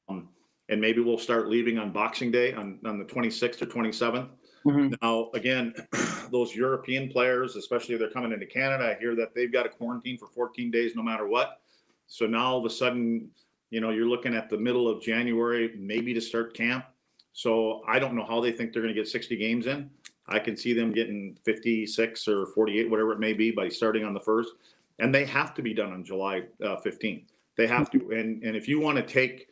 Um, 0.08 0.28
and 0.68 0.80
maybe 0.80 1.00
we'll 1.00 1.18
start 1.18 1.48
leaving 1.48 1.78
on 1.78 1.90
Boxing 1.90 2.30
Day 2.30 2.52
on, 2.52 2.78
on 2.84 2.98
the 2.98 3.04
26th 3.04 3.60
or 3.62 3.66
27th. 3.66 4.28
Mhm. 4.66 4.96
Now, 5.02 5.30
again, 5.34 5.74
those 6.30 6.54
European 6.54 7.10
players, 7.10 7.56
especially 7.56 7.94
if 7.94 8.00
they're 8.00 8.10
coming 8.10 8.32
into 8.32 8.46
Canada, 8.46 8.94
I 8.94 9.00
hear 9.00 9.14
that 9.16 9.34
they've 9.34 9.52
got 9.52 9.64
to 9.64 9.68
quarantine 9.68 10.18
for 10.18 10.26
14 10.28 10.70
days 10.70 10.94
no 10.94 11.02
matter 11.02 11.26
what. 11.26 11.60
So 12.06 12.26
now 12.26 12.52
all 12.52 12.58
of 12.58 12.64
a 12.64 12.70
sudden, 12.70 13.30
you 13.70 13.80
know, 13.80 13.90
you're 13.90 14.06
looking 14.06 14.34
at 14.34 14.48
the 14.48 14.58
middle 14.58 14.88
of 14.88 15.02
January, 15.02 15.74
maybe 15.78 16.14
to 16.14 16.20
start 16.20 16.54
camp. 16.54 16.84
So 17.32 17.82
I 17.88 17.98
don't 17.98 18.14
know 18.14 18.24
how 18.24 18.40
they 18.40 18.52
think 18.52 18.72
they're 18.72 18.82
going 18.82 18.94
to 18.94 19.00
get 19.00 19.08
60 19.08 19.36
games 19.36 19.66
in. 19.66 19.90
I 20.26 20.38
can 20.38 20.56
see 20.56 20.72
them 20.72 20.92
getting 20.92 21.36
56 21.44 22.28
or 22.28 22.46
48, 22.46 22.90
whatever 22.90 23.12
it 23.12 23.20
may 23.20 23.32
be, 23.32 23.50
by 23.50 23.68
starting 23.68 24.04
on 24.04 24.14
the 24.14 24.20
first. 24.20 24.52
And 24.98 25.14
they 25.14 25.24
have 25.26 25.54
to 25.54 25.62
be 25.62 25.74
done 25.74 25.92
on 25.92 26.04
July 26.04 26.44
uh, 26.62 26.76
15th. 26.76 27.24
They 27.56 27.66
have 27.66 27.90
to. 27.90 28.10
And 28.10 28.42
and 28.42 28.56
if 28.56 28.68
you 28.68 28.80
want 28.80 28.96
to 28.96 29.02
take 29.02 29.48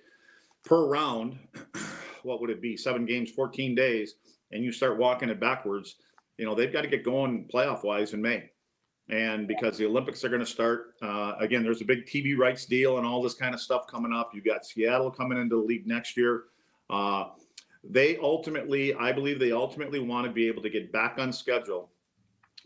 per 0.64 0.86
round, 0.86 1.38
what 2.22 2.40
would 2.40 2.50
it 2.50 2.60
be? 2.60 2.76
Seven 2.76 3.04
games, 3.04 3.30
14 3.30 3.74
days, 3.74 4.14
and 4.50 4.64
you 4.64 4.72
start 4.72 4.98
walking 4.98 5.28
it 5.28 5.40
backwards, 5.40 5.96
you 6.38 6.44
know, 6.44 6.54
they've 6.54 6.72
got 6.72 6.82
to 6.82 6.88
get 6.88 7.04
going 7.04 7.48
playoff 7.52 7.84
wise 7.84 8.14
in 8.14 8.22
May. 8.22 8.50
And 9.08 9.48
because 9.48 9.76
the 9.76 9.86
Olympics 9.86 10.24
are 10.24 10.28
going 10.28 10.40
to 10.40 10.46
start, 10.46 10.94
uh, 11.02 11.34
again, 11.38 11.62
there's 11.62 11.80
a 11.80 11.84
big 11.84 12.06
TV 12.06 12.36
rights 12.36 12.66
deal 12.66 12.98
and 12.98 13.06
all 13.06 13.22
this 13.22 13.34
kind 13.34 13.54
of 13.54 13.60
stuff 13.60 13.86
coming 13.86 14.12
up. 14.12 14.30
You 14.34 14.40
got 14.40 14.64
Seattle 14.64 15.10
coming 15.10 15.38
into 15.38 15.56
the 15.56 15.62
league 15.62 15.86
next 15.86 16.16
year. 16.16 16.44
Uh, 16.88 17.26
they 17.84 18.16
ultimately, 18.18 18.94
I 18.94 19.12
believe 19.12 19.38
they 19.38 19.52
ultimately 19.52 19.98
want 19.98 20.26
to 20.26 20.32
be 20.32 20.46
able 20.46 20.62
to 20.62 20.70
get 20.70 20.92
back 20.92 21.16
on 21.18 21.32
schedule 21.32 21.90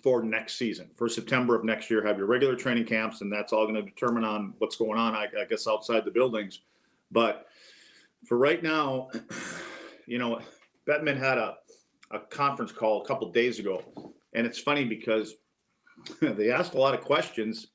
for 0.03 0.23
next 0.23 0.57
season, 0.57 0.91
for 0.95 1.09
September 1.09 1.57
of 1.57 1.65
next 1.65 1.91
year, 1.91 2.05
have 2.07 2.19
your 2.19 2.27
regular 2.27 2.55
training 2.55 2.85
camps, 2.85 3.23
and 3.23 3.33
that's 3.33 3.53
all 3.53 3.65
going 3.65 3.75
to 3.75 3.83
determine 3.83 4.25
on 4.25 4.55
what's 4.59 4.77
going 4.77 4.99
on, 4.99 5.15
I, 5.15 5.27
I 5.41 5.45
guess, 5.49 5.67
outside 5.67 6.05
the 6.05 6.11
buildings. 6.11 6.61
But 7.11 7.47
for 8.27 8.37
right 8.37 8.63
now, 8.63 9.09
you 10.07 10.19
know, 10.19 10.41
Bettman 10.87 11.17
had 11.17 11.39
a, 11.39 11.57
a 12.11 12.21
conference 12.21 12.73
call 12.73 13.03
a 13.03 13.07
couple 13.07 13.33
days 13.33 13.59
ago, 13.59 13.83
and 14.35 14.47
it's 14.47 14.59
funny 14.59 14.85
because 14.85 15.35
they 16.21 16.53
asked 16.53 16.75
a 16.75 16.79
lot 16.79 16.95
of 16.95 17.01
questions, 17.01 17.69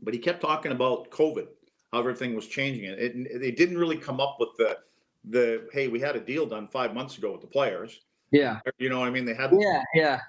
but 0.00 0.14
he 0.14 0.20
kept 0.20 0.40
talking 0.40 0.72
about 0.72 1.10
COVID, 1.10 1.46
how 1.92 1.98
everything 1.98 2.34
was 2.34 2.48
changing. 2.48 2.84
It, 2.84 2.98
it 2.98 3.40
they 3.40 3.50
didn't 3.50 3.78
really 3.78 3.98
come 3.98 4.20
up 4.20 4.38
with 4.40 4.50
the 4.56 4.78
the 5.24 5.68
hey, 5.72 5.88
we 5.88 6.00
had 6.00 6.16
a 6.16 6.20
deal 6.20 6.46
done 6.46 6.66
five 6.68 6.94
months 6.94 7.18
ago 7.18 7.32
with 7.32 7.40
the 7.40 7.46
players. 7.46 8.00
Yeah. 8.30 8.60
You 8.78 8.88
know 8.88 9.00
what 9.00 9.08
I 9.08 9.10
mean? 9.10 9.24
They 9.24 9.34
had 9.34 9.50
Yeah. 9.58 9.82
Yeah. 9.94 10.20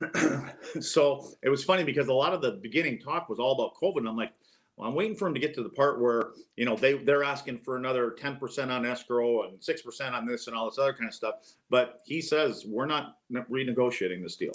so 0.80 1.28
it 1.42 1.48
was 1.48 1.64
funny 1.64 1.82
because 1.84 2.08
a 2.08 2.12
lot 2.12 2.32
of 2.32 2.40
the 2.40 2.52
beginning 2.52 2.98
talk 2.98 3.28
was 3.28 3.38
all 3.38 3.52
about 3.52 3.74
COVID. 3.74 3.98
And 3.98 4.08
I'm 4.08 4.16
like, 4.16 4.32
well, 4.76 4.88
I'm 4.88 4.94
waiting 4.94 5.16
for 5.16 5.26
him 5.26 5.34
to 5.34 5.40
get 5.40 5.54
to 5.54 5.62
the 5.62 5.68
part 5.70 6.00
where, 6.00 6.30
you 6.56 6.64
know, 6.64 6.76
they, 6.76 6.94
they're 6.94 7.24
asking 7.24 7.58
for 7.58 7.76
another 7.76 8.14
10% 8.16 8.68
on 8.70 8.86
escrow 8.86 9.48
and 9.48 9.58
6% 9.58 10.12
on 10.12 10.26
this 10.26 10.46
and 10.46 10.54
all 10.54 10.70
this 10.70 10.78
other 10.78 10.92
kind 10.92 11.08
of 11.08 11.14
stuff. 11.14 11.34
But 11.68 12.00
he 12.04 12.20
says, 12.20 12.64
we're 12.64 12.86
not 12.86 13.16
renegotiating 13.32 14.22
this 14.22 14.36
deal. 14.36 14.54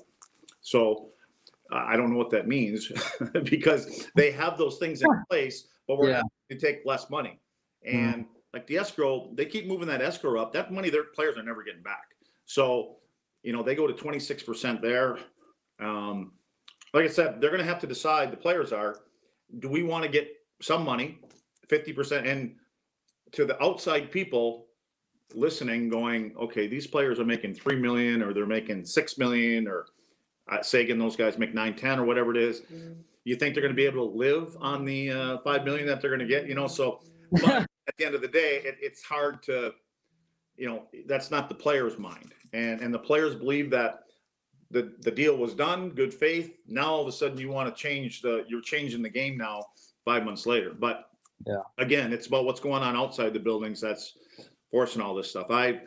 So 0.62 1.10
uh, 1.74 1.84
I 1.88 1.98
don't 1.98 2.10
know 2.10 2.18
what 2.18 2.30
that 2.30 2.48
means 2.48 2.90
because 3.44 4.08
they 4.16 4.32
have 4.32 4.58
those 4.58 4.78
things 4.78 5.02
in 5.02 5.10
place, 5.30 5.68
but 5.90 5.98
we're 5.98 6.12
Yeah. 6.12 6.22
going 6.22 6.60
to 6.60 6.66
take 6.66 6.86
less 6.86 7.10
money. 7.10 7.40
And 7.86 8.26
like 8.54 8.68
the 8.68 8.78
escrow, 8.78 9.32
they 9.34 9.46
keep 9.46 9.68
moving 9.68 9.88
that 9.88 10.02
escrow 10.02 10.40
up. 10.40 10.54
That 10.54 10.72
money 10.72 10.90
their 10.90 11.06
players 11.06 11.38
are 11.38 11.44
never 11.44 11.64
getting 11.64 11.82
back. 11.82 12.04
So, 12.46 12.98
you 13.42 13.52
know, 13.52 13.64
they 13.64 13.76
go 13.76 13.88
to 13.88 13.94
26% 13.94 14.82
there. 14.82 15.18
Um, 15.80 16.34
like 16.94 17.06
I 17.06 17.08
said, 17.08 17.42
they're 17.42 17.50
going 17.50 17.62
to 17.62 17.68
have 17.68 17.80
to 17.80 17.88
decide, 17.88 18.32
the 18.32 18.38
players 18.38 18.72
are, 18.72 18.98
do 19.60 19.70
we 19.70 19.82
want 19.82 20.04
to 20.04 20.10
get 20.10 20.30
some 20.62 20.86
money, 20.86 21.20
50%? 21.68 22.28
And 22.30 22.56
to 23.32 23.46
the 23.46 23.62
outside 23.64 24.12
people 24.12 24.68
listening, 25.34 25.90
going, 25.90 26.36
okay, 26.40 26.68
these 26.68 26.86
players 26.86 27.20
are 27.20 27.26
making 27.26 27.56
3 27.56 27.78
million 27.78 28.22
or 28.22 28.34
they're 28.34 28.46
making 28.46 28.86
6 28.86 29.18
million 29.18 29.68
or 29.68 29.88
uh, 30.52 30.62
Seguin, 30.62 31.00
those 31.00 31.16
guys 31.16 31.40
make 31.40 31.56
9, 31.56 31.76
10 31.76 32.00
or 32.00 32.06
whatever 32.06 32.30
it 32.32 32.38
is. 32.38 32.62
You 33.24 33.36
think 33.36 33.56
they're 33.56 33.64
going 33.64 33.74
to 33.74 33.76
be 33.76 33.86
able 33.86 34.12
to 34.12 34.16
live 34.16 34.56
on 34.60 34.86
the 34.86 35.10
uh, 35.10 35.38
5 35.40 35.64
million 35.64 35.88
that 35.88 36.02
they're 36.02 36.12
going 36.12 36.20
to 36.20 36.28
get, 36.28 36.48
you 36.48 36.54
know? 36.54 36.68
So, 36.68 37.02
but 37.32 37.66
at 37.88 37.96
the 37.98 38.06
end 38.06 38.16
of 38.16 38.22
the 38.22 38.28
day, 38.28 38.62
it, 38.64 38.78
it's 38.82 39.04
hard 39.04 39.44
to, 39.44 39.74
you 40.58 40.68
know, 40.68 40.84
that's 41.08 41.32
not 41.32 41.50
the 41.50 41.56
player's 41.56 41.98
mind. 41.98 42.34
And, 42.54 42.82
and 42.82 42.94
the 42.94 43.00
players 43.00 43.36
believe 43.36 43.70
that 43.72 44.04
the, 44.72 44.94
the 45.02 45.12
deal 45.12 45.38
was 45.38 45.54
done, 45.54 45.90
good 45.90 46.14
faith. 46.14 46.56
Now 46.68 46.92
all 46.94 47.02
of 47.02 47.08
a 47.08 47.12
sudden 47.12 47.38
you 47.38 47.50
want 47.50 47.74
to 47.76 47.82
change 47.82 48.22
the, 48.22 48.46
you're 48.48 48.62
changing 48.62 49.02
the 49.02 49.10
game 49.10 49.38
now 49.38 49.64
five 50.06 50.24
months 50.24 50.46
later. 50.46 50.74
But 50.78 51.10
Yeah. 51.46 51.58
again, 51.78 52.14
it's 52.14 52.28
about 52.28 52.46
what's 52.46 52.60
going 52.60 52.84
on 52.84 52.96
outside 52.96 53.34
the 53.34 53.40
buildings 53.40 53.82
that's 53.82 54.14
forcing 54.72 55.02
all 55.02 55.14
this 55.14 55.30
stuff. 55.30 55.48
I, 55.50 55.82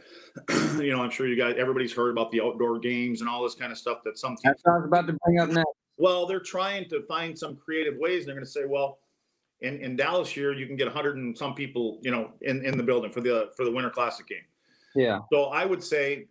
you 0.79 0.91
know, 0.93 1.03
I'm 1.03 1.11
sure 1.11 1.27
you 1.27 1.37
guys, 1.37 1.55
everybody's 1.59 1.93
heard 1.93 2.11
about 2.11 2.31
the 2.31 2.41
outdoor 2.41 2.79
games 2.79 3.21
and 3.21 3.29
all 3.31 3.43
this 3.43 3.55
kind 3.55 3.73
of 3.73 3.79
stuff 3.79 3.99
that 4.05 4.19
some 4.19 4.33
teams 4.37 4.43
That's 4.45 4.63
what 4.65 4.73
I 4.73 4.77
was 4.77 4.87
about 4.87 5.07
to 5.09 5.17
bring 5.25 5.41
up 5.41 5.49
next. 5.49 5.67
well, 5.97 6.27
they're 6.27 6.39
trying 6.41 6.89
to 6.91 7.03
find 7.07 7.37
some 7.37 7.57
creative 7.57 7.97
ways. 7.97 8.21
And 8.21 8.29
they're 8.29 8.35
going 8.37 8.45
to 8.45 8.51
say, 8.51 8.67
well, 8.67 8.99
in, 9.61 9.81
in 9.81 9.97
Dallas 9.97 10.29
here, 10.29 10.53
you 10.53 10.66
can 10.66 10.77
get 10.77 10.87
100 10.87 11.16
and 11.16 11.37
some 11.37 11.55
people, 11.55 11.99
you 12.03 12.11
know, 12.11 12.33
in, 12.42 12.64
in 12.64 12.77
the 12.77 12.83
building 12.83 13.11
for 13.11 13.21
the 13.21 13.51
for 13.57 13.64
the 13.64 13.71
Winter 13.71 13.90
Classic 13.90 14.27
game. 14.27 14.45
Yeah. 14.95 15.21
So 15.33 15.45
I 15.47 15.64
would 15.64 15.83
say, 15.83 16.27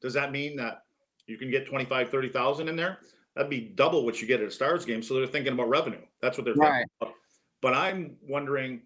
does 0.00 0.14
that 0.14 0.32
mean 0.32 0.56
that 0.56 0.82
you 1.26 1.38
can 1.38 1.50
get 1.50 1.66
25, 1.66 2.10
30,000 2.10 2.68
in 2.68 2.76
there? 2.76 2.98
That'd 3.34 3.50
be 3.50 3.60
double 3.60 4.04
what 4.04 4.20
you 4.20 4.26
get 4.26 4.40
at 4.40 4.48
a 4.48 4.50
Stars 4.50 4.84
game. 4.84 5.02
So 5.02 5.14
they're 5.14 5.26
thinking 5.26 5.52
about 5.52 5.68
revenue. 5.68 6.00
That's 6.20 6.36
what 6.36 6.44
they're 6.44 6.54
thinking 6.54 6.72
Right. 6.72 6.86
about. 7.00 7.14
But 7.60 7.74
I'm 7.74 8.16
wondering, 8.26 8.82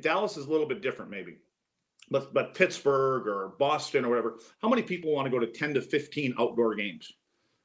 Dallas 0.00 0.36
is 0.36 0.46
a 0.46 0.50
little 0.50 0.66
bit 0.66 0.80
different, 0.82 1.10
maybe. 1.10 1.38
But 2.10 2.32
but 2.32 2.54
Pittsburgh 2.54 3.26
or 3.26 3.54
Boston 3.58 4.04
or 4.04 4.10
whatever, 4.10 4.38
how 4.62 4.68
many 4.68 4.82
people 4.82 5.12
want 5.12 5.26
to 5.26 5.30
go 5.30 5.38
to 5.38 5.46
10 5.46 5.74
to 5.74 5.80
15 5.80 6.34
outdoor 6.38 6.74
games? 6.74 7.12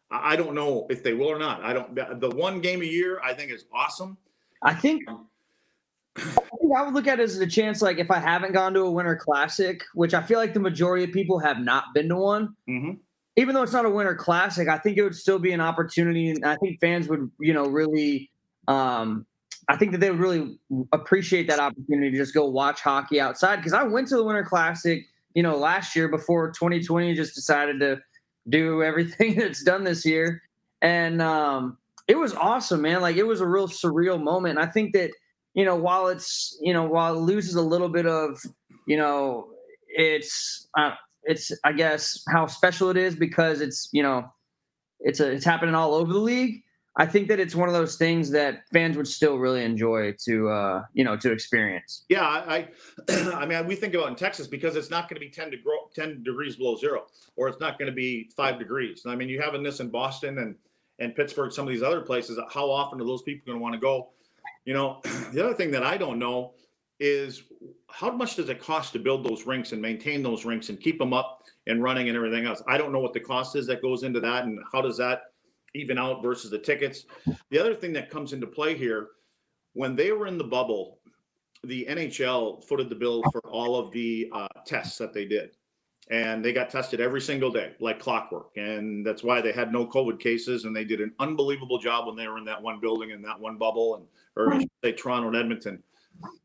I 0.10 0.34
I 0.34 0.36
don't 0.36 0.56
know 0.56 0.88
if 0.90 1.04
they 1.04 1.14
will 1.14 1.30
or 1.30 1.40
not. 1.40 1.64
I 1.64 1.74
don't. 1.74 2.20
The 2.20 2.30
one 2.30 2.60
game 2.60 2.82
a 2.82 2.86
year 2.86 3.22
I 3.24 3.34
think 3.34 3.52
is 3.52 3.66
awesome. 3.72 4.18
I 4.64 4.74
think 4.74 5.04
I 6.18 6.22
think 6.22 6.76
I 6.76 6.84
would 6.84 6.94
look 6.94 7.08
at 7.08 7.20
it 7.20 7.24
as 7.24 7.38
a 7.38 7.48
chance, 7.48 7.82
like 7.82 7.98
if 7.98 8.12
I 8.12 8.20
haven't 8.20 8.54
gone 8.54 8.74
to 8.74 8.82
a 8.82 8.92
winter 8.92 9.16
classic, 9.16 9.84
which 9.94 10.14
I 10.14 10.22
feel 10.22 10.40
like 10.40 10.54
the 10.54 10.60
majority 10.60 11.06
of 11.06 11.12
people 11.12 11.40
have 11.40 11.60
not 11.60 11.86
been 11.94 12.10
to 12.10 12.18
one. 12.18 12.56
Mhm. 12.68 13.00
Even 13.38 13.56
though 13.56 13.64
it's 13.64 13.72
not 13.72 13.86
a 13.86 13.90
winter 13.90 14.14
classic, 14.14 14.68
I 14.68 14.78
think 14.78 14.98
it 14.98 15.04
would 15.04 15.16
still 15.16 15.40
be 15.40 15.54
an 15.54 15.62
opportunity, 15.62 16.30
and 16.30 16.46
I 16.46 16.58
think 16.58 16.82
fans 16.82 17.08
would, 17.08 17.32
you 17.40 17.54
know, 17.54 17.66
really, 17.68 18.30
um, 18.68 19.26
I 19.70 19.78
think 19.78 19.94
that 19.94 20.00
they 20.00 20.12
would 20.12 20.20
really 20.20 20.60
appreciate 20.92 21.48
that 21.48 21.60
opportunity 21.60 22.12
to 22.12 22.18
just 22.18 22.34
go 22.34 22.46
watch 22.46 22.82
hockey 22.82 23.22
outside. 23.22 23.58
Because 23.58 23.74
I 23.74 23.84
went 23.84 24.10
to 24.10 24.18
the 24.18 24.24
winter 24.24 24.44
classic, 24.44 25.06
you 25.34 25.44
know, 25.44 25.56
last 25.56 25.96
year 25.96 26.10
before 26.10 26.52
2020 26.52 27.14
just 27.16 27.36
decided 27.36 27.80
to 27.80 28.02
do 28.50 28.84
everything 28.84 29.36
that's 29.40 29.64
done 29.64 29.86
this 29.86 30.06
year. 30.06 30.42
And 30.82 31.22
um, 31.22 31.78
it 32.12 32.18
was 32.18 32.34
awesome, 32.34 32.82
man. 32.82 33.00
Like 33.00 33.16
it 33.16 33.26
was 33.26 33.40
a 33.40 33.48
real 33.48 33.70
surreal 33.70 34.22
moment. 34.22 34.60
And 34.60 34.68
I 34.68 34.70
think 34.70 34.92
that, 34.92 35.12
you 35.54 35.64
know, 35.64 35.78
while 35.78 36.10
it's, 36.10 36.58
you 36.60 36.74
know, 36.74 36.84
while 36.84 37.14
it 37.14 37.22
loses 37.22 37.56
a 37.56 37.62
little 37.62 37.88
bit 37.88 38.06
of, 38.06 38.38
you 38.86 38.98
know, 38.98 39.48
it's, 39.88 40.68
uh, 40.78 40.92
it's, 41.24 41.54
I 41.64 41.72
guess, 41.72 42.22
how 42.28 42.48
special 42.48 42.90
it 42.90 42.98
is 42.98 43.16
because 43.16 43.62
it's, 43.62 43.88
you 43.94 44.04
know, 44.04 44.26
it's 45.00 45.22
a, 45.22 45.32
it's 45.32 45.46
happening 45.46 45.74
all 45.74 45.94
over 45.94 46.12
the 46.12 46.20
league. 46.20 46.62
I 46.98 47.06
think 47.06 47.30
that 47.30 47.40
it's 47.40 47.56
one 47.56 47.70
of 47.70 47.74
those 47.74 47.96
things 47.96 48.30
that 48.32 48.64
fans 48.74 48.98
would 48.98 49.08
still 49.08 49.38
really 49.38 49.64
enjoy 49.64 50.14
to, 50.26 50.50
uh, 50.50 50.82
you 50.94 51.06
know, 51.06 51.16
to 51.16 51.32
experience. 51.32 52.04
Yeah, 52.10 52.24
I, 52.24 52.68
I 53.08 53.46
mean, 53.46 53.66
we 53.68 53.78
think 53.78 53.94
about 53.94 54.10
in 54.10 54.16
Texas 54.16 54.48
because 54.48 54.76
it's 54.76 54.90
not 54.90 55.08
going 55.08 55.16
to 55.16 55.26
be 55.26 55.32
10 55.32 55.52
to 55.52 55.58
grow, 55.58 55.78
10 55.96 56.24
degrees 56.24 56.58
below 56.58 56.76
zero, 56.76 57.06
or 57.38 57.48
it's 57.48 57.62
not 57.62 57.80
going 57.80 57.90
to 57.90 57.96
be 57.96 58.30
five 58.36 58.60
degrees. 58.60 59.04
I 59.08 59.16
mean, 59.16 59.30
you 59.30 59.42
having 59.42 59.64
this 59.64 59.80
in 59.80 59.90
Boston 59.90 60.40
and 60.40 60.56
and 61.02 61.16
Pittsburgh, 61.16 61.52
some 61.52 61.68
of 61.68 61.74
these 61.74 61.84
other 61.84 62.02
places. 62.02 62.40
How 62.54 62.70
often 62.70 63.02
are 63.02 63.06
those 63.06 63.24
people 63.24 63.46
going 63.46 63.58
to 63.58 63.62
want 63.62 63.74
to 63.74 63.82
go? 63.82 64.10
You 64.66 64.74
know, 64.74 65.02
the 65.34 65.44
other 65.44 65.56
thing 65.56 65.72
that 65.72 65.84
I 65.84 65.98
don't 65.98 66.20
know 66.20 66.54
is 67.00 67.44
how 67.90 68.12
much 68.12 68.36
does 68.36 68.48
it 68.50 68.62
cost 68.62 68.94
to 68.94 69.00
build 69.00 69.26
those 69.26 69.48
rinks 69.48 69.72
and 69.72 69.82
maintain 69.82 70.22
those 70.22 70.46
rinks 70.46 70.70
and 70.70 70.80
keep 70.80 71.00
them 71.00 71.14
up 71.14 71.44
and 71.66 71.82
running 71.82 72.08
and 72.08 72.16
everything 72.16 72.46
else. 72.46 72.62
I 72.68 72.78
don't 72.78 72.92
know 72.92 73.00
what 73.00 73.14
the 73.14 73.20
cost 73.20 73.56
is 73.56 73.66
that 73.68 73.82
goes 73.82 74.04
into 74.04 74.20
that 74.20 74.46
and 74.46 74.60
how 74.72 74.82
does 74.82 74.98
that 74.98 75.24
even 75.74 75.98
out 75.98 76.22
versus 76.22 76.52
the 76.52 76.60
tickets. 76.60 77.06
The 77.50 77.58
other 77.58 77.74
thing 77.74 77.92
that 77.94 78.12
comes 78.12 78.34
into 78.34 78.46
play 78.46 78.78
here, 78.78 79.08
when 79.74 79.96
they 79.96 80.12
were 80.12 80.28
in 80.28 80.38
the 80.38 80.44
bubble, 80.44 81.00
the 81.64 81.88
NHL 81.90 82.64
footed 82.66 82.90
the 82.90 82.96
bill 82.96 83.24
for 83.32 83.42
all 83.50 83.76
of 83.76 83.92
the 83.92 84.30
uh, 84.32 84.48
tests 84.66 84.98
that 85.00 85.14
they 85.14 85.26
did. 85.26 85.52
And 86.12 86.44
they 86.44 86.52
got 86.52 86.70
tested 86.70 87.00
every 87.00 87.22
single 87.22 87.50
day, 87.50 87.72
like 87.80 88.00
clockwork. 88.00 88.58
And 88.58 89.06
that's 89.06 89.24
why 89.24 89.40
they 89.42 89.54
had 89.54 89.72
no 89.72 89.88
COVID 89.88 90.20
cases. 90.20 90.66
And 90.66 90.76
they 90.76 90.84
did 90.84 91.00
an 91.00 91.14
unbelievable 91.20 91.80
job 91.80 92.06
when 92.06 92.18
they 92.18 92.28
were 92.28 92.38
in 92.38 92.46
that 92.46 92.62
one 92.62 92.80
building 92.82 93.14
and 93.14 93.24
that 93.24 93.40
one 93.40 93.58
bubble, 93.58 93.96
and 93.96 94.06
or 94.36 94.54
I 94.54 94.60
should 94.60 94.70
say 94.84 94.92
Toronto 94.92 95.30
and 95.30 95.38
Edmonton. 95.38 95.82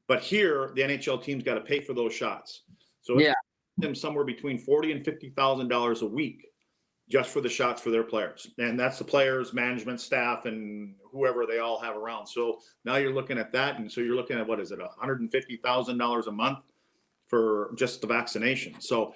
But 0.06 0.22
here, 0.22 0.70
the 0.76 0.82
NHL 0.82 1.22
team's 1.22 1.42
got 1.42 1.54
to 1.54 1.60
pay 1.60 1.80
for 1.80 1.94
those 1.94 2.14
shots. 2.14 2.62
So 3.02 3.18
yeah, 3.18 3.34
them 3.76 3.94
somewhere 3.94 4.24
between 4.24 4.58
forty 4.58 4.92
and 4.92 5.04
fifty 5.04 5.30
thousand 5.30 5.68
dollars 5.68 6.02
a 6.02 6.06
week 6.06 6.46
just 7.08 7.30
for 7.30 7.40
the 7.40 7.48
shots 7.48 7.80
for 7.80 7.90
their 7.90 8.02
players. 8.02 8.48
And 8.58 8.78
that's 8.78 8.98
the 8.98 9.04
players, 9.04 9.52
management, 9.52 10.00
staff, 10.00 10.44
and 10.44 10.94
whoever 11.12 11.46
they 11.46 11.58
all 11.58 11.80
have 11.80 11.96
around. 11.96 12.26
So 12.26 12.58
now 12.84 12.96
you're 12.96 13.14
looking 13.14 13.38
at 13.38 13.52
that. 13.52 13.78
And 13.78 13.90
so 13.90 14.00
you're 14.00 14.16
looking 14.16 14.38
at 14.38 14.46
what 14.46 14.58
is 14.58 14.72
it, 14.72 14.80
$150,000 14.80 16.26
a 16.26 16.32
month 16.32 16.58
for 17.28 17.72
just 17.76 18.00
the 18.00 18.06
vaccination. 18.06 18.80
So 18.80 19.14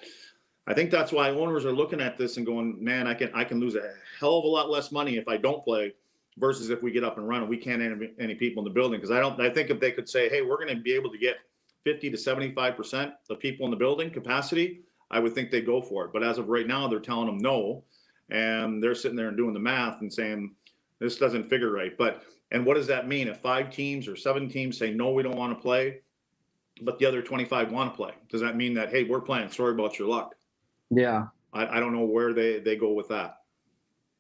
I 0.67 0.75
think 0.75 0.91
that's 0.91 1.13
why 1.13 1.31
owners 1.31 1.65
are 1.65 1.73
looking 1.73 2.01
at 2.01 2.17
this 2.17 2.37
and 2.37 2.47
going, 2.47 2.83
man, 2.83 3.07
I 3.07 3.15
can 3.15 3.31
I 3.35 3.45
can 3.45 3.61
lose 3.61 3.75
a 3.75 3.93
hell 4.19 4.39
of 4.39 4.45
a 4.45 4.49
lot 4.49 4.71
less 4.71 4.93
money 4.93 5.17
if 5.17 5.27
I 5.27 5.37
don't 5.37 5.65
play 5.65 5.95
versus 6.39 6.71
if 6.71 6.83
we 6.83 6.93
get 6.93 7.05
up 7.05 7.19
and 7.19 7.29
run 7.29 7.41
and 7.41 7.51
we 7.51 7.57
can't 7.57 7.83
have 7.83 8.01
any 8.19 8.35
people 8.35 8.63
in 8.63 8.65
the 8.65 8.75
building. 8.75 8.99
Because 8.99 9.11
I 9.11 9.21
don't 9.21 9.41
I 9.41 9.51
think 9.51 9.71
if 9.71 9.81
they 9.81 9.93
could 9.93 10.09
say, 10.09 10.29
hey, 10.29 10.43
we're 10.43 10.63
going 10.63 10.75
to 10.75 10.83
be 10.83 10.93
able 10.93 11.11
to 11.11 11.19
get 11.19 11.37
50 11.85 12.11
to 12.11 12.17
75 12.17 12.77
percent 12.77 13.15
of 13.29 13.39
people 13.41 13.65
in 13.65 13.71
the 13.71 13.77
building 13.77 14.11
capacity, 14.11 14.83
I 15.11 15.19
would 15.19 15.35
think 15.35 15.51
they'd 15.51 15.67
go 15.67 15.81
for 15.81 16.05
it. 16.05 16.13
But 16.13 16.23
as 16.23 16.39
of 16.39 16.49
right 16.49 16.67
now, 16.67 16.87
they're 16.89 17.01
telling 17.01 17.27
them 17.27 17.39
no, 17.39 17.85
and 18.31 18.83
they're 18.83 18.95
sitting 18.95 19.17
there 19.17 19.29
and 19.29 19.37
doing 19.37 19.55
the 19.55 19.61
math 19.61 20.01
and 20.01 20.13
saying 20.13 20.55
this 20.99 21.17
doesn't 21.17 21.49
figure 21.49 21.73
right. 21.73 21.97
But 21.97 22.23
and 22.53 22.65
what 22.65 22.75
does 22.75 22.87
that 22.89 23.09
mean 23.09 23.29
if 23.29 23.39
five 23.39 23.71
teams 23.71 24.07
or 24.07 24.17
seven 24.17 24.49
teams 24.49 24.79
say 24.79 24.93
no, 24.93 25.13
we 25.13 25.23
don't 25.23 25.37
want 25.37 25.57
to 25.57 25.61
play, 25.61 26.01
but 26.83 26.99
the 26.99 27.07
other 27.07 27.23
25 27.23 27.73
want 27.73 27.93
to 27.93 27.97
play? 27.97 28.13
Does 28.29 28.41
that 28.41 28.57
mean 28.57 28.75
that 28.75 28.91
hey, 28.91 29.05
we're 29.05 29.21
playing? 29.21 29.51
Sorry 29.51 29.73
about 29.73 29.99
your 29.99 30.09
luck. 30.09 30.35
Yeah, 30.91 31.27
I, 31.53 31.77
I 31.77 31.81
don't 31.81 31.93
know 31.93 32.05
where 32.05 32.33
they 32.33 32.61
they 32.61 32.77
go 32.77 32.93
with 32.93 33.09
that. 33.09 33.37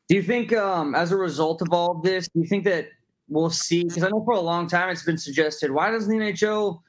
Do 0.08 0.16
you 0.16 0.22
think, 0.22 0.52
um, 0.52 0.94
as 0.96 1.12
a 1.12 1.16
result 1.16 1.62
of 1.62 1.68
all 1.72 1.96
of 1.96 2.02
this, 2.02 2.28
do 2.34 2.40
you 2.40 2.46
think 2.46 2.64
that 2.64 2.88
we'll 3.28 3.50
see? 3.50 3.84
Because 3.84 4.02
I 4.02 4.08
know 4.08 4.24
for 4.24 4.34
a 4.34 4.40
long 4.40 4.66
time 4.66 4.90
it's 4.90 5.04
been 5.04 5.18
suggested, 5.18 5.70
why 5.70 5.90
doesn't 5.92 6.10
the 6.10 6.24
NHL 6.24 6.80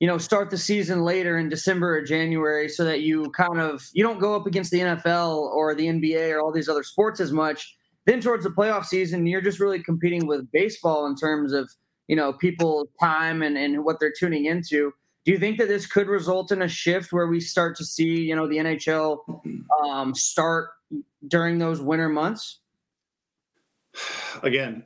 you 0.00 0.08
know, 0.08 0.18
start 0.18 0.50
the 0.50 0.58
season 0.58 1.02
later 1.02 1.38
in 1.38 1.48
December 1.48 1.96
or 1.96 2.02
January 2.02 2.68
so 2.68 2.84
that 2.84 3.00
you 3.00 3.30
kind 3.30 3.60
of 3.60 3.82
you 3.92 4.02
don't 4.02 4.18
go 4.18 4.34
up 4.34 4.46
against 4.46 4.70
the 4.70 4.80
NFL 4.80 5.38
or 5.38 5.74
the 5.74 5.86
NBA 5.86 6.30
or 6.30 6.40
all 6.40 6.52
these 6.52 6.68
other 6.68 6.82
sports 6.82 7.20
as 7.20 7.32
much. 7.32 7.76
Then 8.06 8.20
towards 8.20 8.44
the 8.44 8.50
playoff 8.50 8.84
season, 8.84 9.26
you're 9.26 9.40
just 9.40 9.60
really 9.60 9.82
competing 9.82 10.26
with 10.26 10.50
baseball 10.52 11.06
in 11.06 11.16
terms 11.16 11.52
of, 11.52 11.70
you 12.08 12.16
know, 12.16 12.32
people's 12.34 12.88
time 13.00 13.40
and, 13.42 13.56
and 13.56 13.84
what 13.84 13.98
they're 13.98 14.12
tuning 14.18 14.44
into. 14.44 14.92
Do 15.24 15.32
you 15.32 15.38
think 15.38 15.58
that 15.58 15.68
this 15.68 15.86
could 15.86 16.06
result 16.06 16.52
in 16.52 16.62
a 16.62 16.68
shift 16.68 17.12
where 17.12 17.26
we 17.26 17.40
start 17.40 17.76
to 17.76 17.84
see, 17.84 18.20
you 18.20 18.36
know, 18.36 18.46
the 18.46 18.56
NHL 18.58 19.18
um, 19.82 20.14
start 20.14 20.70
during 21.28 21.58
those 21.58 21.80
winter 21.80 22.10
months? 22.10 22.60
Again, 24.42 24.84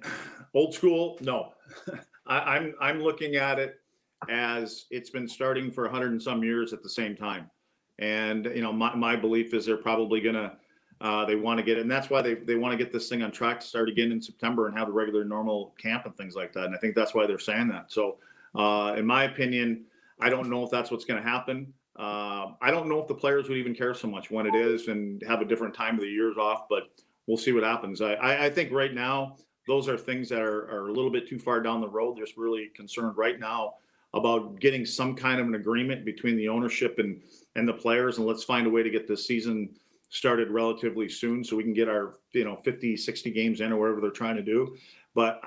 old 0.55 0.74
school, 0.74 1.18
no. 1.20 1.55
I, 2.27 2.38
I'm 2.38 2.74
I'm 2.81 3.01
looking 3.01 3.37
at 3.37 3.59
it 3.59 3.81
as 4.29 4.87
it's 4.90 5.11
been 5.11 5.27
starting 5.27 5.70
for 5.70 5.85
100 5.85 6.12
and 6.12 6.22
some 6.22 6.44
years 6.44 6.72
at 6.72 6.83
the 6.83 6.90
same 6.90 7.16
time. 7.16 7.51
And 7.98 8.46
you 8.46 8.62
know, 8.62 8.72
my, 8.72 8.94
my 8.94 9.16
belief 9.16 9.55
is 9.55 9.66
they're 9.66 9.77
probably 9.77 10.20
gonna 10.20 10.57
uh, 11.01 11.24
they 11.24 11.37
want 11.37 11.59
to 11.59 11.64
get 11.64 11.79
it, 11.79 11.83
and 11.83 11.90
that's 11.90 12.11
why 12.11 12.22
they 12.22 12.35
they 12.35 12.55
want 12.55 12.72
to 12.72 12.79
get 12.79 12.92
this 12.92 13.09
thing 13.09 13.22
on 13.22 13.33
track 13.33 13.61
to 13.61 13.66
start 13.66 13.88
again 13.88 14.12
in 14.12 14.20
September 14.20 14.68
and 14.68 14.79
have 14.79 14.88
a 14.88 14.92
regular 14.92 15.24
normal 15.24 15.74
camp 15.79 16.05
and 16.07 16.16
things 16.16 16.37
like 16.37 16.53
that. 16.53 16.66
And 16.66 16.74
I 16.74 16.79
think 16.79 16.94
that's 16.94 17.14
why 17.14 17.27
they're 17.27 17.38
saying 17.38 17.68
that. 17.68 17.90
So, 17.90 18.18
uh, 18.55 18.94
in 18.96 19.07
my 19.07 19.24
opinion, 19.24 19.85
I 20.20 20.28
don't 20.28 20.50
know 20.50 20.64
if 20.64 20.70
that's 20.70 20.90
what's 20.90 21.04
going 21.04 21.22
to 21.22 21.28
happen. 21.28 21.72
Uh, 21.98 22.52
I 22.61 22.70
don't 22.70 22.88
know 22.88 23.00
if 23.00 23.09
the 23.09 23.14
players 23.14 23.48
would 23.48 23.59
even 23.59 23.74
care 23.74 23.94
so 23.94 24.09
much 24.09 24.31
when 24.31 24.46
it 24.46 24.54
is 24.54 24.88
and 24.88 25.22
have 25.26 25.40
a 25.40 25.44
different 25.44 25.74
time 25.74 25.94
of 25.94 26.00
the 26.00 26.09
years 26.09 26.37
off, 26.37 26.66
but 26.68 26.85
we'll 27.26 27.37
see 27.37 27.52
what 27.52 27.64
happens. 27.64 28.00
I, 28.00 28.14
I, 28.14 28.44
I 28.46 28.50
think 28.50 28.72
right 28.72 28.94
now 28.94 29.37
those 29.66 29.88
are 29.88 29.98
things 29.98 30.28
that 30.28 30.40
are, 30.40 30.70
are 30.70 30.88
a 30.88 30.92
little 30.92 31.11
bit 31.11 31.28
too 31.28 31.38
far 31.38 31.61
down 31.61 31.81
the 31.81 31.88
road. 31.88 32.16
They're 32.16 32.26
really 32.37 32.70
concerned 32.74 33.16
right 33.16 33.38
now 33.38 33.74
about 34.14 34.59
getting 34.61 34.87
some 34.87 35.14
kind 35.14 35.40
of 35.40 35.46
an 35.46 35.54
agreement 35.54 36.04
between 36.04 36.37
the 36.37 36.48
ownership 36.48 36.98
and 36.98 37.20
and 37.57 37.68
the 37.68 37.72
players 37.72 38.18
and 38.18 38.26
let's 38.26 38.44
find 38.44 38.66
a 38.66 38.70
way 38.70 38.83
to 38.83 38.90
get 38.90 39.07
this 39.07 39.26
season 39.26 39.68
started 40.11 40.50
relatively 40.50 41.09
soon 41.09 41.44
so 41.44 41.57
we 41.57 41.62
can 41.62 41.74
get 41.74 41.88
our 41.88 42.14
you 42.33 42.44
know 42.44 42.57
50 42.64 42.96
60 42.96 43.31
games 43.31 43.61
in 43.61 43.72
or 43.72 43.78
whatever 43.78 44.00
they're 44.00 44.11
trying 44.11 44.37
to 44.37 44.42
do 44.42 44.76
but 45.18 45.42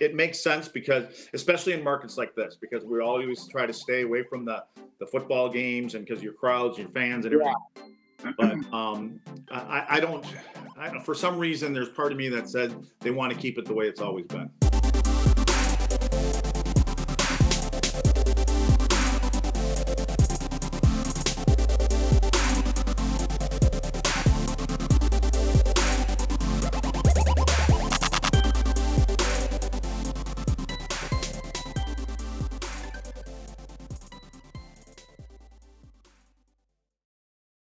it 0.00 0.14
makes 0.14 0.38
sense 0.38 0.68
because 0.68 1.30
especially 1.32 1.72
in 1.72 1.82
markets 1.82 2.18
like 2.18 2.34
this 2.34 2.58
because 2.60 2.84
we 2.84 3.00
always 3.00 3.48
try 3.48 3.64
to 3.64 3.72
stay 3.72 4.02
away 4.02 4.22
from 4.22 4.44
the 4.44 4.62
the 5.00 5.06
football 5.06 5.48
games 5.48 5.94
and 5.94 6.04
because 6.04 6.22
your 6.22 6.34
crowds 6.34 6.76
your 6.76 6.90
fans 6.90 7.24
and 7.24 7.32
everything 7.32 7.54
yeah. 8.22 8.32
but 8.36 8.74
um 8.74 9.18
i 9.50 9.86
i 9.88 9.98
don't 9.98 10.26
I, 10.76 10.98
for 10.98 11.14
some 11.14 11.38
reason 11.38 11.72
there's 11.72 11.88
part 11.88 12.12
of 12.12 12.18
me 12.18 12.28
that 12.28 12.50
said 12.50 12.74
they 13.00 13.12
want 13.12 13.32
to 13.32 13.38
keep 13.38 13.56
it 13.56 13.64
the 13.64 13.72
way 13.72 13.86
it's 13.86 14.02
always 14.02 14.26
been 14.26 14.50